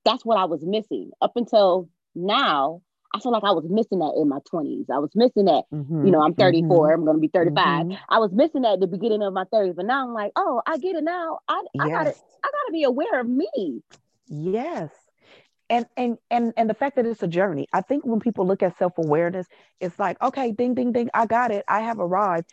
that's 0.05 0.23
what 0.23 0.37
I 0.37 0.45
was 0.45 0.63
missing 0.63 1.11
up 1.21 1.33
until 1.35 1.89
now. 2.15 2.81
I 3.13 3.19
feel 3.19 3.31
like 3.31 3.43
I 3.43 3.51
was 3.51 3.65
missing 3.69 3.99
that 3.99 4.13
in 4.19 4.27
my 4.29 4.39
20s. 4.49 4.87
I 4.89 4.99
was 4.99 5.11
missing 5.15 5.45
that. 5.45 5.63
Mhm, 5.71 5.89
You 6.01 6.11
know, 6.11 6.21
I'm 6.21 6.33
34. 6.33 6.91
mhm, 6.91 6.93
I'm 6.93 7.03
going 7.05 7.17
to 7.17 7.21
be 7.21 7.27
35. 7.29 7.85
mhm. 7.85 7.99
I 8.09 8.19
was 8.19 8.31
missing 8.33 8.61
that 8.63 8.73
at 8.73 8.79
the 8.79 8.87
beginning 8.87 9.21
of 9.23 9.33
my 9.33 9.45
30s, 9.51 9.75
but 9.75 9.85
now 9.85 10.05
I'm 10.07 10.13
like, 10.13 10.31
oh, 10.35 10.61
I 10.65 10.77
get 10.77 10.95
it 10.95 11.03
now. 11.03 11.39
I 11.47 11.63
I 11.79 11.89
got 11.89 12.03
to 12.05 12.09
I 12.43 12.47
got 12.47 12.65
to 12.67 12.71
be 12.73 12.83
aware 12.83 13.19
of 13.19 13.27
me. 13.27 13.81
Yes. 14.27 14.91
And 15.69 15.85
and 15.97 16.17
and 16.29 16.53
and 16.57 16.69
the 16.69 16.73
fact 16.73 16.95
that 16.95 17.05
it's 17.05 17.23
a 17.23 17.27
journey. 17.27 17.67
I 17.73 17.81
think 17.81 18.05
when 18.05 18.19
people 18.19 18.45
look 18.45 18.61
at 18.61 18.77
self-awareness, 18.77 19.47
it's 19.79 19.99
like, 19.99 20.21
okay, 20.21 20.51
ding 20.51 20.73
ding 20.73 20.91
ding, 20.91 21.09
I 21.13 21.25
got 21.25 21.51
it. 21.51 21.63
I 21.67 21.81
have 21.81 21.99
arrived. 21.99 22.49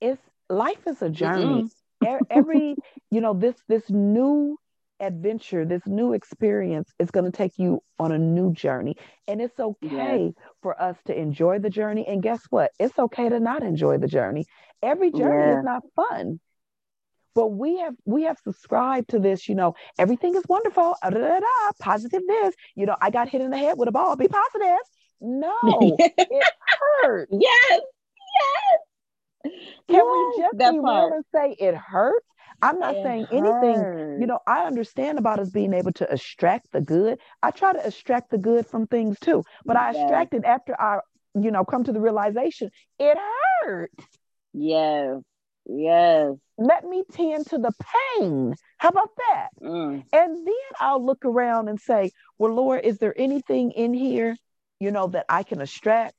It's 0.00 0.20
life 0.48 0.86
is 0.86 1.02
a 1.02 1.08
journey. 1.10 1.66
Every, 2.30 2.78
you 3.10 3.20
know, 3.20 3.34
this 3.34 3.62
this 3.68 3.90
new 3.90 4.58
adventure, 5.02 5.64
this 5.66 5.82
new 5.86 6.12
experience 6.14 6.92
is 6.98 7.10
going 7.10 7.26
to 7.26 7.32
take 7.36 7.58
you 7.58 7.82
on 7.98 8.12
a 8.12 8.18
new 8.18 8.52
journey. 8.52 8.96
And 9.28 9.40
it's 9.42 9.58
okay 9.60 10.32
for 10.62 10.80
us 10.80 10.96
to 11.06 11.18
enjoy 11.18 11.58
the 11.58 11.70
journey. 11.70 12.06
And 12.06 12.22
guess 12.22 12.40
what? 12.50 12.70
It's 12.78 12.98
okay 12.98 13.28
to 13.28 13.40
not 13.40 13.62
enjoy 13.62 13.98
the 13.98 14.08
journey. 14.08 14.46
Every 14.82 15.12
journey 15.12 15.48
Yeah. 15.48 15.52
is 15.52 15.62
not 15.62 15.82
fun. 15.96 16.40
But 17.34 17.48
we 17.48 17.78
have 17.78 17.94
we 18.04 18.24
have 18.24 18.38
subscribed 18.44 19.10
to 19.10 19.18
this, 19.18 19.48
you 19.48 19.54
know, 19.54 19.74
everything 19.98 20.34
is 20.36 20.44
wonderful, 20.48 20.96
ah, 21.02 21.10
da, 21.10 21.18
da, 21.18 21.40
da, 21.40 21.72
positive 21.80 22.22
this, 22.26 22.54
you 22.74 22.84
know, 22.86 22.96
I 23.00 23.10
got 23.10 23.28
hit 23.30 23.40
in 23.40 23.50
the 23.50 23.56
head 23.58 23.78
with 23.78 23.88
a 23.88 23.92
ball, 23.92 24.16
be 24.16 24.28
positive. 24.28 24.78
No, 25.20 26.02
it 26.30 26.48
hurt. 27.02 27.30
yes. 27.30 27.80
Yes. 28.36 29.50
Can 29.88 30.04
Yes, 30.04 30.04
we 30.12 30.26
just 30.42 30.62
be 30.64 30.78
real 30.78 31.12
and 31.12 31.24
say 31.34 31.52
it 31.58 31.74
hurt? 31.74 32.22
I'm 32.62 32.78
not 32.78 32.96
It 32.96 33.02
saying 33.02 33.26
anything 33.30 33.86
you 34.16 34.26
know, 34.26 34.38
I 34.46 34.64
understand 34.66 35.18
about 35.18 35.40
us 35.40 35.50
being 35.50 35.72
able 35.74 35.92
to 35.92 36.12
extract 36.12 36.72
the 36.72 36.80
good. 36.80 37.18
I 37.42 37.50
try 37.50 37.72
to 37.72 37.86
extract 37.86 38.30
the 38.30 38.38
good 38.38 38.66
from 38.66 38.86
things 38.86 39.18
too, 39.20 39.44
but 39.66 39.76
I 39.76 39.90
Yes. 39.92 39.96
extract 40.02 40.34
it 40.34 40.44
after 40.44 40.80
I, 40.80 41.00
you 41.34 41.50
know, 41.50 41.64
come 41.64 41.84
to 41.84 41.92
the 41.92 42.00
realization 42.00 42.70
it 42.98 43.18
hurt. 43.64 43.90
Yes. 44.52 45.22
Yes. 45.66 46.34
Let 46.58 46.84
me 46.84 47.04
tend 47.10 47.46
to 47.48 47.58
the 47.58 47.72
pain. 48.18 48.54
How 48.78 48.88
about 48.90 49.10
that? 49.16 49.48
Mm. 49.62 50.04
And 50.12 50.46
then 50.46 50.54
I'll 50.78 51.04
look 51.04 51.24
around 51.24 51.68
and 51.68 51.80
say, 51.80 52.10
well, 52.38 52.54
Lord, 52.54 52.84
is 52.84 52.98
there 52.98 53.14
anything 53.18 53.72
in 53.72 53.94
here, 53.94 54.36
you 54.78 54.90
know, 54.90 55.08
that 55.08 55.24
I 55.28 55.42
can 55.42 55.60
extract? 55.60 56.14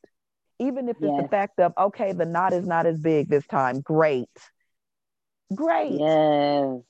Even 0.59 0.89
if 0.89 0.97
it's 1.01 1.15
the 1.15 1.27
fact 1.29 1.59
of, 1.59 1.73
okay, 1.77 2.13
the 2.13 2.25
knot 2.25 2.53
is 2.53 2.65
not 2.65 2.85
as 2.85 2.99
big 2.99 3.29
this 3.29 3.45
time. 3.47 3.81
Great. 3.81 4.29
Great. 5.55 5.99
Yes. 5.99 6.81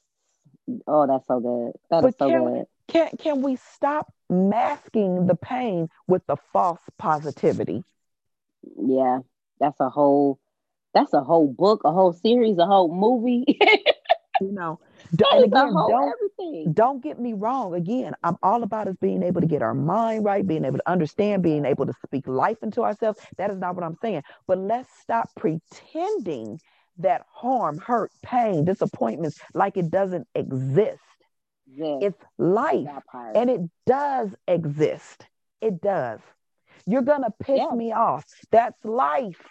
Oh, 0.87 1.07
that's 1.07 1.27
so 1.27 1.39
good. 1.39 1.73
That 1.89 2.05
is 2.05 2.15
so 2.17 2.29
can 2.29 2.43
good. 2.45 2.65
Can 2.87 3.09
can 3.17 3.41
we 3.41 3.55
stop 3.55 4.11
masking 4.29 5.27
the 5.27 5.35
pain 5.35 5.89
with 6.07 6.25
the 6.27 6.37
false 6.51 6.81
positivity? 6.97 7.83
Yeah. 8.77 9.19
That's 9.59 9.79
a 9.79 9.89
whole 9.89 10.39
that's 10.93 11.13
a 11.13 11.21
whole 11.21 11.47
book, 11.47 11.81
a 11.85 11.91
whole 11.91 12.13
series, 12.13 12.57
a 12.57 12.65
whole 12.65 12.93
movie. 12.93 13.59
You 14.39 14.51
know, 14.51 14.79
D- 15.15 15.23
That 15.29 15.33
and 15.33 15.43
again, 15.45 15.73
don't 15.85 16.13
everything. 16.13 16.73
don't 16.73 17.01
get 17.01 17.19
me 17.19 17.33
wrong. 17.33 17.73
Again, 17.73 18.13
I'm 18.23 18.37
all 18.43 18.63
about 18.63 18.87
us 18.87 18.95
being 18.99 19.23
able 19.23 19.41
to 19.41 19.47
get 19.47 19.61
our 19.61 19.73
mind 19.73 20.25
right, 20.25 20.45
being 20.45 20.65
able 20.65 20.79
to 20.79 20.89
understand, 20.89 21.43
being 21.43 21.65
able 21.65 21.85
to 21.85 21.93
speak 22.05 22.27
life 22.27 22.57
into 22.61 22.81
ourselves. 22.83 23.19
That 23.37 23.51
is 23.51 23.57
not 23.57 23.75
what 23.75 23.83
I'm 23.83 23.95
saying. 24.01 24.23
But 24.47 24.57
let's 24.59 24.89
stop 25.01 25.29
pretending 25.35 26.59
that 26.97 27.25
harm, 27.31 27.79
hurt, 27.79 28.11
pain, 28.23 28.65
disappointments 28.65 29.39
like 29.53 29.77
it 29.77 29.89
doesn't 29.89 30.27
exist. 30.35 31.01
Yes, 31.65 32.03
It's 32.03 32.23
life. 32.37 32.89
And 33.35 33.49
it 33.49 33.61
does 33.85 34.35
exist. 34.47 35.25
It 35.61 35.81
does. 35.81 36.19
You're 36.85 37.01
going 37.01 37.23
to 37.23 37.31
piss 37.39 37.59
Yeah. 37.59 37.75
me 37.75 37.91
off. 37.93 38.25
That's 38.51 38.83
life. 38.83 39.41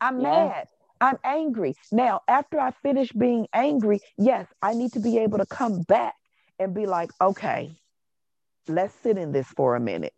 I'm 0.00 0.20
Yeah. 0.20 0.22
mad. 0.22 0.68
I'm 1.00 1.18
angry. 1.24 1.74
Now, 1.92 2.22
after 2.28 2.58
I 2.60 2.70
finish 2.70 3.12
being 3.12 3.46
angry, 3.52 4.00
yes, 4.16 4.46
I 4.62 4.74
need 4.74 4.92
to 4.92 5.00
be 5.00 5.18
able 5.18 5.38
to 5.38 5.46
come 5.46 5.82
back 5.82 6.14
and 6.58 6.74
be 6.74 6.86
like, 6.86 7.10
okay, 7.20 7.76
let's 8.68 8.94
sit 8.94 9.18
in 9.18 9.32
this 9.32 9.46
for 9.48 9.76
a 9.76 9.80
minute. 9.80 10.14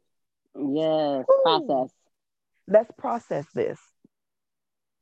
yes, 0.54 1.24
Ooh. 1.30 1.42
process. 1.42 1.90
Let's 2.66 2.90
process 2.98 3.46
this. 3.54 3.78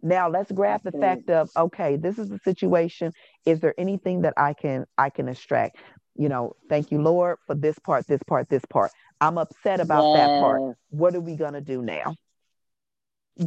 Now 0.07 0.28
let's 0.30 0.52
grab 0.52 0.82
the 0.84 0.92
fact 0.92 1.28
of 1.30 1.50
okay, 1.57 1.96
this 1.96 2.16
is 2.16 2.28
the 2.28 2.38
situation. 2.44 3.12
Is 3.44 3.59
there 3.59 3.74
anything 3.76 4.22
that 4.22 4.34
I 4.36 4.52
can 4.52 4.86
I 4.96 5.11
can 5.11 5.28
extract? 5.28 5.78
You 6.14 6.28
know, 6.28 6.54
thank 6.68 6.92
you, 6.92 7.02
Lord, 7.02 7.38
for 7.46 7.57
this 7.57 7.76
part, 7.80 8.07
this 8.07 8.22
part, 8.22 8.48
this 8.48 8.64
part. 8.70 8.92
I'm 9.20 9.36
upset 9.36 9.80
about 9.80 10.12
that 10.14 10.40
part. 10.40 10.76
What 10.90 11.16
are 11.16 11.20
we 11.20 11.34
gonna 11.34 11.61
do 11.61 11.82
now? 11.82 12.14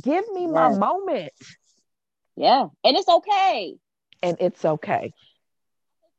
Give 0.01 0.29
me 0.33 0.47
my 0.47 0.75
moment, 0.75 1.31
Yeah, 2.35 2.67
and 2.83 2.97
it's 2.97 3.07
okay. 3.07 3.75
and 4.21 4.37
it's 4.41 4.63
okay. 4.65 5.13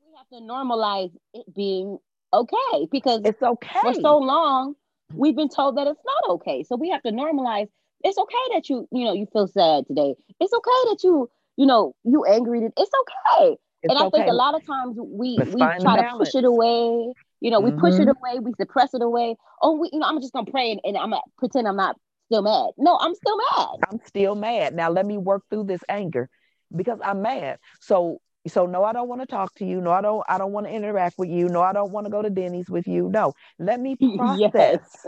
We 0.00 0.16
have 0.16 0.28
to 0.30 0.46
normalize 0.46 1.12
it 1.34 1.54
being 1.54 1.98
okay 2.32 2.86
because 2.90 3.20
It's 3.24 3.42
okay. 3.42 3.78
for 3.82 3.92
so 3.94 4.18
long 4.18 4.74
we've 5.12 5.36
been 5.36 5.50
told 5.50 5.76
that 5.76 5.86
it's 5.86 6.00
not 6.04 6.34
okay. 6.36 6.62
So 6.62 6.76
we 6.76 6.88
have 6.90 7.02
to 7.02 7.12
normalize. 7.12 7.68
It's 8.02 8.18
okay 8.18 8.54
that 8.54 8.68
you, 8.68 8.88
you 8.92 9.04
know, 9.04 9.12
you 9.12 9.26
feel 9.32 9.46
sad 9.46 9.86
today. 9.86 10.14
It's 10.40 10.52
okay 10.52 10.90
that 10.90 10.98
you, 11.04 11.28
you 11.56 11.66
know, 11.66 11.94
you 12.04 12.24
angry. 12.24 12.60
It's 12.76 12.90
okay. 13.00 13.56
It's 13.82 13.90
and 13.90 13.98
I 13.98 14.04
okay. 14.06 14.18
think 14.18 14.28
a 14.28 14.32
lot 14.34 14.54
of 14.54 14.64
times 14.66 14.96
we 14.98 15.38
Let's 15.38 15.50
we 15.52 15.60
try 15.80 15.96
to 15.96 16.04
push 16.16 16.34
it 16.34 16.44
away. 16.44 17.12
You 17.40 17.50
know, 17.50 17.60
we 17.60 17.70
push 17.72 17.98
it 17.98 18.08
Mhm. 18.08 18.16
away, 18.16 18.38
we 18.40 18.52
suppress 18.60 18.94
it 18.94 19.02
away. 19.02 19.36
Oh, 19.62 19.78
we, 19.78 19.90
you 19.92 19.98
know, 19.98 20.06
I'm 20.06 20.20
just 20.20 20.32
gonna 20.32 20.50
pray 20.50 20.72
and, 20.72 20.80
and 20.84 20.96
I'm 20.96 21.10
gonna 21.10 21.22
pretend 21.38 21.66
I'm 21.66 21.76
not 21.76 21.96
still 22.26 22.42
mad. 22.42 22.70
No, 22.78 22.98
I'm 23.00 23.14
still 23.14 23.36
mad. 23.36 23.80
I'm 23.90 23.98
still 24.06 24.34
mad. 24.34 24.74
Now 24.74 24.90
let 24.90 25.06
me 25.06 25.16
work 25.18 25.42
through 25.50 25.64
this 25.64 25.82
anger 25.88 26.28
because 26.74 26.98
I'm 27.04 27.22
mad. 27.22 27.58
So 27.80 28.20
so 28.46 28.66
no, 28.66 28.84
I 28.84 28.92
don't 28.92 29.08
want 29.08 29.20
to 29.20 29.26
talk 29.26 29.54
to 29.56 29.64
you. 29.64 29.80
No, 29.80 29.90
I 29.90 30.00
don't 30.02 30.22
I 30.28 30.38
don't 30.38 30.52
want 30.52 30.66
to 30.66 30.72
interact 30.72 31.16
with 31.18 31.28
you. 31.30 31.48
No, 31.48 31.62
I 31.62 31.72
don't 31.72 31.92
want 31.92 32.06
to 32.06 32.10
go 32.10 32.22
to 32.22 32.30
Denny's 32.30 32.70
with 32.70 32.86
you. 32.86 33.08
No, 33.08 33.34
let 33.58 33.80
me 33.80 33.96
process. 34.16 34.52
yes. 34.54 35.06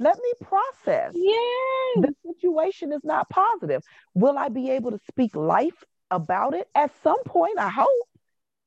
Let 0.00 0.16
me 0.18 0.32
process. 0.40 1.12
Yes. 1.14 2.02
The 2.02 2.14
situation 2.26 2.92
is 2.92 3.04
not 3.04 3.28
positive. 3.28 3.82
Will 4.14 4.36
I 4.36 4.48
be 4.48 4.70
able 4.70 4.90
to 4.92 4.98
speak 5.08 5.36
life 5.36 5.84
about 6.10 6.54
it 6.54 6.68
at 6.74 6.90
some 7.04 7.22
point? 7.24 7.58
I 7.58 7.68
hope. 7.68 7.88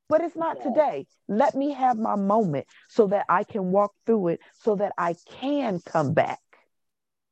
But 0.09 0.21
it's 0.21 0.35
not 0.35 0.57
Yes. 0.57 0.67
today. 0.67 1.07
Let 1.27 1.55
me 1.55 1.71
have 1.71 1.97
my 1.97 2.15
moment 2.15 2.67
so 2.87 3.07
that 3.07 3.25
I 3.29 3.43
can 3.43 3.71
walk 3.71 3.93
through 4.05 4.27
it 4.29 4.41
so 4.53 4.75
that 4.75 4.93
I 4.97 5.15
can 5.39 5.79
come 5.79 6.13
back. 6.13 6.39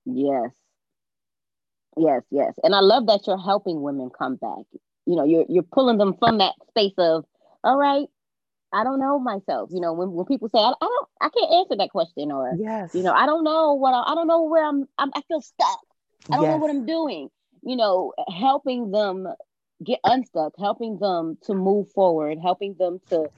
Yes. 0.06 0.50
Yes, 1.98 2.24
yes. 2.32 2.56
And 2.64 2.74
I 2.74 2.80
love 2.80 3.06
that 3.08 3.28
you're 3.28 3.38
helping 3.38 3.82
women 3.82 4.10
come 4.10 4.38
back. 4.38 4.66
You 5.06 5.16
know, 5.16 5.26
you're 5.26 5.46
you're 5.48 5.64
pulling 5.64 5.98
them 5.98 6.16
from 6.18 6.40
that 6.40 6.54
space 6.70 6.94
of, 6.98 7.26
all 7.64 7.78
right, 7.78 8.08
I 8.74 8.84
don't 8.84 9.00
know 9.00 9.20
myself. 9.20 9.70
You 9.72 9.82
know, 9.82 9.94
when, 9.94 10.12
when 10.12 10.26
people 10.26 10.50
say, 10.50 10.60
I, 10.60 10.70
I 10.70 10.74
don't, 10.80 11.08
I 11.22 11.30
can't 11.30 11.52
answer 11.54 11.76
that 11.78 11.90
question, 11.90 12.32
or 12.32 12.54
yes, 12.58 12.96
you 12.96 13.04
know, 13.04 13.14
I 13.14 13.26
don't 13.26 13.44
know 13.44 13.74
what 13.74 13.94
I, 13.94 14.12
I 14.12 14.16
don't 14.16 14.28
know 14.28 14.44
where 14.44 14.66
I'm, 14.66 14.88
I'm. 14.98 15.12
I 15.14 15.22
feel 15.28 15.42
stuck. 15.42 15.80
I 16.30 16.36
don't 16.36 16.44
yes. 16.44 16.52
know 16.52 16.58
what 16.58 16.70
I'm 16.70 16.86
doing. 16.86 17.30
You 17.64 17.76
know, 17.76 18.14
helping 18.30 18.92
them 18.92 19.28
get 19.84 20.00
unstuck, 20.04 20.54
helping 20.60 21.00
them 21.00 21.38
to 21.44 21.54
move 21.54 21.92
forward, 21.92 22.38
helping 22.42 22.76
them 22.80 23.00
to 23.10 23.30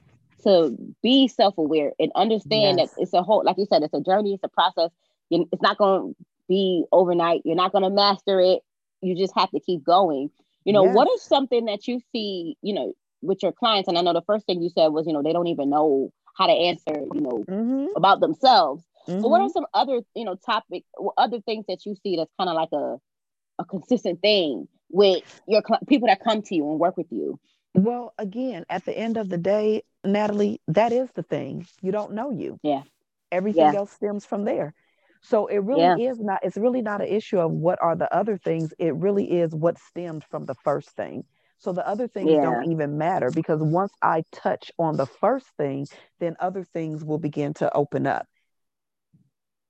to 0.44 0.76
be 1.02 1.26
self-aware 1.26 1.92
and 1.98 2.12
understand 2.14 2.78
yes. 2.78 2.90
that 2.90 3.02
it's 3.02 3.14
a 3.14 3.22
whole, 3.22 3.42
like 3.44 3.56
you 3.56 3.66
said, 3.66 3.82
it's 3.82 3.94
a 3.94 4.00
journey, 4.00 4.34
it's 4.34 4.44
a 4.44 4.48
process. 4.48 4.90
It's 5.30 5.62
not 5.62 5.78
going 5.78 6.12
to 6.12 6.24
be 6.48 6.84
overnight. 6.92 7.42
You're 7.46 7.56
not 7.56 7.72
going 7.72 7.82
to 7.82 7.90
master 7.90 8.40
it. 8.40 8.60
You 9.00 9.16
just 9.16 9.32
have 9.36 9.50
to 9.52 9.60
keep 9.60 9.82
going. 9.82 10.30
You 10.64 10.74
know, 10.74 10.84
yes. 10.84 10.94
what 10.94 11.08
is 11.14 11.22
something 11.22 11.64
that 11.64 11.88
you 11.88 12.00
see, 12.12 12.56
you 12.60 12.74
know, 12.74 12.92
with 13.24 13.42
your 13.42 13.52
clients? 13.52 13.88
And 13.88 13.98
I 13.98 14.02
know 14.02 14.12
the 14.12 14.22
first 14.22 14.46
thing 14.46 14.62
you 14.62 14.70
said 14.70 14.88
was, 14.88 15.06
you 15.06 15.12
know, 15.12 15.22
they 15.22 15.32
don't 15.32 15.48
even 15.48 15.70
know 15.70 16.12
how 16.36 16.46
to 16.46 16.52
answer, 16.52 17.04
you 17.14 17.20
know, 17.20 17.44
mm-hmm. 17.48 17.86
about 17.96 18.20
themselves. 18.20 18.84
Mm-hmm. 19.08 19.22
But 19.22 19.28
what 19.28 19.40
are 19.40 19.48
some 19.48 19.66
other, 19.74 20.00
you 20.14 20.24
know, 20.24 20.36
topic, 20.36 20.84
other 21.16 21.40
things 21.40 21.64
that 21.68 21.84
you 21.86 21.94
see 22.02 22.16
that's 22.16 22.32
kind 22.38 22.50
of 22.50 22.56
like 22.56 22.70
a, 22.72 22.96
a 23.58 23.64
consistent 23.64 24.20
thing 24.20 24.66
with 24.90 25.22
your 25.46 25.62
cl- 25.66 25.80
people 25.88 26.08
that 26.08 26.22
come 26.22 26.42
to 26.42 26.54
you 26.54 26.70
and 26.70 26.78
work 26.78 26.96
with 26.96 27.08
you? 27.10 27.38
Well, 27.74 28.14
again, 28.18 28.64
at 28.68 28.84
the 28.84 28.96
end 28.96 29.16
of 29.16 29.28
the 29.28 29.38
day, 29.38 29.82
Natalie, 30.04 30.60
that 30.68 30.92
is 30.92 31.08
the 31.14 31.22
thing. 31.22 31.66
You 31.82 31.92
don't 31.92 32.12
know 32.12 32.30
you. 32.30 32.58
Yeah. 32.62 32.82
Everything 33.32 33.72
yeah. 33.72 33.78
else 33.78 33.92
stems 33.92 34.24
from 34.24 34.44
there. 34.44 34.74
So 35.22 35.46
it 35.46 35.58
really 35.58 35.80
yeah. 35.80 36.10
is 36.10 36.20
not, 36.20 36.40
it's 36.42 36.56
really 36.56 36.82
not 36.82 37.00
an 37.00 37.08
issue 37.08 37.38
of 37.38 37.50
what 37.50 37.80
are 37.82 37.96
the 37.96 38.14
other 38.14 38.36
things. 38.36 38.74
It 38.78 38.94
really 38.94 39.24
is 39.24 39.54
what 39.54 39.78
stemmed 39.78 40.24
from 40.30 40.44
the 40.44 40.54
first 40.54 40.90
thing. 40.90 41.24
So 41.64 41.72
the 41.72 41.88
other 41.88 42.06
things 42.08 42.30
yeah. 42.30 42.42
don't 42.42 42.70
even 42.70 42.98
matter 42.98 43.30
because 43.30 43.62
once 43.62 43.90
I 44.02 44.24
touch 44.32 44.70
on 44.78 44.98
the 44.98 45.06
first 45.06 45.46
thing, 45.56 45.86
then 46.20 46.36
other 46.38 46.62
things 46.62 47.02
will 47.02 47.16
begin 47.18 47.54
to 47.54 47.74
open 47.74 48.06
up. 48.06 48.26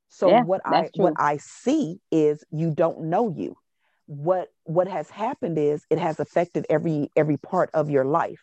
So 0.08 0.28
yeah, 0.28 0.42
what 0.42 0.60
I 0.64 0.90
true. 0.94 1.04
what 1.04 1.14
I 1.16 1.36
see 1.36 2.00
is 2.10 2.42
you 2.50 2.72
don't 2.72 3.04
know 3.04 3.32
you. 3.36 3.56
What 4.06 4.48
what 4.64 4.88
has 4.88 5.08
happened 5.08 5.56
is 5.56 5.84
it 5.88 6.00
has 6.00 6.18
affected 6.18 6.66
every 6.68 7.10
every 7.14 7.36
part 7.36 7.70
of 7.74 7.90
your 7.90 8.04
life. 8.04 8.40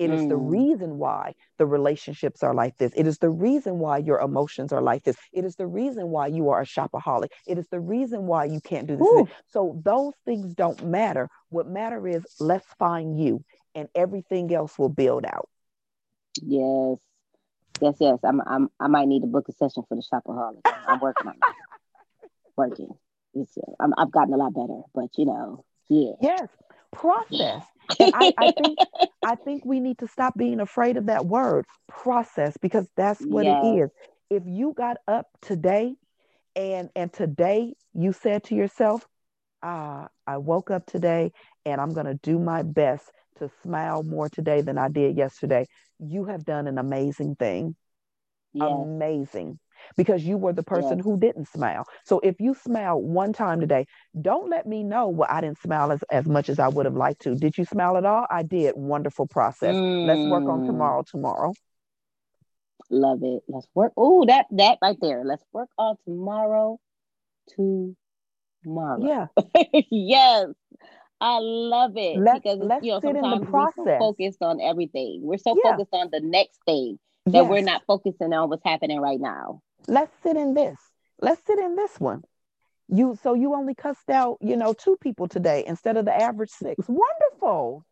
It 0.00 0.10
mm. 0.10 0.14
is 0.14 0.28
the 0.28 0.34
mm. 0.34 0.50
reason 0.50 0.96
why 0.96 1.34
the 1.58 1.66
relationships 1.66 2.42
are 2.42 2.54
like 2.54 2.78
this. 2.78 2.90
It 2.96 3.06
is 3.06 3.18
the 3.18 3.28
reason 3.28 3.78
why 3.78 3.98
your 3.98 4.18
emotions 4.18 4.72
are 4.72 4.80
like 4.80 5.04
this. 5.04 5.16
It 5.30 5.44
is 5.44 5.56
the 5.56 5.66
reason 5.66 6.08
why 6.08 6.28
you 6.28 6.48
are 6.48 6.62
a 6.62 6.64
shopaholic. 6.64 7.28
It 7.46 7.58
is 7.58 7.68
the 7.68 7.80
reason 7.80 8.26
why 8.26 8.46
you 8.46 8.62
can't 8.62 8.86
do 8.86 8.96
this. 8.96 9.36
So 9.48 9.78
those 9.84 10.14
things 10.24 10.54
don't 10.54 10.82
matter. 10.86 11.28
What 11.50 11.68
matter 11.68 12.08
is 12.08 12.24
let's 12.40 12.66
find 12.78 13.20
you 13.22 13.44
and 13.74 13.88
everything 13.94 14.52
else 14.54 14.78
will 14.78 14.88
build 14.88 15.26
out. 15.26 15.50
Yes. 16.42 16.96
Yes, 17.82 17.96
yes. 18.00 18.18
I'm, 18.24 18.40
I'm 18.46 18.70
I 18.80 18.88
might 18.88 19.06
need 19.06 19.20
to 19.20 19.26
book 19.26 19.48
a 19.50 19.52
session 19.52 19.82
for 19.86 19.96
the 19.96 20.02
shopaholic. 20.02 20.62
I'm 20.88 21.00
working 21.00 21.28
on 21.28 21.34
it. 21.34 22.30
Working. 22.56 22.88
It's, 23.34 23.56
i 23.78 23.86
have 23.98 24.10
gotten 24.10 24.32
a 24.34 24.36
lot 24.36 24.54
better, 24.54 24.80
but 24.94 25.10
you 25.16 25.26
know, 25.26 25.64
yeah. 25.88 26.12
Yes. 26.20 26.48
Process. 26.92 27.64
I, 27.98 28.32
I 28.38 28.50
think 28.62 28.78
I 29.24 29.34
think 29.34 29.64
we 29.64 29.80
need 29.80 29.98
to 29.98 30.08
stop 30.08 30.36
being 30.36 30.60
afraid 30.60 30.96
of 30.96 31.06
that 31.06 31.26
word 31.26 31.66
process 31.88 32.56
because 32.58 32.88
that's 32.96 33.22
what 33.24 33.44
yes. 33.44 33.64
it 33.64 33.66
is. 33.66 33.90
If 34.30 34.42
you 34.46 34.72
got 34.76 34.98
up 35.08 35.26
today 35.40 35.94
and 36.56 36.90
and 36.94 37.12
today 37.12 37.74
you 37.94 38.12
said 38.12 38.44
to 38.44 38.54
yourself, 38.54 39.06
ah, 39.62 40.08
I 40.26 40.38
woke 40.38 40.70
up 40.70 40.86
today 40.86 41.32
and 41.64 41.80
I'm 41.80 41.92
gonna 41.92 42.14
do 42.14 42.38
my 42.38 42.62
best 42.62 43.10
to 43.38 43.50
smile 43.62 44.02
more 44.02 44.28
today 44.28 44.60
than 44.60 44.78
I 44.78 44.88
did 44.88 45.16
yesterday. 45.16 45.66
You 45.98 46.26
have 46.26 46.44
done 46.44 46.66
an 46.66 46.78
amazing 46.78 47.36
thing. 47.36 47.76
Yes. 48.52 48.68
Amazing 48.70 49.58
because 49.96 50.24
you 50.24 50.36
were 50.36 50.52
the 50.52 50.62
person 50.62 50.98
yes. 50.98 51.04
who 51.04 51.18
didn't 51.18 51.48
smile. 51.48 51.84
So 52.04 52.20
if 52.20 52.40
you 52.40 52.54
smile 52.54 53.00
one 53.00 53.32
time 53.32 53.60
today, 53.60 53.86
don't 54.20 54.50
let 54.50 54.66
me 54.66 54.82
know 54.82 55.08
well, 55.08 55.28
I 55.30 55.40
didn't 55.40 55.60
smile 55.60 55.92
as, 55.92 56.02
as 56.10 56.26
much 56.26 56.48
as 56.48 56.58
I 56.58 56.68
would 56.68 56.86
have 56.86 56.96
liked 56.96 57.22
to. 57.22 57.34
Did 57.34 57.58
you 57.58 57.64
smile 57.64 57.96
at 57.96 58.04
all? 58.04 58.26
I 58.30 58.42
did. 58.42 58.74
Wonderful 58.76 59.26
process. 59.26 59.74
Mm. 59.74 60.06
Let's 60.06 60.30
work 60.30 60.44
on 60.44 60.62
mm. 60.62 60.66
tomorrow 60.66 61.04
tomorrow. 61.08 61.52
Love 62.90 63.20
it. 63.22 63.42
Let's 63.48 63.68
work. 63.74 63.92
Oh, 63.96 64.24
that 64.26 64.46
that 64.52 64.78
right 64.82 64.96
there. 65.00 65.22
Let's 65.24 65.44
work 65.52 65.68
on 65.78 65.96
tomorrow 66.04 66.78
tomorrow. 67.54 69.06
Yeah. 69.06 69.26
yes. 69.90 70.46
I 71.22 71.38
love 71.38 71.92
it 71.96 72.18
let's, 72.18 72.40
because 72.40 72.58
let's 72.60 72.84
you 72.84 72.92
know 72.92 73.00
sometimes 73.00 73.46
we're 73.46 73.70
so 73.76 73.98
focused 73.98 74.42
on 74.42 74.60
everything. 74.60 75.20
We're 75.22 75.38
so 75.38 75.54
yeah. 75.62 75.72
focused 75.72 75.92
on 75.92 76.08
the 76.10 76.20
next 76.20 76.58
thing 76.64 76.98
that 77.26 77.34
yes. 77.34 77.48
we're 77.50 77.62
not 77.62 77.82
focusing 77.86 78.32
on 78.32 78.48
what's 78.48 78.64
happening 78.64 79.00
right 79.00 79.20
now 79.20 79.60
let's 79.88 80.12
sit 80.22 80.36
in 80.36 80.54
this. 80.54 80.78
Let's 81.20 81.44
sit 81.46 81.58
in 81.58 81.76
this 81.76 81.98
one. 81.98 82.22
You 82.88 83.16
so 83.22 83.34
you 83.34 83.54
only 83.54 83.74
cussed 83.74 84.10
out, 84.10 84.38
you 84.40 84.56
know, 84.56 84.72
two 84.72 84.96
people 85.00 85.28
today 85.28 85.64
instead 85.66 85.96
of 85.96 86.04
the 86.04 86.14
average 86.14 86.50
six. 86.50 86.86
Wonderful. 86.88 87.84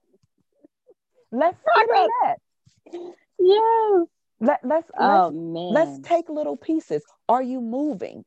Let's 1.31 1.59
sit 1.77 1.89
in 1.89 2.09
that. 2.23 2.37
Yes. 3.39 4.07
Let, 4.41 4.61
let's 4.65 4.91
oh, 4.99 5.25
let's, 5.27 5.35
man. 5.35 5.73
let's 5.73 6.09
take 6.09 6.29
little 6.29 6.57
pieces. 6.57 7.03
Are 7.29 7.43
you 7.43 7.61
moving? 7.61 8.25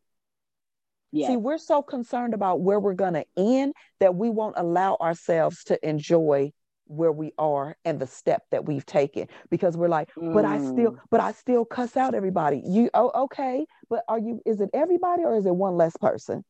Yes. 1.11 1.29
See, 1.29 1.37
we're 1.37 1.57
so 1.57 1.81
concerned 1.81 2.33
about 2.33 2.61
where 2.61 2.79
we're 2.79 2.93
going 2.93 3.13
to 3.13 3.25
end 3.37 3.73
that 3.99 4.15
we 4.15 4.29
won't 4.29 4.55
allow 4.57 4.97
ourselves 5.01 5.63
to 5.65 5.87
enjoy 5.87 6.51
where 6.91 7.11
we 7.11 7.31
are 7.37 7.75
and 7.85 7.99
the 7.99 8.07
step 8.07 8.43
that 8.51 8.65
we've 8.65 8.85
taken 8.85 9.27
because 9.49 9.77
we're 9.77 9.87
like 9.87 10.09
mm. 10.15 10.33
but 10.33 10.45
i 10.45 10.57
still 10.57 10.91
mm. 10.91 10.99
but 11.09 11.21
i 11.21 11.31
still 11.31 11.63
cuss 11.63 11.95
out 11.95 12.13
everybody 12.13 12.61
you 12.65 12.89
oh 12.93 13.11
okay 13.23 13.65
but 13.89 14.03
are 14.07 14.19
you 14.19 14.41
is 14.45 14.59
it 14.59 14.69
everybody 14.73 15.23
or 15.23 15.35
is 15.35 15.45
it 15.45 15.55
one 15.55 15.77
less 15.77 15.95
person 15.97 16.43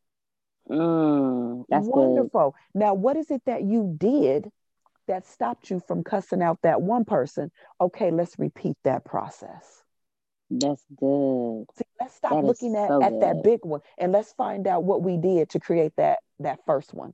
mm, 0.70 1.64
that's 1.70 1.86
wonderful 1.86 2.56
good. 2.74 2.80
now 2.80 2.94
what 2.94 3.16
is 3.16 3.30
it 3.30 3.42
that 3.46 3.64
you 3.64 3.94
did 3.98 4.50
that 5.08 5.28
stopped 5.28 5.70
you 5.70 5.82
from 5.88 6.04
cussing 6.04 6.42
out 6.42 6.60
that 6.64 6.82
one 6.82 7.06
person 7.06 7.52
okay 7.80 8.10
let's 8.10 8.40
repeat 8.40 8.76
that 8.84 9.06
process 9.06 9.84
that's 10.50 10.84
good 10.98 11.66
See, 11.78 11.86
let's 12.00 12.16
stop 12.16 12.32
that 12.32 12.44
looking 12.44 12.76
at, 12.76 12.90
so 12.90 13.02
at 13.02 13.20
that 13.22 13.44
big 13.44 13.60
one 13.62 13.82
and 13.98 14.12
let's 14.12 14.34
find 14.34 14.68
out 14.68 14.84
what 14.84 15.04
we 15.04 15.18
did 15.18 15.50
to 15.50 15.60
create 15.60 15.94
that 15.98 16.20
that 16.40 16.60
first 16.66 16.94
one 16.94 17.14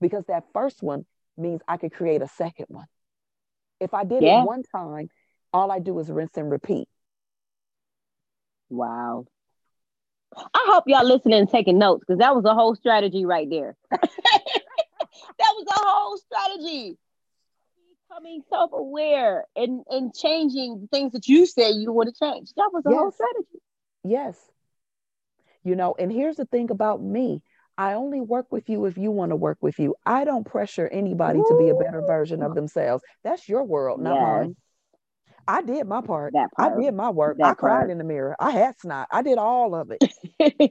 because 0.00 0.24
that 0.26 0.44
first 0.52 0.82
one 0.82 1.06
means 1.36 1.60
I 1.66 1.76
could 1.76 1.92
create 1.92 2.22
a 2.22 2.28
second 2.28 2.66
one. 2.68 2.86
If 3.80 3.94
I 3.94 4.04
did 4.04 4.22
yeah. 4.22 4.42
it 4.42 4.46
one 4.46 4.62
time, 4.62 5.08
all 5.52 5.70
I 5.70 5.78
do 5.78 5.98
is 5.98 6.10
rinse 6.10 6.36
and 6.36 6.50
repeat. 6.50 6.88
Wow. 8.70 9.26
I 10.36 10.66
hope 10.68 10.84
y'all 10.86 11.06
listening 11.06 11.38
and 11.38 11.48
taking 11.48 11.78
notes 11.78 12.04
because 12.06 12.18
that 12.18 12.34
was 12.34 12.44
a 12.44 12.54
whole 12.54 12.74
strategy 12.74 13.24
right 13.24 13.48
there. 13.48 13.76
that 13.90 14.00
was 15.38 15.66
a 15.68 15.80
whole 15.80 16.18
strategy. 16.18 16.98
Becoming 18.08 18.42
self-aware 18.48 19.44
and, 19.56 19.82
and 19.88 20.14
changing 20.14 20.88
things 20.90 21.12
that 21.12 21.28
you 21.28 21.46
said 21.46 21.74
you 21.76 21.92
would 21.92 22.08
have 22.08 22.16
changed. 22.16 22.52
That 22.56 22.70
was 22.72 22.84
a 22.86 22.90
yes. 22.90 22.98
whole 22.98 23.12
strategy. 23.12 23.62
Yes. 24.04 24.36
You 25.62 25.76
know, 25.76 25.94
and 25.98 26.12
here's 26.12 26.36
the 26.36 26.44
thing 26.44 26.70
about 26.70 27.02
me. 27.02 27.42
I 27.76 27.94
only 27.94 28.20
work 28.20 28.46
with 28.50 28.68
you 28.68 28.84
if 28.86 28.96
you 28.96 29.10
want 29.10 29.30
to 29.30 29.36
work 29.36 29.58
with 29.60 29.78
you. 29.78 29.94
I 30.06 30.24
don't 30.24 30.44
pressure 30.44 30.88
anybody 30.88 31.40
Ooh. 31.40 31.46
to 31.48 31.58
be 31.58 31.70
a 31.70 31.74
better 31.74 32.02
version 32.06 32.42
of 32.42 32.54
themselves. 32.54 33.02
That's 33.24 33.48
your 33.48 33.64
world, 33.64 34.00
not 34.00 34.14
yes. 34.14 34.22
mine. 34.22 34.56
I 35.46 35.62
did 35.62 35.86
my 35.86 36.00
part. 36.00 36.32
part. 36.32 36.50
I 36.58 36.80
did 36.80 36.94
my 36.94 37.10
work. 37.10 37.38
That 37.38 37.46
I 37.46 37.54
cried 37.54 37.80
part. 37.80 37.90
in 37.90 37.98
the 37.98 38.04
mirror. 38.04 38.36
I 38.38 38.50
had 38.52 38.78
snot. 38.78 39.08
I 39.10 39.22
did 39.22 39.38
all 39.38 39.74
of 39.74 39.90
it. 39.90 40.02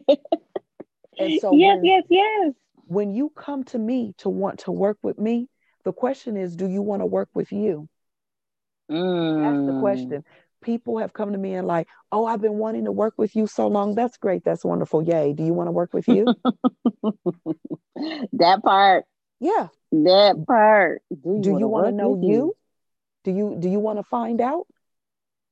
and 1.18 1.40
so 1.40 1.54
yes, 1.54 1.78
when, 1.78 1.86
yes, 1.86 2.04
yes. 2.10 2.54
When 2.86 3.12
you 3.12 3.30
come 3.36 3.64
to 3.66 3.78
me 3.78 4.14
to 4.20 4.30
want 4.30 4.60
to 4.60 4.72
work 4.72 4.98
with 5.04 5.20
me, 5.20 5.48
the 5.84 5.94
question 5.94 6.38
is, 6.38 6.56
do 6.56 6.68
you 6.68 6.82
want 6.82 7.02
to 7.02 7.06
work 7.06 7.30
with 7.34 7.52
you? 7.52 7.88
Mm. 8.90 9.44
That's 9.44 9.66
the 9.66 9.74
mm. 9.74 9.82
question 9.82 10.24
people 10.64 10.98
have 10.98 11.14
come 11.14 11.32
to 11.32 11.38
me 11.38 11.54
and 11.54 11.68
like, 11.68 11.88
oh, 12.12 12.26
I've 12.26 12.42
been 12.42 12.56
wanting 12.56 12.86
to 12.86 12.92
work 12.92 13.14
with 13.18 13.36
you 13.36 13.46
so 13.46 13.68
long. 13.68 13.94
That's 13.96 14.18
great. 14.18 14.44
That's 14.44 14.66
wonderful. 14.66 15.04
Yay. 15.04 15.34
Do 15.34 15.44
you 15.44 15.54
want 15.54 15.68
to 15.68 15.72
work 15.72 15.94
with 15.94 16.08
you? 16.08 16.34
that 18.34 18.64
part. 18.64 19.06
Yeah. 19.40 19.68
That 19.92 20.44
part. 20.48 21.04
Do 21.12 21.50
you, 21.50 21.60
you 21.60 21.68
want 21.68 21.88
to 21.88 21.92
know 21.92 22.20
you? 22.22 22.30
you? 22.30 22.54
Do 23.24 23.32
you 23.32 23.56
do 23.60 23.70
you 23.70 23.80
want 23.80 24.00
to 24.00 24.04
find 24.04 24.42
out? 24.42 24.68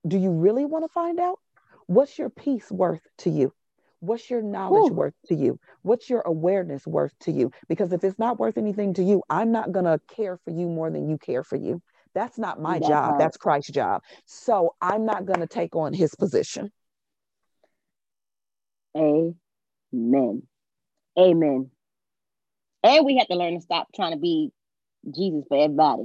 Do 0.08 0.18
you 0.18 0.32
really 0.32 0.66
want 0.66 0.84
to 0.84 0.90
find 0.90 1.20
out? 1.20 1.40
What's 1.86 2.18
your 2.18 2.30
peace 2.30 2.72
worth 2.72 3.02
to 3.20 3.30
you? 3.30 3.54
What's 4.00 4.30
your 4.30 4.42
knowledge 4.42 4.90
Ooh. 4.92 4.96
worth 4.96 5.14
to 5.28 5.36
you? 5.36 5.60
What's 5.84 6.10
your 6.10 6.22
awareness 6.22 6.88
worth 6.88 7.14
to 7.22 7.32
you? 7.32 7.52
Because 7.70 7.94
if 7.94 8.04
it's 8.04 8.18
not 8.18 8.40
worth 8.40 8.58
anything 8.58 8.96
to 8.96 9.04
you, 9.04 9.22
I'm 9.30 9.52
not 9.52 9.72
going 9.72 9.86
to 9.86 10.00
care 10.08 10.38
for 10.38 10.50
you 10.50 10.68
more 10.68 10.90
than 10.90 11.08
you 11.08 11.20
care 11.20 11.44
for 11.44 11.56
you. 11.56 11.82
That's 12.14 12.38
not 12.38 12.62
my 12.62 12.80
job. 12.80 13.16
That's 13.18 13.38
Christ's 13.38 13.72
job. 13.72 14.02
So 14.26 14.76
I'm 14.82 15.06
not 15.06 15.26
going 15.26 15.40
to 15.40 15.48
take 15.48 15.76
on 15.76 15.94
his 15.94 16.14
position. 16.16 16.72
Amen. 18.98 20.44
Amen. 21.18 21.72
And 22.84 23.06
we 23.06 23.18
have 23.18 23.28
to 23.28 23.36
learn 23.36 23.56
to 23.56 23.62
stop 23.62 23.88
trying 23.96 24.12
to 24.12 24.18
be 24.18 24.52
Jesus 25.14 25.44
for 25.48 25.64
everybody. 25.64 26.04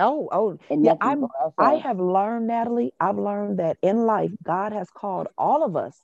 Oh, 0.00 0.28
oh, 0.32 0.58
And 0.70 0.84
yeah. 0.84 0.94
I'm. 1.00 1.24
I 1.56 1.74
have 1.74 2.00
learned, 2.00 2.48
Natalie. 2.48 2.92
I've 2.98 3.18
learned 3.18 3.60
that 3.60 3.76
in 3.80 4.06
life, 4.06 4.32
God 4.42 4.72
has 4.72 4.90
called 4.90 5.28
all 5.38 5.62
of 5.62 5.76
us 5.76 5.96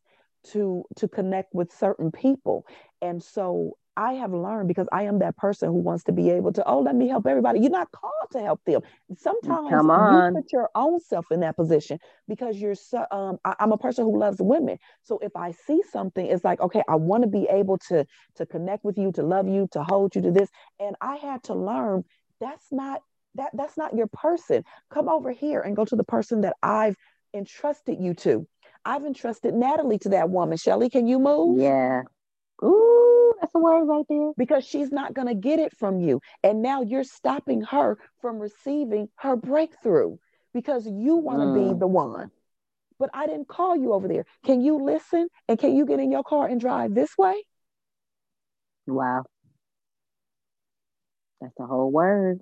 to 0.53 0.85
to 0.97 1.09
connect 1.09 1.55
with 1.55 1.73
certain 1.73 2.13
people, 2.13 2.67
and 3.03 3.23
so 3.23 3.77
I 4.01 4.15
have 4.15 4.33
learned 4.33 4.69
because 4.69 4.89
I 4.93 5.05
am 5.05 5.21
that 5.21 5.37
person 5.37 5.69
who 5.69 5.77
wants 5.77 6.05
to 6.05 6.13
be 6.13 6.31
able 6.31 6.53
to. 6.55 6.65
Oh, 6.67 6.81
let 6.81 6.97
me 6.97 7.09
help 7.09 7.27
everybody. 7.27 7.61
You're 7.61 7.71
not 7.71 7.93
called 7.93 8.31
to 8.33 8.41
help 8.41 8.61
them. 8.67 8.81
Sometimes 9.19 9.71
Come 9.71 9.87
you 10.11 10.23
put 10.35 10.53
your 10.53 10.71
own 10.75 11.01
self 11.01 11.27
in 11.31 11.41
that 11.41 11.57
position 11.57 11.99
because 12.29 12.57
you're. 12.57 12.75
So, 12.77 13.05
um, 13.13 13.39
I, 13.45 13.57
I'm 13.61 13.73
a 13.73 13.79
person 13.79 14.07
who 14.07 14.19
loves 14.19 14.39
women. 14.41 14.79
So 15.03 15.19
if 15.23 15.37
I 15.37 15.53
see 15.53 15.83
something, 15.93 16.27
it's 16.27 16.45
like, 16.45 16.61
okay, 16.61 16.83
I 16.89 16.97
want 16.97 17.25
to 17.25 17.29
be 17.29 17.47
able 17.51 17.79
to 17.91 18.07
to 18.37 18.47
connect 18.47 18.85
with 18.85 18.99
you, 18.99 19.13
to 19.13 19.23
love 19.23 19.49
you, 19.49 19.69
to 19.73 19.85
hold 19.85 20.17
you 20.17 20.23
to 20.23 20.33
this, 20.33 20.49
and 20.81 20.97
I 21.03 21.17
had 21.17 21.45
to 21.45 21.55
learn 21.55 22.05
that's 22.41 22.73
not 22.73 23.03
that 23.37 23.51
that's 23.55 23.79
not 23.79 23.95
your 23.97 24.09
person 24.09 24.65
come 24.93 25.09
over 25.09 25.33
here 25.33 25.61
and 25.61 25.77
go 25.77 25.85
to 25.85 25.97
the 25.97 26.05
person 26.05 26.43
that 26.43 26.57
i've 26.63 26.97
entrusted 27.35 27.99
you 28.01 28.15
to 28.15 28.47
i've 28.85 29.05
entrusted 29.05 29.55
natalie 29.55 29.99
to 29.99 30.11
that 30.11 30.31
woman 30.31 30.59
shelly 30.59 30.91
can 30.91 31.07
you 31.07 31.19
move 31.21 31.59
Yeah. 31.61 32.03
Ooh, 32.63 33.35
that's 33.41 33.55
a 33.55 33.59
word 33.59 33.85
right 33.85 34.05
there. 34.09 34.33
because 34.37 34.65
she's 34.65 34.91
not 34.93 35.15
going 35.15 35.29
to 35.29 35.35
get 35.35 35.59
it 35.59 35.77
from 35.77 36.01
you 36.01 36.21
and 36.43 36.63
now 36.63 36.83
you're 36.83 37.05
stopping 37.05 37.63
her 37.63 37.99
from 38.21 38.39
receiving 38.39 39.09
her 39.17 39.37
breakthrough 39.37 40.17
because 40.53 40.87
you 40.87 41.17
want 41.17 41.41
to 41.41 41.47
be 41.47 41.73
Mm. 41.75 41.79
the 41.79 41.87
one 41.87 42.31
but 42.99 43.11
i 43.15 43.27
didn't 43.27 43.49
call 43.49 43.77
you 43.77 43.93
over 43.93 44.09
there 44.09 44.25
can 44.45 44.61
you 44.61 44.77
listen 44.83 45.29
and 45.49 45.59
can 45.59 45.75
you 45.75 45.87
get 45.87 46.01
in 46.01 46.11
your 46.11 46.25
car 46.25 46.47
and 46.47 46.61
drive 46.61 46.95
this 46.95 47.17
way 47.17 47.35
Wow. 48.87 49.25
That's 51.41 51.59
a 51.59 51.67
whole 51.67 51.91
word. 51.91 52.41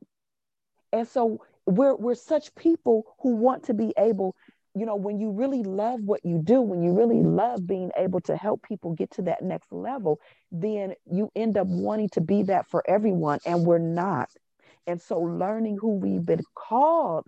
And 0.92 1.06
so 1.06 1.40
we're 1.66 1.94
we're 1.94 2.14
such 2.14 2.54
people 2.54 3.04
who 3.20 3.36
want 3.36 3.64
to 3.64 3.74
be 3.74 3.92
able, 3.98 4.34
you 4.74 4.86
know, 4.86 4.96
when 4.96 5.18
you 5.18 5.30
really 5.30 5.62
love 5.62 6.00
what 6.00 6.24
you 6.24 6.40
do, 6.42 6.60
when 6.60 6.82
you 6.82 6.92
really 6.92 7.22
love 7.22 7.66
being 7.66 7.90
able 7.96 8.20
to 8.22 8.36
help 8.36 8.62
people 8.62 8.92
get 8.92 9.10
to 9.12 9.22
that 9.22 9.42
next 9.42 9.72
level, 9.72 10.20
then 10.52 10.94
you 11.10 11.30
end 11.34 11.56
up 11.56 11.66
wanting 11.66 12.08
to 12.10 12.20
be 12.20 12.44
that 12.44 12.66
for 12.68 12.82
everyone 12.88 13.38
and 13.44 13.66
we're 13.66 13.78
not. 13.78 14.30
And 14.86 15.00
so 15.00 15.18
learning 15.20 15.78
who 15.80 15.96
we've 15.96 16.24
been 16.24 16.42
called 16.54 17.26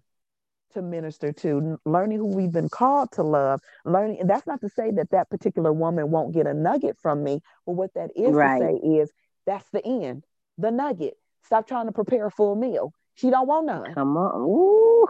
to 0.72 0.82
minister 0.82 1.32
to, 1.32 1.78
learning 1.84 2.18
who 2.18 2.26
we've 2.26 2.52
been 2.52 2.68
called 2.68 3.10
to 3.12 3.22
love, 3.22 3.60
learning, 3.84 4.20
and 4.20 4.30
that's 4.30 4.46
not 4.46 4.60
to 4.60 4.68
say 4.68 4.90
that 4.92 5.10
that 5.10 5.28
particular 5.28 5.72
woman 5.72 6.10
won't 6.10 6.32
get 6.32 6.46
a 6.46 6.54
nugget 6.54 6.96
from 7.02 7.24
me, 7.24 7.40
but 7.66 7.72
what 7.72 7.92
that 7.94 8.10
is 8.16 8.34
Right. 8.34 8.60
to 8.60 8.64
say 8.64 8.88
is 8.88 9.12
that's 9.46 9.68
the 9.70 9.84
end, 9.84 10.24
the 10.58 10.70
nugget. 10.70 11.14
Stop 11.42 11.66
trying 11.66 11.86
to 11.86 11.92
prepare 11.92 12.26
a 12.26 12.30
full 12.30 12.54
meal. 12.54 12.92
She 13.14 13.30
don't 13.30 13.48
want 13.48 13.66
none. 13.66 13.94
Come 13.94 14.16
on. 14.16 15.08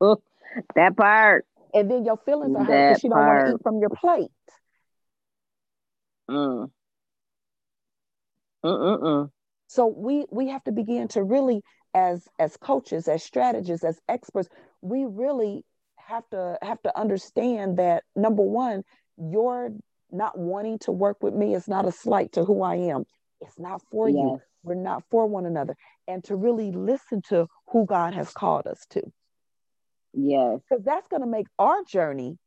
That 0.74 0.96
part. 0.96 1.46
And 1.72 1.90
then 1.90 2.04
your 2.04 2.18
feelings 2.18 2.56
are 2.56 2.64
hurt 2.64 2.88
because 2.88 3.00
she 3.00 3.08
don't 3.08 3.26
want 3.26 3.46
to 3.46 3.52
eat 3.54 3.62
from 3.62 3.80
your 3.80 3.90
plate. 3.90 4.30
Mm. 6.30 6.70
Mm-mm-mm. 8.64 9.30
So 9.66 9.86
we 9.86 10.24
we 10.30 10.48
have 10.48 10.62
to 10.64 10.72
begin 10.72 11.08
to 11.08 11.22
really, 11.22 11.62
as 11.94 12.26
as 12.38 12.56
coaches, 12.56 13.08
as 13.08 13.22
strategists, 13.22 13.84
as 13.84 13.98
experts, 14.08 14.48
we 14.80 15.04
really 15.04 15.64
have 15.96 16.28
to 16.30 16.58
have 16.62 16.80
to 16.82 16.98
understand 16.98 17.78
that 17.78 18.04
number 18.14 18.42
one, 18.42 18.84
your 19.16 19.70
not 20.10 20.38
wanting 20.38 20.78
to 20.80 20.92
work 20.92 21.22
with 21.22 21.34
me 21.34 21.54
is 21.54 21.66
not 21.66 21.86
a 21.86 21.92
slight 21.92 22.32
to 22.32 22.44
who 22.44 22.62
I 22.62 22.76
am. 22.76 23.04
It's 23.40 23.58
not 23.58 23.82
for 23.90 24.08
you. 24.08 24.40
We're 24.62 24.74
not 24.76 25.02
for 25.10 25.26
one 25.26 25.44
another. 25.44 25.76
And 26.06 26.22
to 26.24 26.36
really 26.36 26.70
listen 26.70 27.20
to 27.28 27.48
who 27.68 27.84
God 27.84 28.14
has 28.14 28.30
called 28.32 28.66
us 28.66 28.86
to. 28.90 29.02
Yes. 30.16 30.60
because 30.68 30.84
that's 30.84 31.08
going 31.08 31.22
to 31.22 31.28
make 31.28 31.46
our 31.58 31.82
journey 31.84 32.38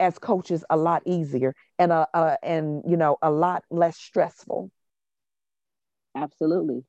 as 0.00 0.18
coaches 0.18 0.64
a 0.70 0.76
lot 0.76 1.02
easier 1.06 1.54
and 1.78 1.90
uh, 1.92 2.06
uh 2.14 2.36
and 2.42 2.82
you 2.86 2.96
know 2.96 3.16
a 3.22 3.30
lot 3.30 3.64
less 3.70 3.96
stressful 3.96 4.70
Absolutely. 6.14 6.84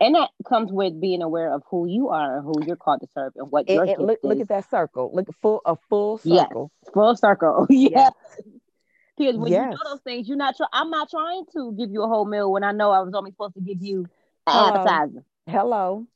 And 0.00 0.14
that 0.14 0.30
comes 0.48 0.72
with 0.72 1.00
being 1.00 1.22
aware 1.22 1.52
of 1.52 1.62
who 1.70 1.86
you 1.86 2.08
are 2.08 2.38
and 2.38 2.44
who 2.44 2.54
you're 2.66 2.76
called 2.76 3.00
to 3.02 3.06
serve 3.14 3.32
and 3.36 3.50
what 3.50 3.68
your 3.68 3.82
and, 3.82 3.90
and 3.90 3.98
gift 4.00 4.08
look, 4.08 4.18
look 4.24 4.40
at 4.40 4.48
that 4.48 4.68
circle 4.70 5.10
look 5.14 5.28
at 5.28 5.34
full 5.42 5.60
a 5.64 5.76
full 5.88 6.18
Yes. 6.24 6.48
circle 6.48 6.72
Full 6.92 7.16
circle. 7.16 7.66
yes. 7.70 8.12
Because 9.16 9.36
when 9.36 9.52
you 9.52 9.58
Yes. 9.58 9.72
know 9.72 9.78
those 9.90 10.00
things, 10.02 10.26
you're 10.26 10.36
not. 10.36 10.56
Try- 10.56 10.66
I'm 10.72 10.90
not 10.90 11.10
trying 11.10 11.44
to 11.54 11.74
give 11.78 11.90
you 11.90 12.02
a 12.02 12.08
whole 12.08 12.24
meal 12.24 12.50
when 12.50 12.64
I 12.64 12.72
know 12.72 12.90
I 12.90 13.00
was 13.00 13.14
only 13.14 13.30
supposed 13.30 13.54
to 13.54 13.60
give 13.60 13.82
you 13.82 14.06
an 14.46 14.74
appetizer. 14.74 15.24
hello 15.46 16.06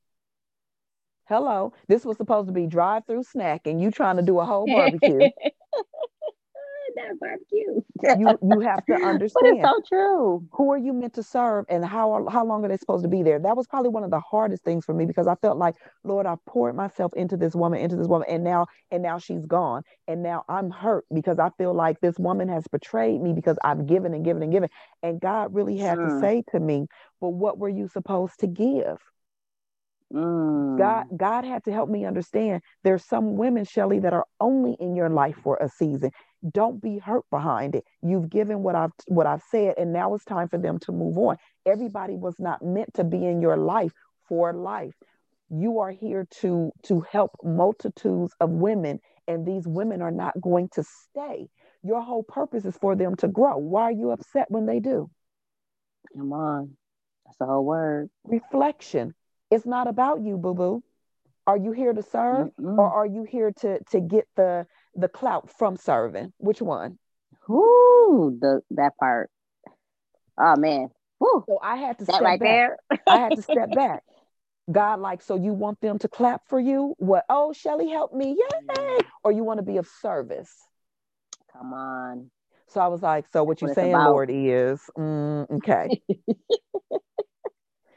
hello 1.29 1.73
this 1.89 2.05
was 2.05 2.17
supposed 2.17 2.47
to 2.47 2.53
be 2.53 2.67
drive-through 2.67 3.23
snacking. 3.25 3.81
you 3.81 3.91
trying 3.91 4.17
to 4.17 4.23
do 4.23 4.39
a 4.39 4.45
whole 4.45 4.67
barbecue 4.67 5.19
That 6.95 7.19
barbecue. 7.21 7.83
you 8.21 8.39
you 8.43 8.61
have 8.61 8.87
to 8.87 8.95
but 9.35 9.43
it's 9.45 9.63
so 9.63 9.81
true. 9.87 10.47
who 10.53 10.71
are 10.73 10.79
you 10.79 10.93
meant 10.95 11.15
to 11.15 11.23
serve 11.23 11.67
and 11.69 11.85
how 11.85 12.27
how 12.31 12.45
long 12.47 12.65
are 12.65 12.69
they 12.69 12.77
supposed 12.79 13.03
to 13.03 13.09
be 13.09 13.23
there 13.23 13.39
that 13.41 13.57
was 13.57 13.67
probably 13.67 13.91
one 13.91 14.05
of 14.05 14.11
the 14.11 14.21
hardest 14.21 14.63
things 14.65 14.85
for 14.85 14.95
me 14.95 15.05
because 15.05 15.27
i 15.27 15.35
felt 15.37 15.59
like 15.59 15.75
lord 16.05 16.25
i 16.27 16.37
poured 16.47 16.75
myself 16.77 17.13
into 17.15 17.37
this 17.37 17.55
woman 17.55 17.81
into 17.81 17.97
this 17.97 18.07
woman 18.07 18.27
and 18.31 18.45
now 18.45 18.67
and 18.91 19.03
now 19.03 19.19
she's 19.19 19.45
gone 19.47 19.83
and 20.09 20.23
now 20.23 20.45
i'm 20.49 20.71
hurt 20.71 21.05
because 21.13 21.39
i 21.39 21.51
feel 21.59 21.75
like 21.75 22.01
this 22.01 22.19
woman 22.19 22.49
has 22.49 22.65
betrayed 22.69 23.21
me 23.21 23.33
because 23.35 23.59
i've 23.65 23.87
given 23.87 24.15
and 24.15 24.25
given 24.25 24.43
and 24.43 24.53
given 24.53 24.69
and 25.03 25.21
god 25.21 25.53
really 25.53 25.77
had 25.77 25.97
to 26.03 26.09
Mm. 26.09 26.21
say 26.21 26.45
to 26.53 26.61
me 26.61 26.87
but 27.21 27.31
what 27.31 27.59
were 27.59 27.69
you 27.69 27.89
supposed 27.89 28.39
to 28.41 28.47
give 28.47 28.97
Mm. 30.13 30.56
God 30.77 31.05
mm. 31.13 31.17
God 31.17 31.45
had 31.45 31.65
to 31.65 31.73
help 31.73 31.89
me 31.89 32.05
understand 32.05 32.63
there's 32.85 33.05
some 33.05 33.37
women, 33.37 33.65
Shelly, 33.65 34.01
that 34.01 34.13
are 34.13 34.27
only 34.41 34.77
in 34.81 34.95
your 34.95 35.11
life 35.11 35.37
for 35.43 35.57
a 35.57 35.69
season. 35.69 36.11
Don't 36.53 36.81
be 36.81 36.99
hurt 36.99 37.25
behind 37.31 37.75
it. 37.75 37.85
You've 38.03 38.31
given 38.31 38.63
what 38.63 38.75
I've 38.75 38.93
what 39.07 39.27
I've 39.27 39.43
said, 39.51 39.75
and 39.79 39.93
now 39.93 40.15
it's 40.15 40.25
time 40.25 40.49
for 40.49 40.59
them 40.59 40.79
to 40.81 40.93
move 40.93 41.19
on. 41.19 41.37
Everybody 41.65 42.17
was 42.17 42.35
not 42.39 42.63
meant 42.63 42.95
to 42.95 43.05
be 43.05 43.25
in 43.25 43.41
your 43.41 43.57
life 43.57 43.93
for 44.29 44.53
life. 44.53 44.95
You 45.51 45.81
are 45.81 45.91
here 45.91 46.27
to 46.41 46.73
to 46.85 47.01
help 47.11 47.33
multitudes 47.43 48.33
of 48.41 48.51
women, 48.51 49.01
and 49.27 49.47
these 49.47 49.67
women 49.67 50.03
are 50.03 50.11
not 50.11 50.41
going 50.41 50.69
to 50.75 50.83
stay. 50.83 51.49
Your 51.83 52.03
whole 52.03 52.25
purpose 52.25 52.65
is 52.65 52.77
for 52.77 52.97
them 52.97 53.17
to 53.17 53.29
grow. 53.29 53.57
Why 53.59 53.83
are 53.83 53.93
you 53.93 54.11
upset 54.11 54.47
when 54.51 54.67
they 54.67 54.81
do? 54.81 55.09
Come 56.17 56.33
on. 56.33 56.77
That's 57.25 57.37
the 57.39 57.47
whole 57.47 57.65
word. 57.65 58.11
Reflection. 58.25 59.15
It's 59.51 59.67
not 59.67 59.87
about 59.89 60.21
you, 60.23 60.37
boo 60.37 60.55
boo. 60.55 60.83
Are 61.47 61.57
you 61.57 61.73
here 61.73 61.93
to 61.93 62.03
serve? 62.03 62.49
Mm-mm. 62.59 62.79
or 62.79 62.91
are 62.91 63.07
you 63.07 63.25
here 63.25 63.53
to 63.61 63.83
to 63.91 64.01
get 64.01 64.27
the 64.37 64.67
the 64.95 65.09
clout 65.09 65.51
from 65.59 65.77
serving 65.77 66.33
which 66.39 66.61
one 66.61 66.99
Whoo, 67.49 68.37
the 68.41 68.63
that 68.73 68.97
part. 68.99 69.31
Oh 70.39 70.57
man. 70.57 70.89
Whoo. 71.21 71.45
so 71.47 71.59
i 71.63 71.77
had 71.77 71.99
to 71.99 72.05
That 72.05 72.15
step 72.17 72.25
right 72.25 72.41
back 72.41 72.71
there. 72.91 73.01
i 73.07 73.19
had 73.19 73.37
to 73.37 73.43
step 73.43 73.73
back 73.75 74.03
god 74.71 74.99
like 75.01 75.23
so 75.23 75.37
you 75.37 75.53
want 75.55 75.81
them 75.81 75.99
to 76.01 76.09
clap 76.09 76.43
for 76.49 76.59
you 76.61 76.95
what 76.99 77.25
oh 77.31 77.53
shelly 77.53 77.89
help 77.89 78.13
me 78.13 78.37
yay 78.37 78.99
or 79.25 79.33
you 79.33 79.45
want 79.45 79.59
to 79.59 79.63
be 79.65 79.77
of 79.79 79.87
service 79.87 80.53
Come 81.53 81.73
on. 81.73 82.31
so 82.67 82.81
i 82.81 82.89
was 82.89 83.01
like 83.03 83.27
so 83.33 83.45
what 83.45 83.63
That's 83.63 83.63
you 83.63 83.69
what 83.69 83.75
saying 83.77 83.93
lord 84.05 84.31
is 84.33 84.81
mm, 84.99 85.47
okay 85.59 86.03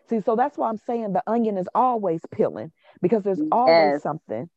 see 0.10 0.22
so 0.22 0.36
that's 0.36 0.58
why 0.58 0.70
i'm 0.70 0.78
saying 0.78 1.14
the 1.14 1.24
onion 1.28 1.58
is 1.58 1.68
always 1.76 2.22
peeling 2.32 2.72
because 3.02 3.24
there's 3.24 3.42
always 3.52 3.96
Yes. 3.96 4.04
something 4.04 4.50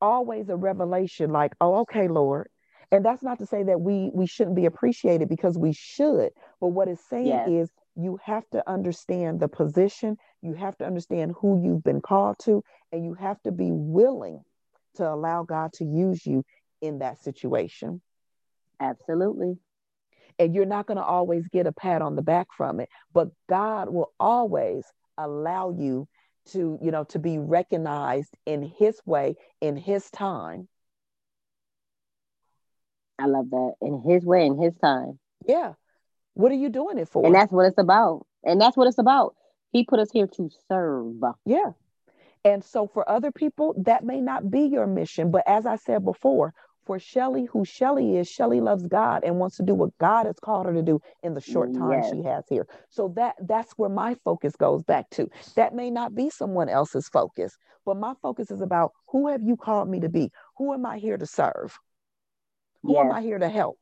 always 0.00 0.48
a 0.48 0.56
revelation 0.56 1.30
like 1.30 1.52
oh 1.60 1.80
okay 1.80 2.08
lord 2.08 2.48
and 2.92 3.04
that's 3.04 3.22
not 3.22 3.38
to 3.38 3.46
say 3.46 3.62
that 3.64 3.80
we 3.80 4.10
we 4.14 4.26
shouldn't 4.26 4.56
be 4.56 4.66
appreciated 4.66 5.28
because 5.28 5.58
we 5.58 5.72
should 5.72 6.30
but 6.60 6.68
what 6.68 6.88
it's 6.88 7.04
saying 7.08 7.40
Yes. 7.44 7.46
is 7.46 7.70
you 7.96 8.18
have 8.24 8.48
to 8.50 8.68
understand 8.70 9.40
the 9.40 9.48
position 9.48 10.16
you 10.42 10.54
have 10.54 10.76
to 10.76 10.84
understand 10.86 11.32
who 11.40 11.62
you've 11.64 11.84
been 11.84 12.00
called 12.00 12.36
to 12.40 12.62
and 12.92 13.04
you 13.04 13.14
have 13.14 13.40
to 13.42 13.52
be 13.52 13.70
willing 13.72 14.40
to 14.94 15.08
allow 15.08 15.42
god 15.42 15.72
to 15.72 15.84
use 15.84 16.26
you 16.26 16.44
in 16.82 16.98
that 16.98 17.18
situation 17.18 18.00
Absolutely. 18.80 19.58
And 20.38 20.54
you're 20.54 20.64
not 20.66 20.86
going 20.86 20.96
to 20.96 21.04
always 21.04 21.46
get 21.48 21.66
a 21.66 21.72
pat 21.72 22.02
on 22.02 22.16
the 22.16 22.22
back 22.22 22.48
from 22.56 22.80
it 22.80 22.88
but 23.12 23.28
god 23.48 23.88
will 23.88 24.12
always 24.18 24.84
allow 25.18 25.70
you 25.70 26.06
to 26.46 26.78
you 26.82 26.90
know 26.90 27.04
to 27.04 27.18
be 27.18 27.38
recognized 27.38 28.34
in 28.46 28.62
his 28.62 29.00
way 29.06 29.34
in 29.60 29.76
his 29.76 30.10
time 30.10 30.68
I 33.16 33.26
love 33.26 33.50
that. 33.50 33.74
In 33.80 34.02
his 34.02 34.24
way, 34.24 34.44
in 34.44 34.60
his 34.60 34.74
time. 34.76 35.18
yeah 35.46 35.74
what 36.34 36.50
are 36.50 36.56
you 36.56 36.68
doing 36.68 36.98
it 36.98 37.08
for 37.08 37.24
And 37.24 37.34
that's 37.34 37.52
what 37.52 37.66
it's 37.66 37.78
about. 37.78 38.26
And 38.42 38.60
that's 38.60 38.76
what 38.76 38.88
it's 38.88 38.98
about. 38.98 39.36
He 39.70 39.84
put 39.84 40.00
us 40.00 40.10
here 40.12 40.26
to 40.36 40.50
serve. 40.68 41.14
yeah 41.46 41.70
and 42.44 42.62
so 42.64 42.86
for 42.92 43.08
other 43.08 43.30
people 43.32 43.74
that 43.84 44.04
may 44.04 44.20
not 44.20 44.50
be 44.50 44.62
your 44.62 44.86
mission 44.86 45.30
but 45.30 45.44
as 45.46 45.64
i 45.64 45.76
said 45.76 46.04
before 46.04 46.52
for 46.86 46.98
Shelly, 46.98 47.46
who 47.46 47.64
Shelly 47.64 48.16
is, 48.16 48.28
Shelly 48.28 48.60
loves 48.60 48.86
God 48.86 49.24
and 49.24 49.38
wants 49.38 49.56
to 49.56 49.62
do 49.62 49.74
what 49.74 49.96
God 49.98 50.26
has 50.26 50.38
called 50.40 50.66
her 50.66 50.74
to 50.74 50.82
do 50.82 51.00
in 51.22 51.34
the 51.34 51.40
short 51.40 51.72
time 51.74 51.92
yes. 51.92 52.10
she 52.10 52.22
has 52.22 52.44
here. 52.48 52.66
So 52.90 53.12
that 53.16 53.34
that's 53.40 53.72
where 53.72 53.90
my 53.90 54.14
focus 54.24 54.56
goes 54.56 54.82
back 54.82 55.10
to. 55.10 55.28
That 55.56 55.74
may 55.74 55.90
not 55.90 56.14
be 56.14 56.30
someone 56.30 56.68
else's 56.68 57.08
focus, 57.08 57.56
but 57.84 57.96
my 57.96 58.14
focus 58.22 58.50
is 58.50 58.60
about 58.60 58.92
who 59.08 59.28
have 59.28 59.42
you 59.42 59.56
called 59.56 59.88
me 59.88 60.00
to 60.00 60.08
be? 60.08 60.30
Who 60.58 60.72
am 60.72 60.86
I 60.86 60.98
here 60.98 61.16
to 61.16 61.26
serve? 61.26 61.78
Who 62.82 62.94
yes. 62.94 63.04
am 63.04 63.12
I 63.12 63.22
here 63.22 63.38
to 63.38 63.48
help? 63.48 63.78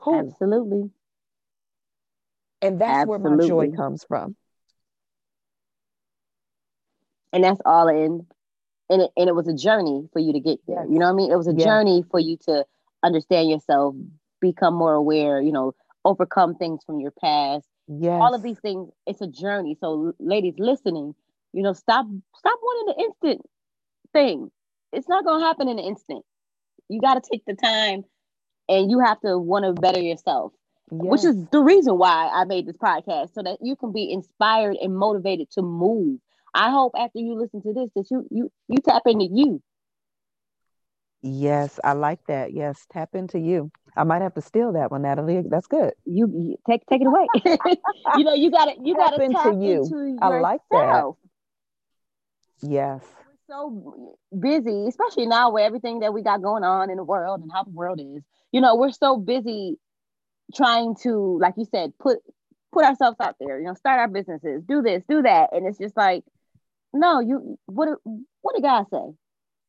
Who? 0.00 0.18
Absolutely. 0.18 0.90
And 2.62 2.80
that's 2.80 3.08
Absolutely. 3.08 3.28
where 3.28 3.36
my 3.36 3.46
joy 3.46 3.76
comes 3.76 4.04
from. 4.04 4.36
And 7.32 7.44
that's 7.44 7.60
all 7.64 7.88
in 7.88 8.26
and 8.90 9.02
it, 9.02 9.10
and 9.16 9.28
it 9.28 9.34
was 9.34 9.48
a 9.48 9.54
journey 9.54 10.08
for 10.12 10.18
you 10.18 10.32
to 10.32 10.40
get 10.40 10.58
there. 10.66 10.84
You 10.84 10.98
know 10.98 11.06
what 11.06 11.12
I 11.12 11.14
mean? 11.14 11.32
It 11.32 11.36
was 11.36 11.46
a 11.46 11.54
journey 11.54 12.04
for 12.10 12.18
you 12.18 12.36
to 12.46 12.66
understand 13.02 13.48
yourself, 13.48 13.94
become 14.40 14.74
more 14.74 14.94
aware, 14.94 15.40
you 15.40 15.52
know, 15.52 15.74
overcome 16.04 16.56
things 16.56 16.82
from 16.84 17.00
your 17.00 17.12
past. 17.12 17.66
Yes. 17.86 18.20
All 18.20 18.34
of 18.34 18.42
these 18.42 18.58
things, 18.58 18.90
it's 19.06 19.20
a 19.20 19.26
journey. 19.26 19.76
So 19.80 20.12
ladies 20.18 20.54
listening, 20.58 21.14
you 21.52 21.62
know, 21.62 21.72
stop 21.72 22.06
stop 22.36 22.58
wanting 22.62 22.94
the 22.94 23.04
instant 23.04 23.46
thing. 24.12 24.50
It's 24.92 25.08
not 25.08 25.24
gonna 25.24 25.44
happen 25.44 25.68
in 25.68 25.78
an 25.78 25.84
instant. 25.84 26.24
You 26.88 27.00
gotta 27.00 27.20
take 27.20 27.44
the 27.46 27.54
time 27.54 28.04
and 28.68 28.90
you 28.90 29.00
have 29.00 29.20
to 29.20 29.38
want 29.38 29.64
to 29.64 29.72
better 29.72 30.00
yourself. 30.00 30.52
Yes. 30.90 31.00
Which 31.00 31.24
is 31.24 31.46
the 31.52 31.60
reason 31.60 31.98
why 31.98 32.28
I 32.32 32.44
made 32.44 32.66
this 32.66 32.76
podcast 32.76 33.34
so 33.34 33.42
that 33.42 33.58
you 33.62 33.76
can 33.76 33.92
be 33.92 34.10
inspired 34.10 34.76
and 34.82 34.96
motivated 34.96 35.48
to 35.52 35.62
move 35.62 36.18
I 36.54 36.70
hope 36.70 36.92
after 36.98 37.18
you 37.18 37.34
listen 37.34 37.62
to 37.62 37.72
this 37.72 37.90
that 37.94 38.06
you 38.10 38.26
you 38.30 38.52
you 38.68 38.78
tap 38.78 39.02
into 39.06 39.28
you. 39.30 39.62
Yes, 41.22 41.78
I 41.84 41.92
like 41.92 42.24
that. 42.28 42.54
Yes, 42.54 42.86
tap 42.90 43.14
into 43.14 43.38
you. 43.38 43.70
I 43.96 44.04
might 44.04 44.22
have 44.22 44.34
to 44.34 44.40
steal 44.40 44.72
that 44.72 44.90
one, 44.90 45.02
Natalie. 45.02 45.42
That's 45.48 45.66
good. 45.66 45.92
You, 46.06 46.32
you 46.32 46.56
take 46.68 46.86
take 46.86 47.02
it 47.02 47.06
away. 47.06 47.26
you 48.16 48.24
know, 48.24 48.34
you 48.34 48.50
got 48.50 48.66
to 48.66 48.74
you 48.82 48.96
got 48.96 49.10
to 49.10 49.28
tap, 49.28 49.46
into 49.46 49.64
you. 49.64 49.82
Into 49.82 50.18
I 50.22 50.40
like 50.40 50.60
that. 50.70 51.12
Yes. 52.62 53.02
We're 53.26 53.54
so 53.54 54.16
busy, 54.38 54.86
especially 54.88 55.26
now 55.26 55.50
with 55.50 55.64
everything 55.64 56.00
that 56.00 56.14
we 56.14 56.22
got 56.22 56.42
going 56.42 56.64
on 56.64 56.90
in 56.90 56.96
the 56.96 57.04
world 57.04 57.40
and 57.40 57.50
how 57.52 57.64
the 57.64 57.70
world 57.70 58.00
is. 58.00 58.22
You 58.52 58.60
know, 58.60 58.76
we're 58.76 58.92
so 58.92 59.16
busy 59.16 59.78
trying 60.54 60.96
to, 61.02 61.38
like 61.40 61.54
you 61.56 61.66
said, 61.70 61.92
put 61.98 62.18
put 62.72 62.84
ourselves 62.84 63.16
out 63.20 63.36
there. 63.40 63.58
You 63.60 63.66
know, 63.66 63.74
start 63.74 63.98
our 63.98 64.08
businesses, 64.08 64.62
do 64.66 64.80
this, 64.80 65.02
do 65.08 65.22
that, 65.22 65.50
and 65.52 65.66
it's 65.66 65.78
just 65.78 65.96
like 65.96 66.24
no, 66.92 67.20
you 67.20 67.58
what 67.66 67.88
what 68.40 68.54
did 68.54 68.62
God 68.62 68.86
say? 68.90 69.14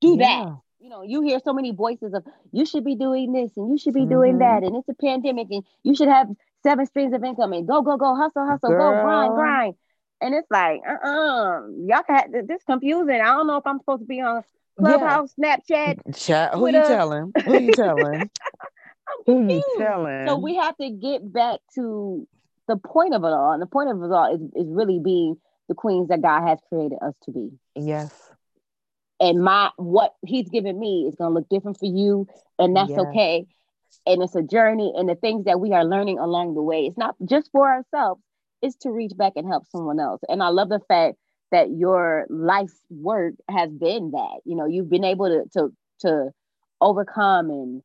Do 0.02 0.18
yeah. 0.20 0.46
that. 0.46 0.58
You 0.80 0.90
know, 0.90 1.04
you 1.04 1.22
hear 1.22 1.40
so 1.44 1.54
many 1.54 1.72
voices 1.72 2.12
of 2.16 2.24
you 2.52 2.66
should 2.66 2.84
be 2.84 2.96
doing 2.96 3.34
this 3.34 3.52
and 3.56 3.70
you 3.70 3.78
should 3.78 3.94
be 3.94 4.02
mm-hmm. 4.02 4.10
doing 4.10 4.38
that, 4.40 4.64
and 4.64 4.76
it's 4.76 4.90
a 4.90 4.96
pandemic, 4.96 5.48
and 5.52 5.64
you 5.84 5.96
should 5.96 6.08
have 6.08 6.28
seven 6.64 6.86
streams 6.86 7.14
of 7.14 7.24
income 7.24 7.54
and 7.54 7.68
go, 7.68 7.82
go, 7.82 7.98
go, 7.98 8.16
hustle, 8.16 8.46
hustle, 8.46 8.70
Girl. 8.70 8.92
go, 8.92 9.04
grind, 9.04 9.34
grind. 9.34 9.76
And 10.22 10.36
it's 10.36 10.50
like, 10.52 10.82
uh-uh, 10.88 11.68
y'all 11.88 12.04
can 12.04 12.16
have 12.16 12.48
this 12.48 12.64
confusing. 12.66 13.22
I 13.22 13.26
don't 13.26 13.48
know 13.48 13.58
if 13.58 13.66
I'm 13.66 13.80
supposed 13.80 14.02
to 14.02 14.08
be 14.08 14.22
on 14.22 14.44
Clubhouse, 14.78 15.34
yeah. 15.38 15.58
Snapchat. 15.58 16.16
Chat, 16.16 16.54
who 16.54 16.68
you 16.68 16.74
telling? 16.74 17.32
Who 17.44 17.60
you 17.60 17.72
telling? 17.74 18.30
who 19.26 19.52
you 19.52 19.64
telling? 19.78 20.28
So 20.28 20.38
we 20.38 20.56
have 20.56 20.78
to 20.78 20.90
get 20.90 21.32
back 21.32 21.60
to 21.76 22.28
the 22.68 22.78
point 22.78 23.16
of 23.16 23.24
it 23.24 23.28
all. 23.28 23.52
And 23.52 23.62
the 23.62 23.68
point 23.68 23.90
of 23.90 24.02
it 24.02 24.12
all 24.12 24.34
is, 24.34 24.42
is 24.56 24.72
really 24.72 25.00
being 25.00 25.38
the 25.68 25.76
queens 25.76 26.10
that 26.10 26.22
God 26.22 26.48
has 26.48 26.60
created 26.70 26.98
us 27.02 27.14
to 27.24 27.32
be. 27.32 27.50
Yes. 27.76 28.12
And 29.20 29.44
my 29.44 29.70
what 29.78 30.16
he's 30.26 30.50
given 30.50 30.80
me 30.80 31.06
is 31.08 31.16
gonna 31.16 31.34
look 31.34 31.48
different 31.50 31.78
for 31.78 31.86
you, 31.86 32.28
and 32.58 32.76
that's 32.76 32.90
yes. 32.90 33.00
okay. 33.00 33.46
And 34.08 34.24
it's 34.24 34.36
a 34.36 34.42
journey, 34.42 34.94
and 34.96 35.08
the 35.08 35.16
things 35.16 35.46
that 35.46 35.60
we 35.60 35.74
are 35.74 35.86
learning 35.86 36.18
along 36.18 36.56
the 36.56 36.62
way, 36.62 36.88
it's 36.88 36.98
not 36.98 37.16
just 37.24 37.52
for 37.52 37.70
ourselves, 37.70 38.22
it's 38.62 38.76
to 38.78 38.92
reach 38.92 39.12
back 39.16 39.34
and 39.36 39.48
help 39.48 39.68
someone 39.68 40.00
else. 40.00 40.22
And 40.28 40.42
I 40.42 40.48
love 40.48 40.70
the 40.70 40.82
fact 40.88 41.18
that 41.52 41.70
your 41.70 42.26
life's 42.30 42.80
work 42.90 43.36
has 43.50 43.70
been 43.70 44.12
that. 44.12 44.40
You 44.46 44.56
know, 44.56 44.66
you've 44.66 44.90
been 44.90 45.04
able 45.04 45.28
to 45.28 45.50
to 45.60 45.74
to 46.00 46.32
overcome 46.80 47.50
and 47.50 47.84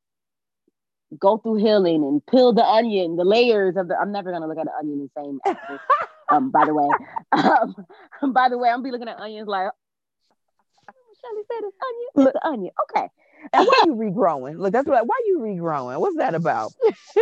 go 1.18 1.36
through 1.36 1.56
healing 1.56 2.02
and 2.02 2.24
peel 2.26 2.52
the 2.52 2.64
onion, 2.64 3.16
the 3.16 3.24
layers 3.24 3.76
of 3.76 3.88
the. 3.88 3.96
I'm 3.96 4.12
never 4.12 4.32
gonna 4.32 4.46
look 4.46 4.58
at 4.58 4.66
an 4.66 4.72
onion 4.78 5.08
the 5.14 5.22
same. 5.22 5.40
Um, 6.28 6.50
by 6.50 6.64
the 6.64 6.74
way, 6.74 6.88
um, 7.32 8.32
by 8.32 8.48
the 8.48 8.58
way, 8.58 8.68
I'm 8.68 8.82
be 8.82 8.90
looking 8.90 9.08
at 9.08 9.18
onions 9.18 9.48
like 9.48 9.70
Shelly 11.20 11.42
said 11.48 11.64
it's 11.64 11.76
onion. 11.82 12.08
Look, 12.16 12.34
it's 12.34 12.44
onion. 12.44 12.72
Okay. 12.90 13.08
And 13.52 13.66
why 13.66 13.80
are 13.82 13.86
you 13.86 13.94
regrowing? 13.94 14.58
Look, 14.58 14.72
that's 14.72 14.88
what. 14.88 15.06
Why 15.06 15.14
are 15.14 15.26
you 15.26 15.38
regrowing? 15.40 16.00
What's 16.00 16.16
that 16.16 16.34
about? 16.34 16.72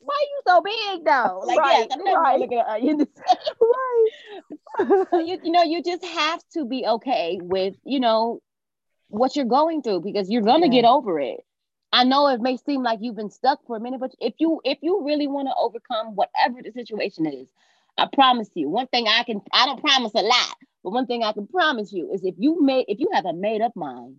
why 0.00 0.14
are 0.14 0.30
you 0.30 0.40
so 0.46 0.62
big 0.62 1.04
though? 1.04 1.42
Like, 1.44 1.58
right, 1.58 1.88
never 2.04 2.20
right. 2.20 2.38
looking 2.38 2.58
at 2.58 2.66
onions. 2.66 3.06
right. 4.78 5.06
you, 5.26 5.40
you 5.42 5.50
know, 5.50 5.62
you 5.62 5.82
just 5.82 6.04
have 6.04 6.40
to 6.52 6.64
be 6.64 6.84
okay 6.86 7.38
with 7.42 7.74
you 7.84 8.00
know 8.00 8.40
what 9.08 9.36
you're 9.36 9.44
going 9.44 9.82
through 9.82 10.00
because 10.00 10.30
you're 10.30 10.42
gonna 10.42 10.66
yeah. 10.66 10.82
get 10.82 10.84
over 10.84 11.18
it. 11.18 11.40
I 11.96 12.04
know 12.04 12.28
it 12.28 12.42
may 12.42 12.58
seem 12.58 12.82
like 12.82 12.98
you've 13.00 13.16
been 13.16 13.30
stuck 13.30 13.66
for 13.66 13.74
a 13.74 13.80
minute, 13.80 14.00
but 14.00 14.14
if 14.20 14.34
you 14.36 14.60
if 14.64 14.76
you 14.82 15.02
really 15.02 15.26
want 15.26 15.48
to 15.48 15.54
overcome 15.58 16.14
whatever 16.14 16.60
the 16.62 16.70
situation 16.70 17.24
is, 17.24 17.48
I 17.96 18.06
promise 18.12 18.50
you, 18.52 18.68
one 18.68 18.86
thing 18.88 19.08
I 19.08 19.22
can 19.22 19.40
I 19.50 19.64
don't 19.64 19.82
promise 19.82 20.12
a 20.14 20.20
lot, 20.20 20.56
but 20.84 20.90
one 20.90 21.06
thing 21.06 21.24
I 21.24 21.32
can 21.32 21.46
promise 21.46 21.94
you 21.94 22.12
is 22.12 22.22
if 22.22 22.34
you 22.36 22.62
made 22.62 22.84
if 22.88 23.00
you 23.00 23.08
have 23.14 23.24
a 23.24 23.32
made 23.32 23.62
up 23.62 23.74
mind 23.74 24.16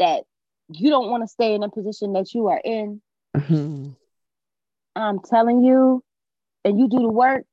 that 0.00 0.24
you 0.68 0.90
don't 0.90 1.08
want 1.08 1.22
to 1.22 1.28
stay 1.28 1.54
in 1.54 1.62
a 1.62 1.68
position 1.68 2.14
that 2.14 2.34
you 2.34 2.48
are 2.48 2.60
in, 2.64 3.00
mm-hmm. 3.36 3.90
I'm 4.96 5.20
telling 5.20 5.62
you, 5.62 6.02
and 6.64 6.80
you 6.80 6.88
do 6.88 6.98
the 6.98 7.08
work 7.08 7.44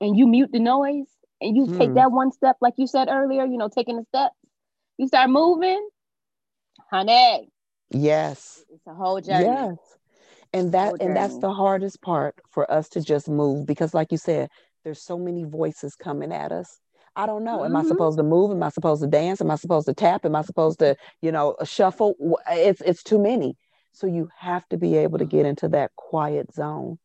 and 0.00 0.16
you 0.16 0.26
mute 0.26 0.50
the 0.50 0.60
noise 0.60 1.10
and 1.42 1.54
you 1.54 1.66
mm. 1.66 1.76
take 1.76 1.92
that 1.92 2.10
one 2.10 2.32
step, 2.32 2.56
like 2.62 2.74
you 2.78 2.86
said 2.86 3.08
earlier, 3.10 3.44
you 3.44 3.58
know, 3.58 3.68
taking 3.68 3.98
the 3.98 4.04
steps, 4.04 4.34
you 4.96 5.08
start 5.08 5.28
moving, 5.28 5.86
honey, 6.90 7.50
Yes. 7.90 8.64
It's 8.72 8.86
a 8.86 8.94
whole 8.94 9.20
journey. 9.20 9.44
Yes. 9.44 9.76
And 10.52 10.72
that 10.72 10.94
and 11.00 11.14
that's 11.16 11.38
the 11.38 11.52
hardest 11.52 12.00
part 12.00 12.36
for 12.50 12.70
us 12.70 12.88
to 12.90 13.00
just 13.00 13.28
move 13.28 13.66
because 13.66 13.94
like 13.94 14.12
you 14.12 14.18
said, 14.18 14.48
there's 14.84 15.02
so 15.02 15.18
many 15.18 15.44
voices 15.44 15.96
coming 15.96 16.32
at 16.32 16.52
us. 16.52 16.78
I 17.16 17.26
don't 17.26 17.44
know. 17.44 17.64
Am 17.64 17.72
mm-hmm. 17.72 17.84
I 17.84 17.88
supposed 17.88 18.18
to 18.18 18.22
move? 18.22 18.50
Am 18.50 18.62
I 18.62 18.68
supposed 18.68 19.02
to 19.02 19.08
dance? 19.08 19.40
Am 19.40 19.50
I 19.50 19.56
supposed 19.56 19.86
to 19.86 19.94
tap? 19.94 20.24
Am 20.24 20.36
I 20.36 20.42
supposed 20.42 20.78
to, 20.80 20.96
you 21.22 21.32
know, 21.32 21.56
shuffle? 21.64 22.14
It's 22.50 22.80
it's 22.82 23.02
too 23.02 23.18
many. 23.18 23.56
So 23.92 24.06
you 24.06 24.28
have 24.38 24.68
to 24.68 24.76
be 24.76 24.96
able 24.96 25.18
to 25.18 25.24
get 25.24 25.46
into 25.46 25.68
that 25.68 25.90
quiet 25.96 26.52
zone. 26.52 26.98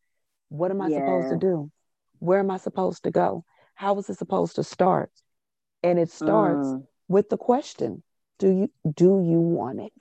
What 0.50 0.70
am 0.70 0.82
I 0.82 0.88
yeah. 0.88 0.98
supposed 0.98 1.30
to 1.30 1.38
do? 1.38 1.70
Where 2.18 2.38
am 2.38 2.50
I 2.50 2.58
supposed 2.58 3.04
to 3.04 3.10
go? 3.10 3.44
How 3.74 3.98
is 3.98 4.10
it 4.10 4.18
supposed 4.18 4.56
to 4.56 4.64
start? 4.64 5.10
And 5.82 5.98
it 5.98 6.10
starts 6.10 6.68
mm. 6.68 6.86
with 7.08 7.30
the 7.30 7.38
question, 7.38 8.02
do 8.38 8.48
you 8.48 8.92
do 8.94 9.22
you 9.26 9.40
want 9.40 9.80
it? 9.80 9.92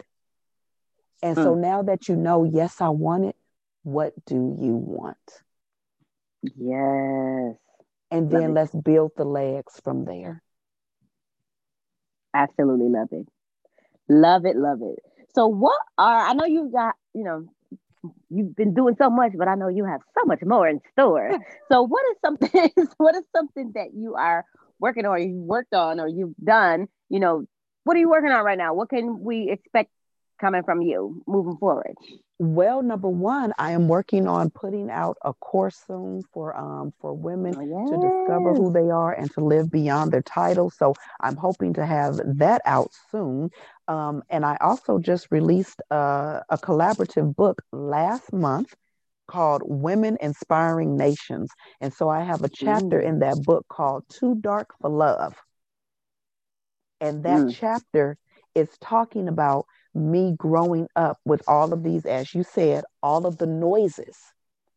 And 1.22 1.38
mm. 1.38 1.44
so 1.44 1.56
now 1.56 1.84
that 1.84 2.08
you 2.08 2.16
know, 2.16 2.44
yes, 2.44 2.82
I 2.82 2.90
want 2.90 3.26
it, 3.26 3.36
what 3.84 4.14
do 4.26 4.36
you 4.36 4.76
want? 4.76 5.18
Yes. 6.44 7.56
And 8.10 8.30
then 8.30 8.54
let's 8.54 8.76
build 8.76 9.12
the 9.16 9.24
legs 9.24 9.80
from 9.84 10.06
there. 10.06 10.44
Absolutely 12.34 12.90
love 12.90 13.08
it. 13.12 13.28
Love 14.10 14.46
it, 14.46 14.58
love 14.58 14.80
it. 14.82 15.00
So 15.34 15.48
what 15.48 15.80
are 15.98 16.28
I 16.28 16.34
know 16.34 16.46
you 16.46 16.70
got, 16.72 16.96
you 17.14 17.24
know, 17.24 17.46
you've 18.30 18.56
been 18.56 18.74
doing 18.74 18.96
so 18.98 19.10
much, 19.10 19.32
but 19.38 19.48
I 19.48 19.56
know 19.56 19.70
you 19.70 19.86
have 19.86 20.02
so 20.18 20.26
much 20.26 20.42
more 20.44 20.68
in 20.68 20.82
store. 20.92 21.32
so 21.72 21.84
what 21.84 22.04
is 22.12 22.18
something 22.24 22.70
what 22.98 23.16
is 23.16 23.24
something 23.36 23.72
that 23.76 23.94
you 23.94 24.16
are 24.16 24.46
working 24.80 25.06
on, 25.06 25.12
or 25.12 25.18
you 25.20 25.36
worked 25.36 25.74
on 25.74 26.00
or 26.00 26.08
you've 26.08 26.36
done, 26.44 26.88
you 27.10 27.20
know, 27.20 27.46
what 27.84 27.96
are 27.96 28.00
you 28.00 28.10
working 28.10 28.32
on 28.32 28.44
right 28.44 28.58
now? 28.58 28.74
What 28.74 28.90
can 28.90 29.22
we 29.22 29.50
expect 29.50 29.92
coming 30.42 30.64
from 30.64 30.82
you 30.82 31.24
moving 31.28 31.56
forward? 31.58 31.94
Well, 32.40 32.82
number 32.82 33.08
one, 33.08 33.54
I 33.60 33.72
am 33.72 33.88
working 33.88 34.28
on 34.28 34.50
putting 34.50 34.90
out 34.90 35.18
a 35.24 35.34
course 35.34 35.80
soon 35.86 36.24
for 36.34 36.58
um 36.58 36.92
for 37.00 37.14
women 37.14 37.56
oh, 37.56 37.62
yes. 37.62 37.90
to 37.90 37.96
discover 37.96 38.54
who 38.56 38.74
they 38.74 38.90
are 38.90 39.14
and 39.14 39.32
to 39.34 39.42
live 39.42 39.72
beyond 39.72 40.12
their 40.12 40.24
title. 40.24 40.72
So 40.72 40.96
I'm 41.20 41.38
hoping 41.38 41.74
to 41.76 41.86
have 41.86 42.20
that 42.40 42.62
out 42.66 42.92
soon. 43.12 43.52
Um, 43.88 44.24
and 44.30 44.44
I 44.44 44.58
also 44.60 44.98
just 44.98 45.28
released 45.32 45.82
a, 45.92 46.42
a 46.50 46.58
collaborative 46.58 47.36
book 47.36 47.62
last 47.72 48.34
month 48.34 48.74
called 49.28 49.62
Women 49.64 50.18
Inspiring 50.20 50.98
Nations. 50.98 51.50
And 51.80 51.94
so 51.94 52.10
I 52.10 52.22
have 52.24 52.44
a 52.44 52.50
chapter 52.50 53.00
mm. 53.00 53.06
in 53.08 53.20
that 53.20 53.38
book 53.44 53.66
called 53.70 54.04
Too 54.10 54.36
Dark 54.36 54.74
for 54.82 54.90
Love. 54.90 55.36
And 57.00 57.24
that 57.24 57.40
mm. 57.40 57.56
chapter 57.58 58.18
is 58.56 58.70
talking 58.82 59.28
about 59.28 59.66
me 59.94 60.34
growing 60.38 60.88
up 60.96 61.20
with 61.26 61.42
all 61.48 61.74
of 61.74 61.84
these, 61.84 62.06
as 62.06 62.34
you 62.34 62.44
said, 62.44 62.84
all 63.04 63.26
of 63.26 63.38
the 63.38 63.46
noises, 63.46 64.18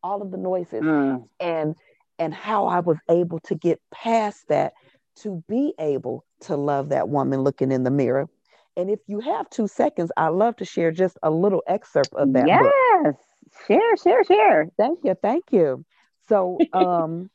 all 0.02 0.22
of 0.22 0.30
the 0.30 0.36
noises, 0.36 0.82
mm. 0.82 1.26
and 1.40 1.74
and 2.18 2.34
how 2.34 2.66
I 2.66 2.80
was 2.80 2.98
able 3.10 3.40
to 3.40 3.54
get 3.54 3.80
past 3.92 4.48
that 4.48 4.72
to 5.16 5.42
be 5.48 5.74
able 5.78 6.24
to 6.42 6.56
love 6.56 6.90
that 6.90 7.08
woman 7.08 7.42
looking 7.42 7.72
in 7.72 7.84
the 7.84 7.90
mirror. 7.90 8.28
And 8.76 8.90
if 8.90 9.00
you 9.06 9.20
have 9.20 9.48
two 9.50 9.68
seconds, 9.68 10.10
I'd 10.16 10.28
love 10.28 10.56
to 10.56 10.64
share 10.64 10.90
just 10.90 11.16
a 11.22 11.30
little 11.30 11.62
excerpt 11.66 12.12
of 12.14 12.32
that 12.32 12.46
yes. 12.46 12.62
book. 12.62 13.16
Share, 13.68 13.96
share, 13.96 14.24
share. 14.24 14.66
Thank 14.76 15.00
you. 15.04 15.14
Thank 15.20 15.44
you. 15.52 15.84
So 16.28 16.58
um 16.72 17.30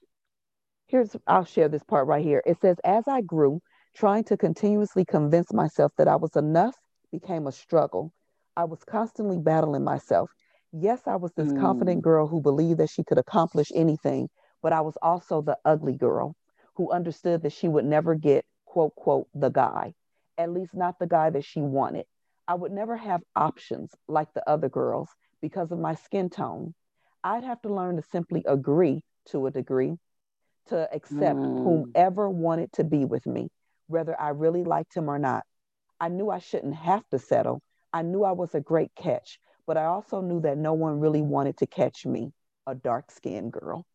here's 0.88 1.16
I'll 1.28 1.46
share 1.46 1.70
this 1.70 1.84
part 1.84 2.08
right 2.08 2.24
here. 2.24 2.44
It 2.46 2.58
says, 2.62 2.78
as 2.84 3.08
I 3.08 3.22
grew, 3.22 3.62
trying 3.96 4.26
to 4.26 4.38
continuously 4.38 5.06
convince 5.06 5.54
myself 5.54 5.92
that 5.98 6.08
I 6.08 6.16
was 6.18 6.36
enough 6.36 6.76
became 7.12 7.48
a 7.48 7.52
struggle. 7.52 8.14
I 8.56 8.66
was 8.66 8.84
constantly 8.84 9.38
battling 9.38 9.84
myself. 9.84 10.32
Yes, 10.72 11.02
I 11.08 11.16
was 11.16 11.32
this 11.34 11.52
mm. 11.52 11.60
confident 11.60 12.02
girl 12.02 12.28
who 12.28 12.42
believed 12.42 12.80
that 12.80 12.90
she 12.90 13.04
could 13.04 13.18
accomplish 13.18 13.72
anything, 13.74 14.30
but 14.62 14.74
I 14.74 14.82
was 14.82 14.98
also 15.02 15.42
the 15.42 15.58
ugly 15.66 15.94
girl 15.94 16.36
who 16.76 16.92
understood 16.92 17.42
that 17.44 17.54
she 17.54 17.68
would 17.68 17.86
never 17.86 18.16
get, 18.16 18.46
quote, 18.66 18.96
quote, 18.96 19.28
the 19.34 19.50
guy, 19.50 19.94
at 20.38 20.52
least 20.52 20.74
not 20.74 21.00
the 21.00 21.08
guy 21.08 21.30
that 21.30 21.44
she 21.44 21.62
wanted. 21.62 22.06
I 22.48 22.56
would 22.56 22.72
never 22.72 22.98
have 22.98 23.22
options 23.36 23.94
like 24.08 24.34
the 24.34 24.48
other 24.50 24.70
girls 24.70 25.10
because 25.42 25.72
of 25.72 25.80
my 25.80 25.96
skin 25.96 26.30
tone. 26.30 26.74
I'd 27.24 27.44
have 27.44 27.62
to 27.62 27.74
learn 27.74 27.98
to 27.98 28.02
simply 28.02 28.44
agree 28.48 29.02
to 29.32 29.48
a 29.48 29.52
degree 29.52 29.98
to 30.68 30.88
accept 30.94 31.40
mm. 31.40 31.64
whomever 31.64 32.30
wanted 32.30 32.72
to 32.74 32.84
be 32.84 33.06
with 33.06 33.26
me, 33.26 33.50
whether 33.88 34.20
I 34.20 34.30
really 34.30 34.64
liked 34.64 34.96
him 34.96 35.10
or 35.10 35.20
not. 35.20 35.44
I 36.00 36.10
knew 36.10 36.30
I 36.30 36.40
shouldn't 36.40 36.76
have 36.76 37.08
to 37.10 37.20
settle. 37.20 37.62
I 37.92 38.02
knew 38.02 38.24
I 38.24 38.32
was 38.32 38.56
a 38.56 38.62
great 38.62 38.92
catch, 38.96 39.40
but 39.66 39.78
I 39.78 39.86
also 39.86 40.22
knew 40.22 40.42
that 40.42 40.58
no 40.58 40.74
one 40.74 41.00
really 41.00 41.22
wanted 41.22 41.58
to 41.58 41.68
catch 41.68 42.06
me, 42.06 42.32
a 42.68 42.76
dark 42.76 43.12
skinned 43.12 43.52
girl. 43.52 43.86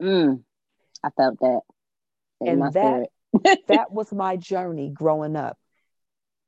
Mm. 0.00 0.42
I 1.02 1.10
felt 1.10 1.38
that. 1.40 1.60
and 2.40 2.62
that 2.72 3.08
that 3.68 3.90
was 3.92 4.12
my 4.12 4.36
journey 4.36 4.90
growing 4.90 5.36
up. 5.36 5.56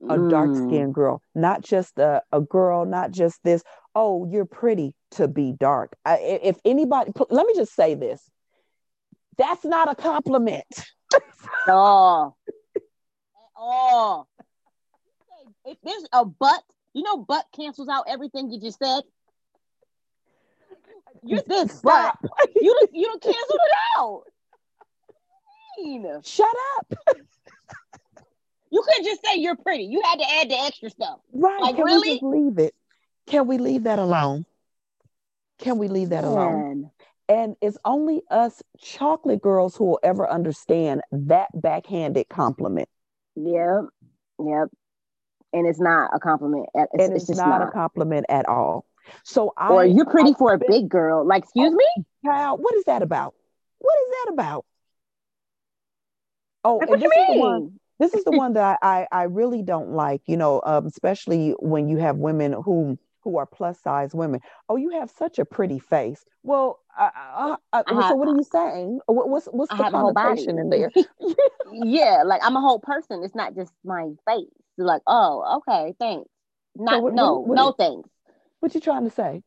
A 0.09 0.17
mm. 0.17 0.31
dark 0.31 0.55
skinned 0.57 0.95
girl, 0.95 1.23
not 1.35 1.63
just 1.63 1.97
a, 1.99 2.23
a 2.33 2.41
girl, 2.41 2.85
not 2.85 3.13
just 3.13 3.39
this, 3.45 3.63
oh, 3.95 4.29
you're 4.29 4.45
pretty 4.45 4.95
to 5.13 5.29
be 5.29 5.53
dark. 5.53 5.95
I, 6.05 6.19
if 6.43 6.59
anybody, 6.65 7.13
let 7.31 7.47
me 7.47 7.55
just 7.55 7.75
say 7.75 7.95
this 7.95 8.29
that's 9.39 9.65
not 9.65 9.91
a 9.91 9.95
compliment. 9.95 10.93
no. 11.67 12.37
Oh. 13.65 14.27
If 15.65 15.79
there's 15.85 16.05
a 16.13 16.25
but, 16.25 16.63
you 16.93 17.05
know, 17.05 17.19
but 17.19 17.47
cancels 17.55 17.89
out 17.89 18.07
everything 18.09 18.51
you 18.51 18.61
just 18.61 18.79
said. 18.79 19.03
You're 21.25 21.43
this 21.47 21.81
but 21.83 22.17
you 22.57 22.77
don't 22.81 22.91
you 22.93 23.05
don't 23.05 23.23
cancel 23.23 23.55
it 23.55 23.73
out. 23.97 24.25
Shut 26.25 26.55
up. 26.77 26.95
You 28.71 28.83
couldn't 28.83 29.05
just 29.05 29.25
say 29.25 29.37
you're 29.37 29.55
pretty. 29.55 29.85
You 29.85 30.03
had 30.03 30.19
to 30.19 30.25
add 30.41 30.51
the 30.51 30.59
extra 30.59 30.91
stuff. 30.91 31.21
Right. 31.33 31.61
Like, 31.61 31.77
Can 31.77 31.85
really? 31.85 32.09
we 32.09 32.15
just 32.15 32.23
leave 32.25 32.59
it? 32.59 32.75
Can 33.27 33.47
we 33.47 33.59
leave 33.59 33.85
that 33.85 33.99
alone? 33.99 34.47
Can 35.59 35.79
we 35.79 35.89
leave 35.89 36.09
that 36.09 36.25
alone? 36.25 36.91
And 37.29 37.55
it's 37.61 37.79
only 37.85 38.23
us 38.31 38.63
chocolate 38.79 39.43
girls 39.43 39.77
who 39.77 39.85
will 39.85 40.01
ever 40.03 40.29
understand 40.29 41.03
that 41.13 41.49
backhanded 41.55 42.29
compliment. 42.29 42.89
Yep. 43.37 43.85
Yep. 44.39 44.69
And 45.55 45.67
it's 45.67 45.81
not 45.81 46.11
a 46.15 46.19
compliment. 46.19 46.67
It's, 46.75 46.93
and 46.93 47.13
it's, 47.15 47.29
it's 47.29 47.39
not, 47.39 47.49
not, 47.49 47.69
a 47.69 47.71
compliment 47.71 48.27
at 48.29 48.49
all. 48.49 48.87
So 49.25 49.53
I 49.57 49.69
Or 49.69 49.85
you're 49.85 50.07
pretty 50.07 50.31
I, 50.31 50.39
for 50.39 50.55
a 50.55 50.59
big 50.59 50.89
girl. 50.89 51.27
Like, 51.27 51.45
excuse 51.45 51.73
oh, 51.73 51.77
me? 51.77 52.05
Child, 52.25 52.61
what 52.63 52.75
is 52.77 52.85
that 52.85 53.03
about? 53.03 53.35
What 53.79 53.95
is 54.03 54.09
that 54.11 54.33
about? 54.33 54.65
Oh, 56.65 56.77
like, 56.77 56.89
what 56.89 57.01
you 57.01 57.11
mean? 57.11 57.41
One, 57.41 57.81
this 57.99 58.15
is 58.15 58.25
the 58.25 58.31
one 58.37 58.55
that 58.55 58.79
I, 58.83 59.07
I 59.11 59.25
really 59.25 59.63
don't 59.63 59.91
like, 59.91 60.23
you 60.27 60.37
know, 60.37 60.63
um, 60.65 60.87
especially 60.87 61.55
when 61.59 61.89
you 61.89 61.99
have 61.99 62.17
women 62.17 62.53
who 62.53 62.99
who 63.23 63.39
are 63.39 63.47
plus 63.47 63.81
size 63.81 64.15
women. 64.15 64.41
Oh, 64.69 64.77
you 64.77 64.91
have 64.91 65.11
such 65.11 65.39
a 65.39 65.45
pretty 65.45 65.79
face. 65.79 66.25
Well, 66.43 66.81
uh, 66.99 67.11
uh, 67.73 67.83
have, 67.87 68.09
so 68.09 68.15
what 68.15 68.29
are 68.29 68.37
you 68.37 68.45
saying? 68.45 69.01
what's 69.07 69.47
what's 69.47 69.71
the 69.71 69.91
connotation 69.91 70.59
in 70.59 70.71
there? 70.71 70.91
yeah, 71.73 72.23
like 72.25 72.41
I'm 72.45 72.57
a 72.57 72.61
whole 72.61 72.81
person. 72.81 73.23
It's 73.25 73.35
not 73.35 73.55
just 73.55 73.73
my 73.85 74.11
face. 74.27 74.49
Like, 74.77 75.03
oh, 75.07 75.63
okay, 75.69 75.95
thanks. 75.99 76.29
Not 76.75 76.95
so 76.95 77.01
what, 77.01 77.15
no, 77.15 77.35
what, 77.35 77.49
what 77.49 77.55
no 77.57 77.73
thanks. 77.73 78.09
What 78.61 78.75
you 78.75 78.81
trying 78.81 79.05
to 79.05 79.15
say? 79.15 79.43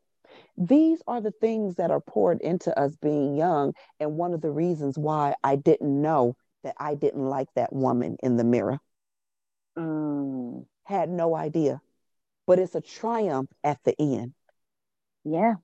These 0.57 1.01
are 1.07 1.21
the 1.21 1.32
things 1.32 1.76
that 1.76 1.91
are 1.91 2.01
poured 2.01 2.41
into 2.41 2.78
us 2.78 2.95
being 3.01 3.36
young, 3.36 3.73
and 3.99 4.17
one 4.17 4.34
of 4.34 4.41
the 4.41 4.51
reasons 4.51 4.97
why 4.97 5.36
I 5.43 5.55
didn't 5.55 6.01
know 6.01 6.36
that 6.63 6.76
I 6.80 6.95
didn't 6.95 7.26
like 7.26 7.49
that 7.55 7.73
woman 7.73 8.17
in 8.23 8.38
the 8.38 8.43
mirror. 8.43 8.80
Mm. 9.78 10.65
Had 10.86 11.09
no 11.09 11.36
idea 11.36 11.82
but 12.48 12.60
it's 12.60 12.76
a 12.76 12.82
triumph 12.82 13.50
at 13.64 13.80
the 13.84 13.96
end. 14.00 14.34
Yeah. 15.24 15.56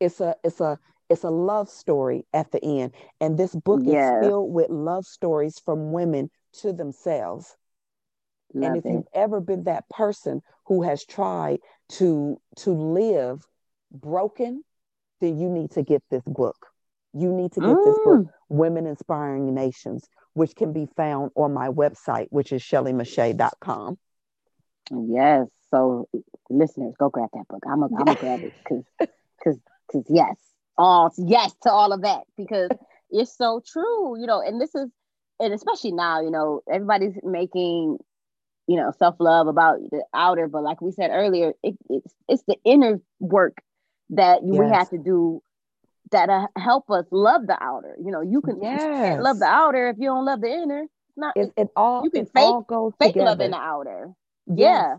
It's 0.00 0.20
a 0.20 0.36
it's 0.44 0.60
a 0.60 0.78
it's 1.08 1.24
a 1.24 1.30
love 1.30 1.68
story 1.68 2.26
at 2.32 2.50
the 2.50 2.62
end. 2.64 2.92
And 3.20 3.38
this 3.38 3.54
book 3.54 3.80
yes. 3.84 4.22
is 4.22 4.26
filled 4.26 4.52
with 4.52 4.70
love 4.70 5.04
stories 5.04 5.60
from 5.64 5.92
women 5.92 6.30
to 6.60 6.72
themselves. 6.72 7.56
Love 8.52 8.70
and 8.70 8.76
if 8.78 8.86
it. 8.86 8.92
you've 8.92 9.08
ever 9.14 9.40
been 9.40 9.64
that 9.64 9.88
person 9.88 10.40
who 10.66 10.82
has 10.82 11.04
tried 11.04 11.60
to 11.90 12.40
to 12.56 12.70
live 12.70 13.42
broken, 13.90 14.62
then 15.20 15.38
you 15.38 15.48
need 15.48 15.72
to 15.72 15.82
get 15.82 16.02
this 16.10 16.22
book. 16.26 16.66
You 17.12 17.32
need 17.32 17.52
to 17.52 17.60
get 17.60 17.68
mm. 17.68 17.84
this 17.84 17.98
book, 18.04 18.20
mm. 18.20 18.28
Women 18.48 18.86
Inspiring 18.86 19.54
Nations, 19.54 20.04
which 20.32 20.56
can 20.56 20.72
be 20.72 20.86
found 20.96 21.30
on 21.36 21.52
my 21.52 21.68
website, 21.68 22.26
which 22.30 22.52
is 22.52 22.62
shellymache.com. 22.62 23.98
Yes. 24.90 25.46
So 25.74 26.08
listeners, 26.50 26.94
go 27.00 27.08
grab 27.08 27.30
that 27.34 27.48
book. 27.48 27.64
I'm 27.66 27.80
gonna 27.80 27.96
I'm 27.96 28.14
grab 28.14 28.44
it 28.44 28.52
because 28.62 28.84
because 28.96 29.58
because 29.88 30.06
yes, 30.08 30.36
all 30.78 31.12
yes 31.18 31.52
to 31.62 31.70
all 31.70 31.92
of 31.92 32.02
that 32.02 32.22
because 32.36 32.70
it's 33.10 33.36
so 33.36 33.60
true, 33.66 34.18
you 34.20 34.26
know. 34.26 34.40
And 34.40 34.60
this 34.60 34.72
is 34.76 34.88
and 35.40 35.52
especially 35.52 35.90
now, 35.90 36.20
you 36.20 36.30
know, 36.30 36.60
everybody's 36.72 37.14
making 37.24 37.98
you 38.68 38.76
know 38.76 38.92
self 39.00 39.16
love 39.18 39.48
about 39.48 39.80
the 39.90 40.04
outer, 40.14 40.46
but 40.46 40.62
like 40.62 40.80
we 40.80 40.92
said 40.92 41.10
earlier, 41.12 41.54
it, 41.64 41.74
it's 41.90 42.14
it's 42.28 42.44
the 42.46 42.56
inner 42.64 43.00
work 43.18 43.58
that 44.10 44.42
yes. 44.44 44.60
we 44.60 44.66
have 44.68 44.90
to 44.90 44.98
do 44.98 45.42
that 46.12 46.28
uh, 46.28 46.46
help 46.56 46.88
us 46.88 47.06
love 47.10 47.48
the 47.48 47.60
outer. 47.60 47.96
You 48.00 48.12
know, 48.12 48.20
you 48.20 48.42
can 48.42 48.62
yes. 48.62 49.20
love 49.20 49.40
the 49.40 49.46
outer 49.46 49.88
if 49.88 49.96
you 49.98 50.06
don't 50.06 50.24
love 50.24 50.40
the 50.40 50.52
inner. 50.52 50.82
It's 50.82 51.16
not 51.16 51.36
it, 51.36 51.52
it 51.56 51.68
all 51.74 52.04
you 52.04 52.10
can 52.10 52.26
fake 52.26 52.44
all 52.44 52.60
goes 52.60 52.92
fake 53.00 53.14
together. 53.14 53.30
love 53.30 53.40
in 53.40 53.50
the 53.50 53.56
outer. 53.56 54.12
Yes. 54.46 54.56
Yeah. 54.58 54.96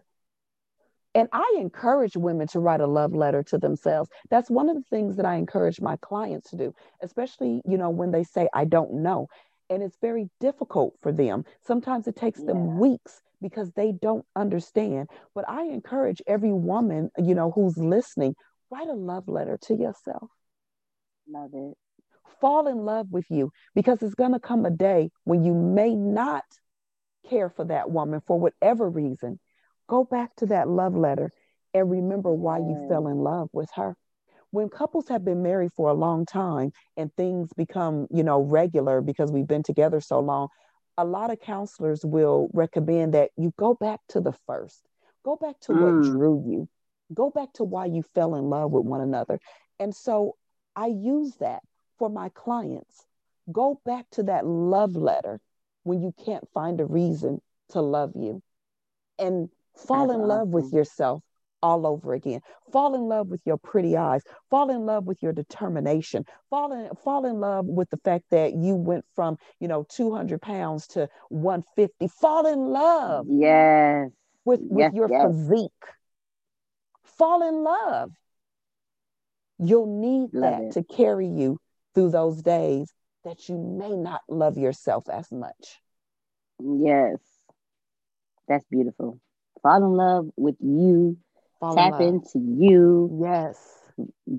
And 1.16 1.30
I 1.32 1.56
encourage 1.58 2.18
women 2.18 2.46
to 2.50 2.60
write 2.60 2.82
a 2.82 2.88
love 2.88 3.14
letter 3.14 3.42
to 3.44 3.58
themselves. 3.58 4.10
That's 4.30 4.50
one 4.50 4.68
of 4.68 4.76
the 4.76 4.84
things 4.84 5.16
that 5.16 5.26
I 5.26 5.36
encourage 5.36 5.80
my 5.80 5.96
clients 5.96 6.50
to 6.50 6.58
do, 6.58 6.76
especially, 7.02 7.62
you 7.66 7.78
know, 7.78 7.90
when 7.90 8.12
they 8.12 8.26
say, 8.26 8.50
I 8.54 8.66
don't 8.66 8.96
know. 8.96 9.28
And 9.70 9.82
it's 9.82 9.98
very 10.02 10.30
difficult 10.42 10.96
for 11.02 11.14
them. 11.14 11.46
Sometimes 11.66 12.08
it 12.08 12.18
takes 12.18 12.42
yeah. 12.42 12.48
them 12.48 12.80
weeks 12.80 13.22
because 13.42 13.72
they 13.72 13.94
don't 13.94 14.26
understand. 14.36 15.10
But 15.34 15.48
I 15.48 15.64
encourage 15.64 16.22
every 16.28 16.52
woman, 16.52 17.10
you 17.18 17.34
know, 17.34 17.50
who's 17.50 17.78
listening, 17.78 18.36
write 18.70 18.90
a 18.90 18.94
love 18.94 19.30
letter 19.30 19.58
to 19.64 19.74
yourself. 19.74 20.30
Love 21.30 21.52
it. 21.54 21.78
Fall 22.42 22.68
in 22.68 22.80
love 22.80 23.08
with 23.10 23.26
you 23.30 23.52
because 23.74 24.04
it's 24.04 24.16
going 24.16 24.34
to 24.34 24.40
come 24.40 24.66
a 24.66 24.70
day 24.70 25.10
when 25.24 25.46
you 25.46 25.54
may 25.54 25.96
not 25.96 26.44
care 27.30 27.50
for 27.50 27.64
that 27.66 27.90
woman 27.90 28.22
for 28.28 28.38
whatever 28.38 28.90
reason 28.90 29.40
Go 29.88 30.04
back 30.04 30.36
to 30.38 30.48
that 30.48 30.68
love 30.68 30.96
letter 30.96 31.32
and 31.74 31.92
remember 31.92 32.34
why 32.34 32.58
you 32.58 32.86
fell 32.90 33.08
in 33.08 33.18
love 33.18 33.50
with 33.54 33.70
her. 33.76 33.96
When 34.52 34.70
couples 34.70 35.10
have 35.10 35.26
been 35.26 35.44
married 35.44 35.72
for 35.76 35.90
a 35.90 35.94
long 35.94 36.26
time 36.26 36.72
and 36.96 37.14
things 37.14 37.50
become, 37.58 38.08
you 38.10 38.24
know, 38.24 38.40
regular 38.40 39.02
because 39.02 39.32
we've 39.32 39.48
been 39.48 39.64
together 39.64 40.00
so 40.00 40.20
long, 40.20 40.48
a 40.98 41.04
lot 41.04 41.32
of 41.32 41.42
counselors 41.42 42.06
will 42.06 42.50
recommend 42.54 43.14
that 43.14 43.32
you 43.36 43.54
go 43.58 43.74
back 43.74 44.00
to 44.10 44.22
the 44.22 44.34
first. 44.48 44.82
Go 45.24 45.36
back 45.36 45.60
to 45.62 45.74
mm. 45.74 45.82
what 45.82 46.12
drew 46.12 46.44
you. 46.48 46.70
Go 47.14 47.30
back 47.30 47.52
to 47.56 47.64
why 47.64 47.86
you 47.86 48.04
fell 48.16 48.36
in 48.36 48.46
love 48.46 48.72
with 48.72 48.86
one 48.86 49.02
another. 49.02 49.40
And 49.80 49.94
so 49.94 50.38
I 50.76 50.88
use 50.88 51.36
that 51.40 51.62
for 52.00 52.10
my 52.10 52.30
clients. 52.30 53.06
Go 53.52 53.80
back 53.86 54.06
to 54.12 54.24
that 54.24 54.46
love 54.46 54.96
letter 54.96 55.40
when 55.84 56.02
you 56.02 56.14
can't 56.26 56.48
find 56.54 56.80
a 56.80 56.86
reason 56.86 57.42
to 57.70 57.82
love 57.82 58.14
you. 58.16 58.42
And 59.20 59.50
Fall 59.76 60.08
That's 60.08 60.20
in 60.20 60.28
love 60.28 60.48
with 60.50 60.72
yourself 60.74 61.22
all 61.62 61.88
over 61.88 62.14
again. 62.14 62.42
Fall 62.72 62.94
in 62.94 63.02
love 63.02 63.28
with 63.28 63.42
your 63.46 63.58
pretty 63.58 63.98
eyes. 63.98 64.22
Fall 64.50 64.70
in 64.70 64.86
love 64.86 65.06
with 65.06 65.22
your 65.24 65.34
determination. 65.34 66.26
Fall 66.50 66.72
in, 66.74 66.90
fall 67.04 67.26
in 67.26 67.40
love 67.40 67.66
with 67.66 67.90
the 67.90 67.98
fact 67.98 68.26
that 68.32 68.54
you 68.54 68.76
went 68.76 69.04
from, 69.16 69.38
you 69.60 69.68
know, 69.68 69.86
200 69.90 70.42
pounds 70.42 70.88
to 70.88 71.10
150. 71.30 72.08
Fall 72.08 72.46
in 72.46 72.60
love. 72.60 73.26
Yes. 73.30 74.12
With, 74.46 74.60
with 74.62 74.80
yes, 74.80 74.94
your 74.94 75.10
yes. 75.10 75.26
physique. 75.26 75.72
Fall 77.04 77.48
in 77.48 77.64
love. 77.64 78.12
You'll 79.58 80.00
need 80.00 80.30
love 80.34 80.52
that 80.52 80.62
it. 80.64 80.72
to 80.74 80.84
carry 80.84 81.28
you 81.28 81.58
through 81.96 82.12
those 82.12 82.42
days 82.42 82.94
that 83.24 83.50
you 83.50 83.58
may 83.58 83.96
not 83.96 84.22
love 84.30 84.58
yourself 84.58 85.10
as 85.10 85.32
much. 85.32 85.82
Yes. 86.60 87.18
That's 88.48 88.66
beautiful. 88.70 89.20
Fall 89.66 89.84
in 89.84 89.94
love 89.98 90.30
with 90.38 90.58
you. 90.60 91.18
Fall 91.60 91.76
tap 91.76 92.00
in 92.00 92.08
into 92.08 92.38
you. 92.38 93.20
Yes. 93.20 93.58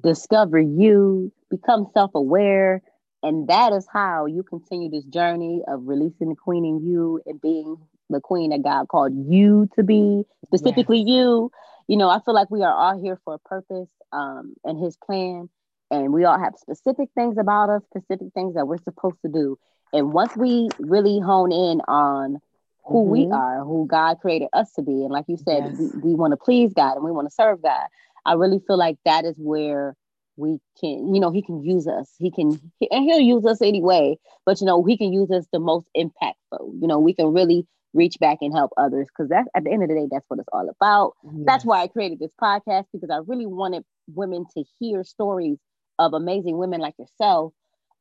discover 0.00 0.60
you, 0.60 1.32
become 1.50 1.88
self 1.92 2.12
aware. 2.14 2.80
And 3.24 3.48
that 3.48 3.72
is 3.72 3.88
how 3.92 4.26
you 4.26 4.44
continue 4.44 4.88
this 4.88 5.04
journey 5.04 5.62
of 5.66 5.80
releasing 5.88 6.28
the 6.28 6.36
queen 6.36 6.64
in 6.64 6.86
you 6.86 7.20
and 7.26 7.40
being 7.40 7.76
the 8.08 8.20
queen 8.20 8.50
that 8.50 8.62
God 8.62 8.86
called 8.86 9.14
you 9.28 9.68
to 9.74 9.82
be, 9.82 10.22
specifically 10.44 11.02
you. 11.04 11.50
You 11.88 11.96
know, 11.96 12.08
I 12.08 12.20
feel 12.24 12.34
like 12.34 12.50
we 12.50 12.62
are 12.62 12.72
all 12.72 13.02
here 13.02 13.18
for 13.24 13.34
a 13.34 13.38
purpose 13.40 13.88
um, 14.12 14.54
and 14.62 14.78
His 14.78 14.96
plan. 14.96 15.48
And 15.90 16.12
we 16.12 16.24
all 16.24 16.38
have 16.38 16.54
specific 16.56 17.08
things 17.16 17.36
about 17.36 17.70
us, 17.70 17.82
specific 17.86 18.28
things 18.32 18.54
that 18.54 18.68
we're 18.68 18.78
supposed 18.78 19.20
to 19.22 19.28
do. 19.28 19.58
And 19.92 20.12
once 20.12 20.36
we 20.36 20.68
really 20.78 21.18
hone 21.18 21.50
in 21.50 21.80
on 21.88 22.38
who 22.86 23.02
we 23.04 23.26
Mhm. 23.26 23.34
are, 23.34 23.64
who 23.64 23.86
God 23.86 24.20
created 24.20 24.48
us 24.52 24.72
to 24.74 24.82
be, 24.82 25.02
and 25.04 25.10
like 25.12 25.26
you 25.28 25.36
said, 25.36 25.64
Yes. 25.64 25.78
we, 25.78 26.10
we 26.10 26.14
want 26.14 26.32
to 26.32 26.36
please 26.36 26.72
God 26.72 26.96
and 26.96 27.04
we 27.04 27.10
want 27.12 27.28
to 27.28 27.34
serve 27.34 27.62
God. 27.62 27.86
I 28.24 28.34
really 28.34 28.58
feel 28.60 28.76
like 28.78 28.98
that 29.04 29.24
is 29.24 29.34
where 29.38 29.96
we 30.36 30.58
can, 30.80 31.14
you 31.14 31.20
know, 31.20 31.30
He 31.30 31.42
can 31.42 31.62
use 31.62 31.86
us. 31.88 32.14
He 32.18 32.30
can, 32.30 32.50
he- 32.78 32.90
and 32.90 33.04
He'll 33.04 33.20
use 33.20 33.44
us 33.46 33.62
anyway. 33.62 34.18
But 34.44 34.60
you 34.60 34.66
know, 34.66 34.84
He 34.84 34.96
can 34.96 35.12
use 35.12 35.30
us 35.30 35.46
the 35.52 35.58
most 35.60 35.86
impactful. 35.96 36.80
You 36.80 36.86
know, 36.86 36.98
we 36.98 37.14
can 37.14 37.32
really 37.32 37.66
reach 37.94 38.18
back 38.20 38.38
and 38.42 38.52
help 38.54 38.72
others 38.76 39.06
because 39.08 39.28
that's 39.30 39.48
at 39.54 39.64
the 39.64 39.70
end 39.72 39.82
of 39.82 39.88
the 39.88 39.94
day, 39.94 40.06
that's 40.10 40.24
what 40.28 40.38
it's 40.38 40.48
all 40.52 40.68
about. 40.68 41.14
That's 41.46 41.64
why 41.64 41.80
I 41.82 41.88
created 41.88 42.18
this 42.18 42.32
podcast 42.40 42.84
because 42.92 43.10
I 43.10 43.18
really 43.26 43.46
wanted 43.46 43.84
women 44.14 44.44
to 44.56 44.64
hear 44.78 45.02
stories 45.04 45.58
of 45.98 46.12
amazing 46.12 46.58
women 46.58 46.80
like 46.80 46.94
yourself 46.98 47.52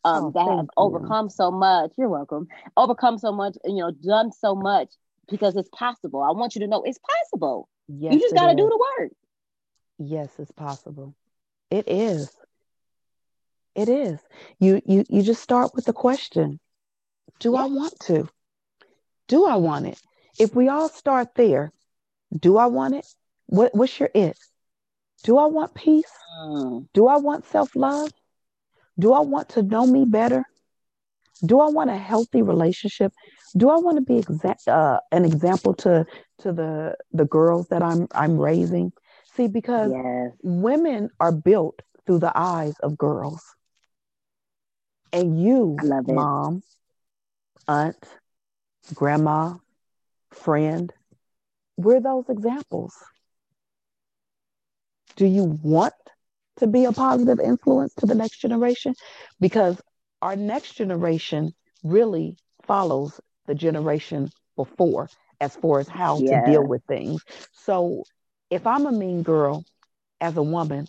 um, 0.06 0.28
Oh, 0.28 0.34
that 0.36 0.48
have 0.48 0.70
you. 0.78 0.78
overcome 0.78 1.30
so 1.30 1.52
much. 1.52 1.92
You're 1.98 2.10
welcome. 2.10 2.48
Overcome 2.78 3.20
so 3.20 3.34
much, 3.34 3.58
you 3.66 3.78
know, 3.78 3.92
done 3.92 4.32
so 4.32 4.56
much 4.56 4.94
because 5.30 5.56
it's 5.58 5.70
possible. 5.70 6.22
I 6.24 6.32
want 6.32 6.56
you 6.56 6.62
to 6.62 6.68
know 6.68 6.84
it's 6.84 7.00
possible. 7.00 7.70
Yes, 7.88 8.16
you 8.16 8.20
just 8.22 8.36
got 8.36 8.48
to 8.48 8.56
do 8.56 8.70
the 8.70 8.86
work. 9.00 9.12
Yes, 10.00 10.40
it's 10.40 10.52
possible. 10.52 11.16
It 11.72 11.88
is. 11.88 12.42
It 13.76 13.90
is. 13.90 14.22
You 14.60 14.82
you 14.86 15.06
you 15.10 15.22
just 15.24 15.42
start 15.42 15.74
with 15.76 15.86
the 15.86 15.94
question, 15.94 16.60
do 17.40 17.56
I 17.56 17.66
want 17.66 18.00
to? 18.02 18.30
Do 19.28 19.46
I 19.46 19.56
want 19.56 19.88
it? 19.88 20.02
If 20.38 20.56
we 20.56 20.68
all 20.70 20.90
start 20.90 21.36
there, 21.36 21.74
do 22.38 22.58
I 22.58 22.68
want 22.68 22.96
it? 22.96 23.08
What 23.48 23.76
what's 23.76 24.00
your 24.00 24.10
it? 24.16 24.38
Do 25.24 25.38
I 25.38 25.46
want 25.46 25.76
peace? 25.76 26.12
Mm, 26.40 26.88
Do 26.94 27.08
I 27.08 27.18
want 27.18 27.46
self-love? 27.46 28.12
Do 28.98 29.14
I 29.14 29.22
want 29.22 29.50
to 29.50 29.64
know 29.64 29.86
me 29.86 30.06
better? 30.06 30.44
Do 31.46 31.60
I 31.60 31.70
want 31.70 31.90
a 31.90 31.98
healthy 31.98 32.42
relationship? 32.42 33.14
Do 33.58 33.70
I 33.70 33.78
want 33.78 33.98
to 33.98 34.02
be 34.02 34.22
exa- 34.22 34.68
uh, 34.68 35.00
an 35.12 35.26
example 35.26 35.74
to 35.76 36.06
to 36.40 36.52
the 36.52 36.96
the 37.12 37.26
girls 37.26 37.68
that 37.68 37.84
I'm 37.84 38.08
I'm 38.14 38.38
raising? 38.38 38.94
See, 39.36 39.48
because 39.48 39.92
yes. 39.92 40.32
women 40.44 41.10
are 41.20 41.32
built 41.32 41.82
through 42.06 42.20
the 42.20 42.32
eyes 42.36 42.76
of 42.80 42.98
girls. 42.98 43.44
And 45.12 45.42
you, 45.42 45.78
love 45.82 46.08
mom, 46.08 46.64
aunt, 47.68 47.98
grandma, 48.94 49.56
friend, 50.32 50.92
we're 51.78 52.02
those 52.02 52.30
examples. 52.30 52.94
Do 55.16 55.26
you 55.26 55.44
want 55.64 55.94
to 56.58 56.68
be 56.68 56.86
a 56.86 56.92
positive 56.92 57.40
influence 57.40 57.94
to 57.96 58.06
the 58.06 58.16
next 58.16 58.40
generation? 58.40 58.96
Because 59.40 59.82
our 60.22 60.36
next 60.36 60.74
generation 60.74 61.54
really 61.84 62.38
follows 62.64 63.20
the 63.48 63.56
generation 63.56 64.32
before 64.56 65.10
as 65.40 65.56
far 65.56 65.80
as 65.80 65.88
how 65.90 66.22
Yeah. 66.22 66.28
to 66.28 66.36
deal 66.38 66.66
with 66.66 66.84
things. 66.88 67.24
So 67.54 68.06
if 68.50 68.66
I'm 68.68 68.86
a 68.86 68.92
mean 68.92 69.24
girl 69.24 69.66
as 70.22 70.38
a 70.38 70.44
woman, 70.44 70.88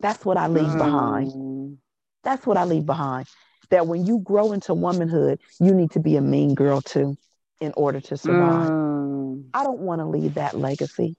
that's 0.00 0.24
what 0.24 0.36
I 0.36 0.48
leave 0.48 0.76
behind. 0.76 1.34
Mm, 1.34 1.78
That's 2.24 2.46
what 2.46 2.56
I 2.56 2.64
leave 2.64 2.86
behind. 2.86 3.26
That 3.70 3.86
when 3.86 4.06
you 4.06 4.18
grow 4.18 4.52
into 4.52 4.74
womanhood, 4.74 5.40
you 5.60 5.74
need 5.74 5.90
to 5.92 6.00
be 6.00 6.16
a 6.16 6.20
mean 6.22 6.54
girl 6.54 6.80
too 6.80 7.16
in 7.60 7.72
order 7.76 8.00
to 8.00 8.16
survive. 8.16 8.70
mm, 8.74 9.52
I 9.54 9.64
don't 9.64 9.80
want 9.80 10.00
to 10.00 10.06
leave 10.06 10.34
that 10.34 10.56
legacy. 10.56 11.16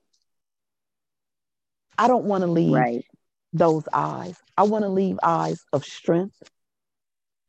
I 1.97 2.07
don't 2.07 2.25
want 2.25 2.41
to 2.43 2.47
leave 2.47 2.87
right. 2.87 3.05
Those 3.55 3.87
eyes. 3.93 4.35
I 4.57 4.63
want 4.63 4.83
to 4.83 4.89
leave 4.89 5.17
eyes 5.23 5.63
of 5.73 5.85
strength, 5.85 6.35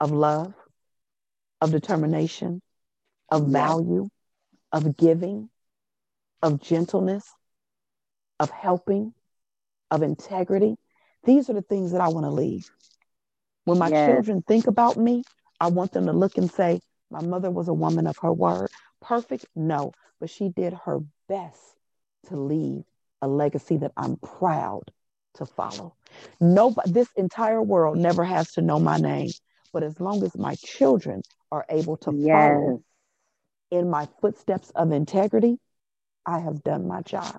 of 0.00 0.12
love, 0.12 0.54
of 1.60 1.72
determination, 1.72 2.62
of 3.30 3.48
value, 3.48 4.08
of 4.72 4.96
giving, 4.96 5.50
of 6.42 6.60
gentleness, 6.60 7.24
of 8.38 8.50
helping, 8.50 9.14
of 9.90 10.02
integrity. 10.02 10.76
These 11.24 11.50
are 11.50 11.54
the 11.54 11.62
things 11.62 11.92
that 11.92 12.00
I 12.00 12.08
want 12.08 12.26
to 12.26 12.30
leave. 12.30 12.70
When 13.64 13.78
my 13.78 13.90
Yes. 13.90 13.90
children 13.90 14.42
think 14.42 14.68
about 14.68 14.96
me, 14.96 15.24
I 15.60 15.68
want 15.68 15.92
them 15.92 16.06
to 16.06 16.12
look 16.12 16.38
and 16.38 16.50
say, 16.50 16.80
My 17.10 17.22
mother 17.22 17.50
was 17.50 17.68
a 17.68 17.74
woman 17.74 18.06
of 18.06 18.18
her 18.18 18.32
word. 18.32 18.70
Perfect? 19.00 19.46
No, 19.56 19.92
but 20.20 20.30
she 20.30 20.50
did 20.50 20.72
her 20.84 21.00
best 21.28 21.60
to 22.28 22.36
leave 22.36 22.84
a 23.22 23.28
legacy 23.28 23.78
that 23.78 23.92
I'm 23.96 24.18
proud 24.18 24.84
to 25.34 25.46
follow. 25.46 25.95
Nobody, 26.40 26.90
this 26.90 27.08
entire 27.16 27.62
world 27.62 27.98
never 27.98 28.24
has 28.24 28.52
to 28.52 28.62
know 28.62 28.78
my 28.78 28.96
name, 28.98 29.30
but 29.72 29.82
as 29.82 30.00
long 30.00 30.22
as 30.22 30.36
my 30.36 30.54
children 30.56 31.22
are 31.50 31.64
able 31.68 31.96
to 31.98 32.12
follow 32.30 32.82
in 33.70 33.90
my 33.90 34.08
footsteps 34.20 34.70
of 34.70 34.92
integrity, 34.92 35.58
I 36.24 36.40
have 36.40 36.62
done 36.62 36.86
my 36.86 37.02
job. 37.02 37.36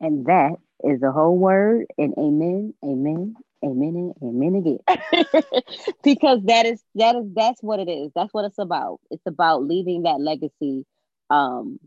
And 0.00 0.26
that 0.26 0.52
is 0.82 1.00
the 1.00 1.12
whole 1.12 1.36
word. 1.38 1.86
And 1.96 2.14
amen, 2.18 2.74
amen, 2.84 3.34
amen, 3.64 4.12
and 4.20 4.22
amen 4.22 4.54
again. 4.56 5.42
because 6.02 6.40
that 6.44 6.66
is 6.66 6.82
that 6.94 7.16
is 7.16 7.24
that's 7.34 7.62
what 7.62 7.80
it 7.80 7.88
is. 7.88 8.10
That's 8.14 8.32
what 8.34 8.44
it's 8.44 8.58
about. 8.58 9.00
It's 9.10 9.26
about 9.26 9.64
leaving 9.64 10.02
that 10.02 10.20
legacy. 10.20 10.84
Um, 11.30 11.78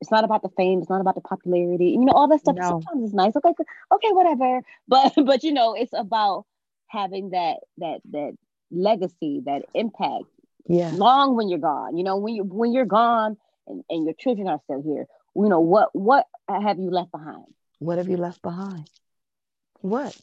it's 0.00 0.10
not 0.10 0.24
about 0.24 0.42
the 0.42 0.48
fame. 0.56 0.80
It's 0.80 0.90
not 0.90 1.00
about 1.00 1.14
the 1.14 1.20
popularity. 1.20 1.90
You 1.90 2.04
know, 2.04 2.12
all 2.12 2.28
that 2.28 2.40
stuff. 2.40 2.56
No. 2.56 2.68
Sometimes 2.68 3.04
it's 3.04 3.14
nice. 3.14 3.34
Okay, 3.36 3.54
okay, 3.92 4.12
whatever. 4.12 4.62
But 4.88 5.12
but 5.16 5.42
you 5.44 5.52
know, 5.52 5.74
it's 5.74 5.92
about 5.92 6.44
having 6.86 7.30
that 7.30 7.58
that 7.78 8.00
that 8.12 8.32
legacy, 8.70 9.42
that 9.46 9.62
impact 9.74 10.24
Yeah. 10.66 10.90
long 10.94 11.36
when 11.36 11.48
you're 11.48 11.58
gone. 11.58 11.96
You 11.96 12.04
know, 12.04 12.16
when 12.18 12.34
you 12.34 12.44
when 12.44 12.72
you're 12.72 12.84
gone 12.86 13.36
and, 13.66 13.84
and 13.90 14.04
your 14.04 14.14
children 14.14 14.48
are 14.48 14.60
still 14.64 14.82
here. 14.82 15.06
You 15.34 15.48
know 15.48 15.60
what 15.60 15.90
what 15.94 16.26
have 16.48 16.78
you 16.78 16.90
left 16.90 17.12
behind? 17.12 17.44
What 17.78 17.98
have 17.98 18.08
you 18.08 18.16
left 18.16 18.42
behind? 18.42 18.88
What? 19.80 20.16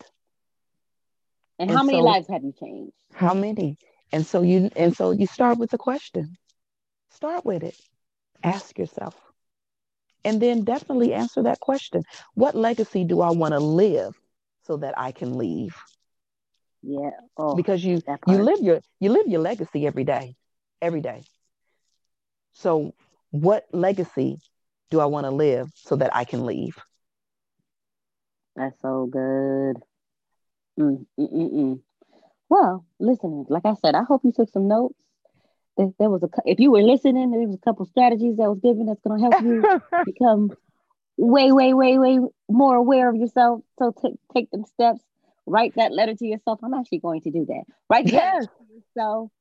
And, 1.60 1.70
And 1.70 1.78
how 1.78 1.84
many 1.84 2.00
so- 2.00 2.04
lives 2.04 2.28
have 2.28 2.44
you 2.44 2.54
changed? 2.60 2.94
How 3.14 3.34
many? 3.34 3.78
And 4.12 4.26
so 4.26 4.42
you 4.42 4.70
and 4.76 4.96
so 4.96 5.12
you 5.12 5.26
start 5.28 5.58
with 5.58 5.70
the 5.72 5.78
question. 5.78 6.38
Start 7.12 7.46
with 7.46 7.64
it. 7.64 7.80
Ask 8.44 8.78
yourself. 8.78 9.16
And 10.26 10.42
then 10.42 10.66
definitely 10.66 11.14
answer 11.14 11.44
that 11.44 11.62
question. 11.62 12.04
What 12.36 12.56
legacy 12.56 13.06
do 13.06 13.22
I 13.22 13.32
want 13.32 13.54
to 13.54 13.60
live 13.62 14.16
so 14.64 14.78
that 14.78 14.96
I 14.98 15.12
can 15.14 15.38
leave? 15.38 15.76
Yeah. 16.84 17.12
Oh, 17.38 17.56
Because 17.56 17.84
you 17.86 18.02
you 18.26 18.38
live 18.40 18.62
your 18.62 18.82
you 19.00 19.10
live 19.12 19.28
your 19.28 19.42
legacy 19.42 19.88
every 19.88 20.04
day. 20.06 20.36
Every 20.82 21.02
day. 21.02 21.24
So 22.54 22.94
what 23.32 23.68
legacy 23.72 24.40
do 24.90 25.00
I 25.00 25.06
want 25.06 25.26
to 25.26 25.32
live 25.32 25.72
so 25.76 25.96
that 25.98 26.16
I 26.16 26.26
can 26.26 26.46
leave? 26.46 26.78
That's 28.56 28.80
so 28.82 29.08
good. 29.08 29.84
Mm, 30.80 31.06
mm, 31.20 31.32
mm, 31.34 31.52
mm. 31.54 31.82
Well, 32.50 32.86
listeners, 33.00 33.48
like 33.50 33.66
I 33.66 33.76
said, 33.76 33.96
I 33.96 34.04
hope 34.04 34.24
you 34.26 34.32
took 34.32 34.50
some 34.50 34.68
notes. 34.68 35.05
There, 35.78 35.90
there 36.00 36.10
was 36.10 36.24
a 36.24 36.30
if 36.46 36.60
you 36.60 36.72
were 36.72 36.82
listening, 36.82 37.32
there 37.32 37.42
was 37.42 37.56
a 37.56 37.66
couple 37.66 37.86
strategies 37.86 38.38
that 38.38 38.50
was 38.50 38.60
given 38.62 38.86
that's 38.86 39.02
going 39.02 39.20
to 39.20 39.24
help 39.24 39.36
you 39.40 39.64
become 40.06 40.52
way, 41.18 41.52
way, 41.52 41.74
way, 41.74 41.98
way 41.98 42.20
more 42.50 42.76
aware 42.76 43.10
of 43.10 43.16
yourself. 43.16 43.62
So 43.80 43.94
take 44.02 44.14
take 44.34 44.52
them 44.52 44.66
steps. 44.66 45.02
Write 45.46 45.74
that 45.76 45.92
letter 45.92 46.16
to 46.16 46.26
yourself. 46.26 46.60
I'm 46.64 46.74
actually 46.74 47.00
going 47.00 47.22
to 47.22 47.32
do 47.32 47.46
that. 47.48 47.64
Write 47.90 48.06
that 48.06 48.14
Yes. 48.14 48.34
letter 48.42 48.52
to 48.58 48.74
yourself, 48.74 49.32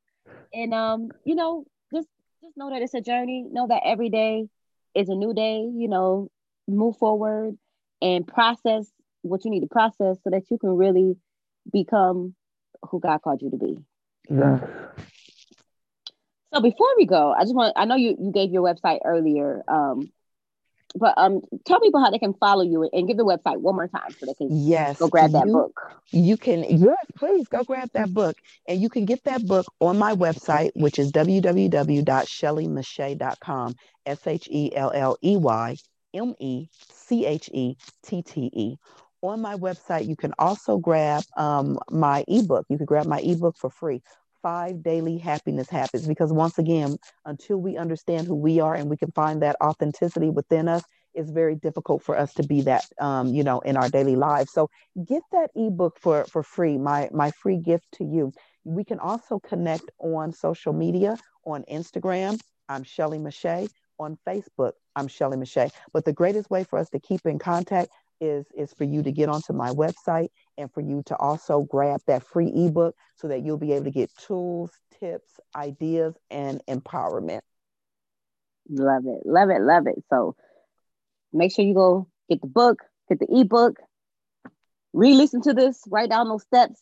and 0.53 0.75
um, 0.75 1.15
you 1.25 1.35
know, 1.35 1.65
just 1.93 2.09
just 2.43 2.57
know 2.57 2.71
that 2.71 2.83
it's 2.83 2.95
a 2.95 3.01
journey. 3.01 3.45
Know 3.51 3.67
that 3.69 3.83
every 3.85 4.11
day 4.11 4.49
is 4.95 5.09
a 5.09 5.15
new 5.15 5.33
day. 5.35 5.61
You 5.61 5.89
know, 5.89 6.31
move 6.69 6.97
forward 6.99 7.57
and 8.03 8.27
process 8.27 8.91
what 9.23 9.45
you 9.45 9.51
need 9.51 9.61
to 9.61 9.67
process 9.67 10.19
so 10.23 10.31
that 10.31 10.51
you 10.51 10.59
can 10.59 10.71
really 10.71 11.17
become 11.73 12.35
who 12.91 13.01
God 13.01 13.23
called 13.23 13.41
you 13.41 13.51
to 13.51 13.57
be. 13.57 13.79
So 16.55 16.61
before 16.61 16.89
we 16.97 17.07
go, 17.07 17.33
I 17.33 17.43
just 17.43 17.55
want 17.55 17.73
I 17.77 17.85
know 17.85 17.97
you 17.97 18.17
you 18.21 18.33
gave 18.33 18.53
your 18.53 18.63
website 18.63 19.01
earlier. 19.05 19.63
Um 19.69 20.11
but 20.97 21.15
um, 21.17 21.41
tell 21.67 21.81
people 21.81 22.01
how 22.01 22.11
they 22.11 22.21
can 22.21 22.35
follow 22.35 22.63
you 22.63 22.89
and 22.93 23.09
give 23.09 23.17
the 23.17 23.25
website 23.25 23.59
one 23.59 23.75
more 23.75 23.89
time 23.89 24.15
so 24.17 24.27
they 24.27 24.35
can 24.35 24.47
yes 24.51 25.01
go 25.01 25.09
grab 25.09 25.33
that 25.33 25.47
you, 25.47 25.53
book. 25.53 25.81
You 26.13 26.37
can 26.37 26.63
yes, 26.63 27.05
please 27.17 27.49
go 27.49 27.65
grab 27.65 27.91
that 27.95 28.15
book, 28.15 28.37
and 28.69 28.81
you 28.81 28.89
can 28.89 29.05
get 29.05 29.25
that 29.25 29.45
book 29.45 29.67
on 29.81 29.99
my 29.99 30.15
website, 30.15 30.71
which 30.77 31.01
is 31.01 31.11
www.shelleymechette.com. 31.11 33.75
S 34.07 34.27
H 34.27 34.49
E 34.51 34.77
L 34.77 34.93
L 34.95 35.17
E 35.25 35.37
Y 35.37 35.77
M 36.13 36.35
E 36.39 36.69
C 36.93 37.27
H 37.27 37.51
E 37.53 37.77
T 38.05 38.23
T 38.23 38.51
E. 38.53 38.77
On 39.23 39.41
my 39.41 39.57
website, 39.57 40.07
you 40.07 40.15
can 40.15 40.33
also 40.39 40.77
grab 40.77 41.25
um, 41.37 41.81
my 41.91 42.25
ebook. 42.29 42.67
You 42.69 42.77
can 42.77 42.87
grab 42.87 43.07
my 43.07 43.19
ebook 43.21 43.57
for 43.57 43.71
free 43.71 44.03
five 44.45 44.83
daily 44.83 45.17
happiness 45.17 45.71
habits 45.71 46.07
because 46.07 46.31
once 46.31 46.59
again 46.59 46.99
until 47.25 47.57
we 47.57 47.79
understand 47.79 48.27
who 48.27 48.35
we 48.35 48.61
are 48.61 48.75
and 48.75 48.91
we 48.91 48.97
can 48.99 49.11
find 49.13 49.41
that 49.43 49.57
authenticity 49.65 50.29
within 50.29 50.69
us 50.69 50.85
it's 51.15 51.31
very 51.31 51.55
difficult 51.55 52.03
for 52.03 52.19
us 52.19 52.35
to 52.35 52.43
be 52.43 52.61
that 52.61 52.85
um, 53.01 53.29
you 53.29 53.43
know 53.43 53.61
in 53.61 53.79
our 53.79 53.89
daily 53.89 54.17
lives 54.17 54.53
so 54.53 54.69
get 55.07 55.23
that 55.33 55.49
ebook 55.57 55.99
for 55.99 56.27
for 56.27 56.43
free 56.43 56.77
my 56.77 57.09
my 57.11 57.31
free 57.31 57.57
gift 57.57 57.87
to 57.95 58.05
you 58.05 58.31
we 58.65 58.85
can 58.85 58.99
also 58.99 59.41
connect 59.41 59.91
on 59.99 60.31
social 60.31 60.75
media 60.75 61.17
on 61.47 61.65
instagram 61.73 62.39
i'm 62.69 62.85
shelley 62.85 63.19
Mechette. 63.19 63.71
on 63.99 64.19
facebook 64.29 64.73
i'm 64.95 65.09
shelley 65.09 65.39
Mechette. 65.39 65.73
but 65.95 66.05
the 66.05 66.13
greatest 66.13 66.51
way 66.51 66.65
for 66.65 66.79
us 66.79 66.91
to 66.91 67.01
keep 67.01 67.25
in 67.25 67.39
contact 67.39 67.89
is 68.25 68.47
is 68.57 68.73
for 68.73 68.85
you 68.85 69.03
to 69.03 69.13
get 69.13 69.29
onto 69.29 69.53
my 69.53 69.71
website 69.71 70.29
and 70.59 70.73
for 70.73 70.81
you 70.81 71.03
to 71.07 71.17
also 71.17 71.63
grab 71.63 72.01
that 72.07 72.25
free 72.25 72.51
ebook 72.55 72.95
so 73.17 73.29
that 73.29 73.45
you'll 73.45 73.59
be 73.59 73.73
able 73.73 73.85
to 73.85 73.91
get 73.91 74.11
tools, 74.17 74.71
tips, 74.99 75.41
ideas, 75.55 76.15
and 76.31 76.61
empowerment. 76.69 77.41
Love 78.69 79.05
it, 79.07 79.27
love 79.27 79.51
it, 79.51 79.61
love 79.61 79.87
it. 79.87 80.03
So 80.11 80.37
make 81.33 81.55
sure 81.55 81.65
you 81.65 81.75
go 81.75 82.09
get 82.29 82.41
the 82.41 82.47
book, 82.47 82.79
get 83.09 83.19
the 83.19 83.27
ebook, 83.31 83.77
re-listen 84.93 85.43
to 85.43 85.53
this, 85.53 85.83
write 85.89 86.11
down 86.11 86.29
those 86.29 86.43
steps, 86.45 86.81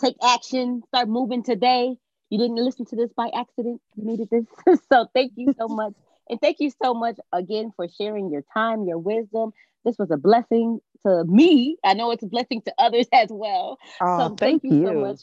take 0.00 0.16
action, 0.22 0.82
start 0.88 1.08
moving 1.08 1.42
today. 1.42 1.96
You 2.30 2.38
didn't 2.38 2.56
listen 2.56 2.86
to 2.86 2.96
this 2.96 3.10
by 3.16 3.28
accident. 3.34 3.80
You 3.96 4.04
needed 4.04 4.28
this. 4.30 4.44
so 4.92 5.06
thank 5.12 5.32
you 5.36 5.52
so 5.58 5.66
much. 5.68 5.94
And 6.30 6.40
thank 6.40 6.58
you 6.60 6.70
so 6.82 6.94
much 6.94 7.16
again 7.32 7.72
for 7.74 7.88
sharing 8.00 8.30
your 8.30 8.44
time, 8.54 8.84
your 8.84 8.98
wisdom. 8.98 9.50
This 9.84 9.96
was 9.98 10.10
a 10.12 10.16
blessing 10.16 10.78
to 11.04 11.24
me. 11.24 11.76
I 11.84 11.94
know 11.94 12.12
it's 12.12 12.22
a 12.22 12.28
blessing 12.28 12.62
to 12.62 12.74
others 12.78 13.06
as 13.12 13.28
well. 13.30 13.78
Oh, 14.00 14.18
so 14.18 14.36
thank, 14.36 14.62
you, 14.62 14.76
you 14.76 14.86
so 14.86 14.94
much 14.94 15.20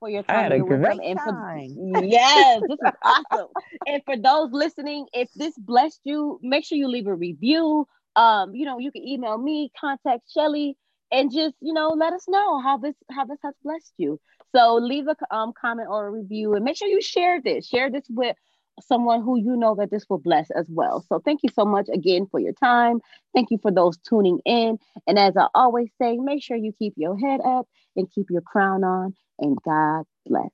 for 0.00 0.10
your 0.10 0.24
time. 0.24 0.36
I 0.36 0.42
had 0.42 0.52
a 0.52 0.58
great 0.58 1.00
and 1.02 1.20
for, 1.20 1.62
yes, 2.04 2.62
this 2.66 2.78
is 2.82 2.92
awesome. 3.04 3.48
and 3.86 4.02
for 4.04 4.16
those 4.16 4.50
listening, 4.52 5.06
if 5.12 5.28
this 5.36 5.56
blessed 5.56 6.00
you, 6.04 6.40
make 6.42 6.64
sure 6.64 6.76
you 6.76 6.88
leave 6.88 7.06
a 7.06 7.14
review. 7.14 7.86
Um, 8.16 8.52
you 8.54 8.66
know, 8.66 8.78
you 8.78 8.90
can 8.90 9.06
email 9.06 9.38
me, 9.38 9.70
contact 9.80 10.22
Shelly, 10.32 10.76
and 11.12 11.32
just 11.32 11.54
you 11.60 11.72
know 11.72 11.88
let 11.90 12.12
us 12.12 12.24
know 12.28 12.60
how 12.60 12.78
this 12.78 12.96
how 13.10 13.24
this 13.24 13.38
has 13.44 13.54
blessed 13.62 13.92
you. 13.96 14.18
So 14.56 14.74
leave 14.76 15.06
a 15.06 15.34
um, 15.34 15.52
comment 15.58 15.88
or 15.88 16.08
a 16.08 16.10
review, 16.10 16.54
and 16.54 16.64
make 16.64 16.76
sure 16.76 16.88
you 16.88 17.00
share 17.00 17.40
this. 17.40 17.66
Share 17.66 17.90
this 17.90 18.04
with 18.08 18.34
someone 18.82 19.22
who 19.22 19.38
you 19.38 19.56
know 19.56 19.74
that 19.76 19.90
this 19.90 20.04
will 20.08 20.18
bless 20.18 20.50
as 20.52 20.66
well. 20.70 21.04
So 21.08 21.20
thank 21.24 21.40
you 21.42 21.50
so 21.54 21.64
much 21.64 21.88
again 21.92 22.26
for 22.30 22.40
your 22.40 22.52
time. 22.52 23.00
Thank 23.34 23.50
you 23.50 23.58
for 23.58 23.70
those 23.70 23.98
tuning 23.98 24.40
in. 24.44 24.78
And 25.06 25.18
as 25.18 25.36
I 25.36 25.48
always 25.54 25.88
say, 26.00 26.16
make 26.16 26.42
sure 26.42 26.56
you 26.56 26.72
keep 26.78 26.94
your 26.96 27.18
head 27.18 27.40
up 27.44 27.66
and 27.96 28.10
keep 28.10 28.26
your 28.30 28.42
crown 28.42 28.84
on, 28.84 29.14
and 29.38 29.56
God 29.64 30.04
bless. 30.26 30.50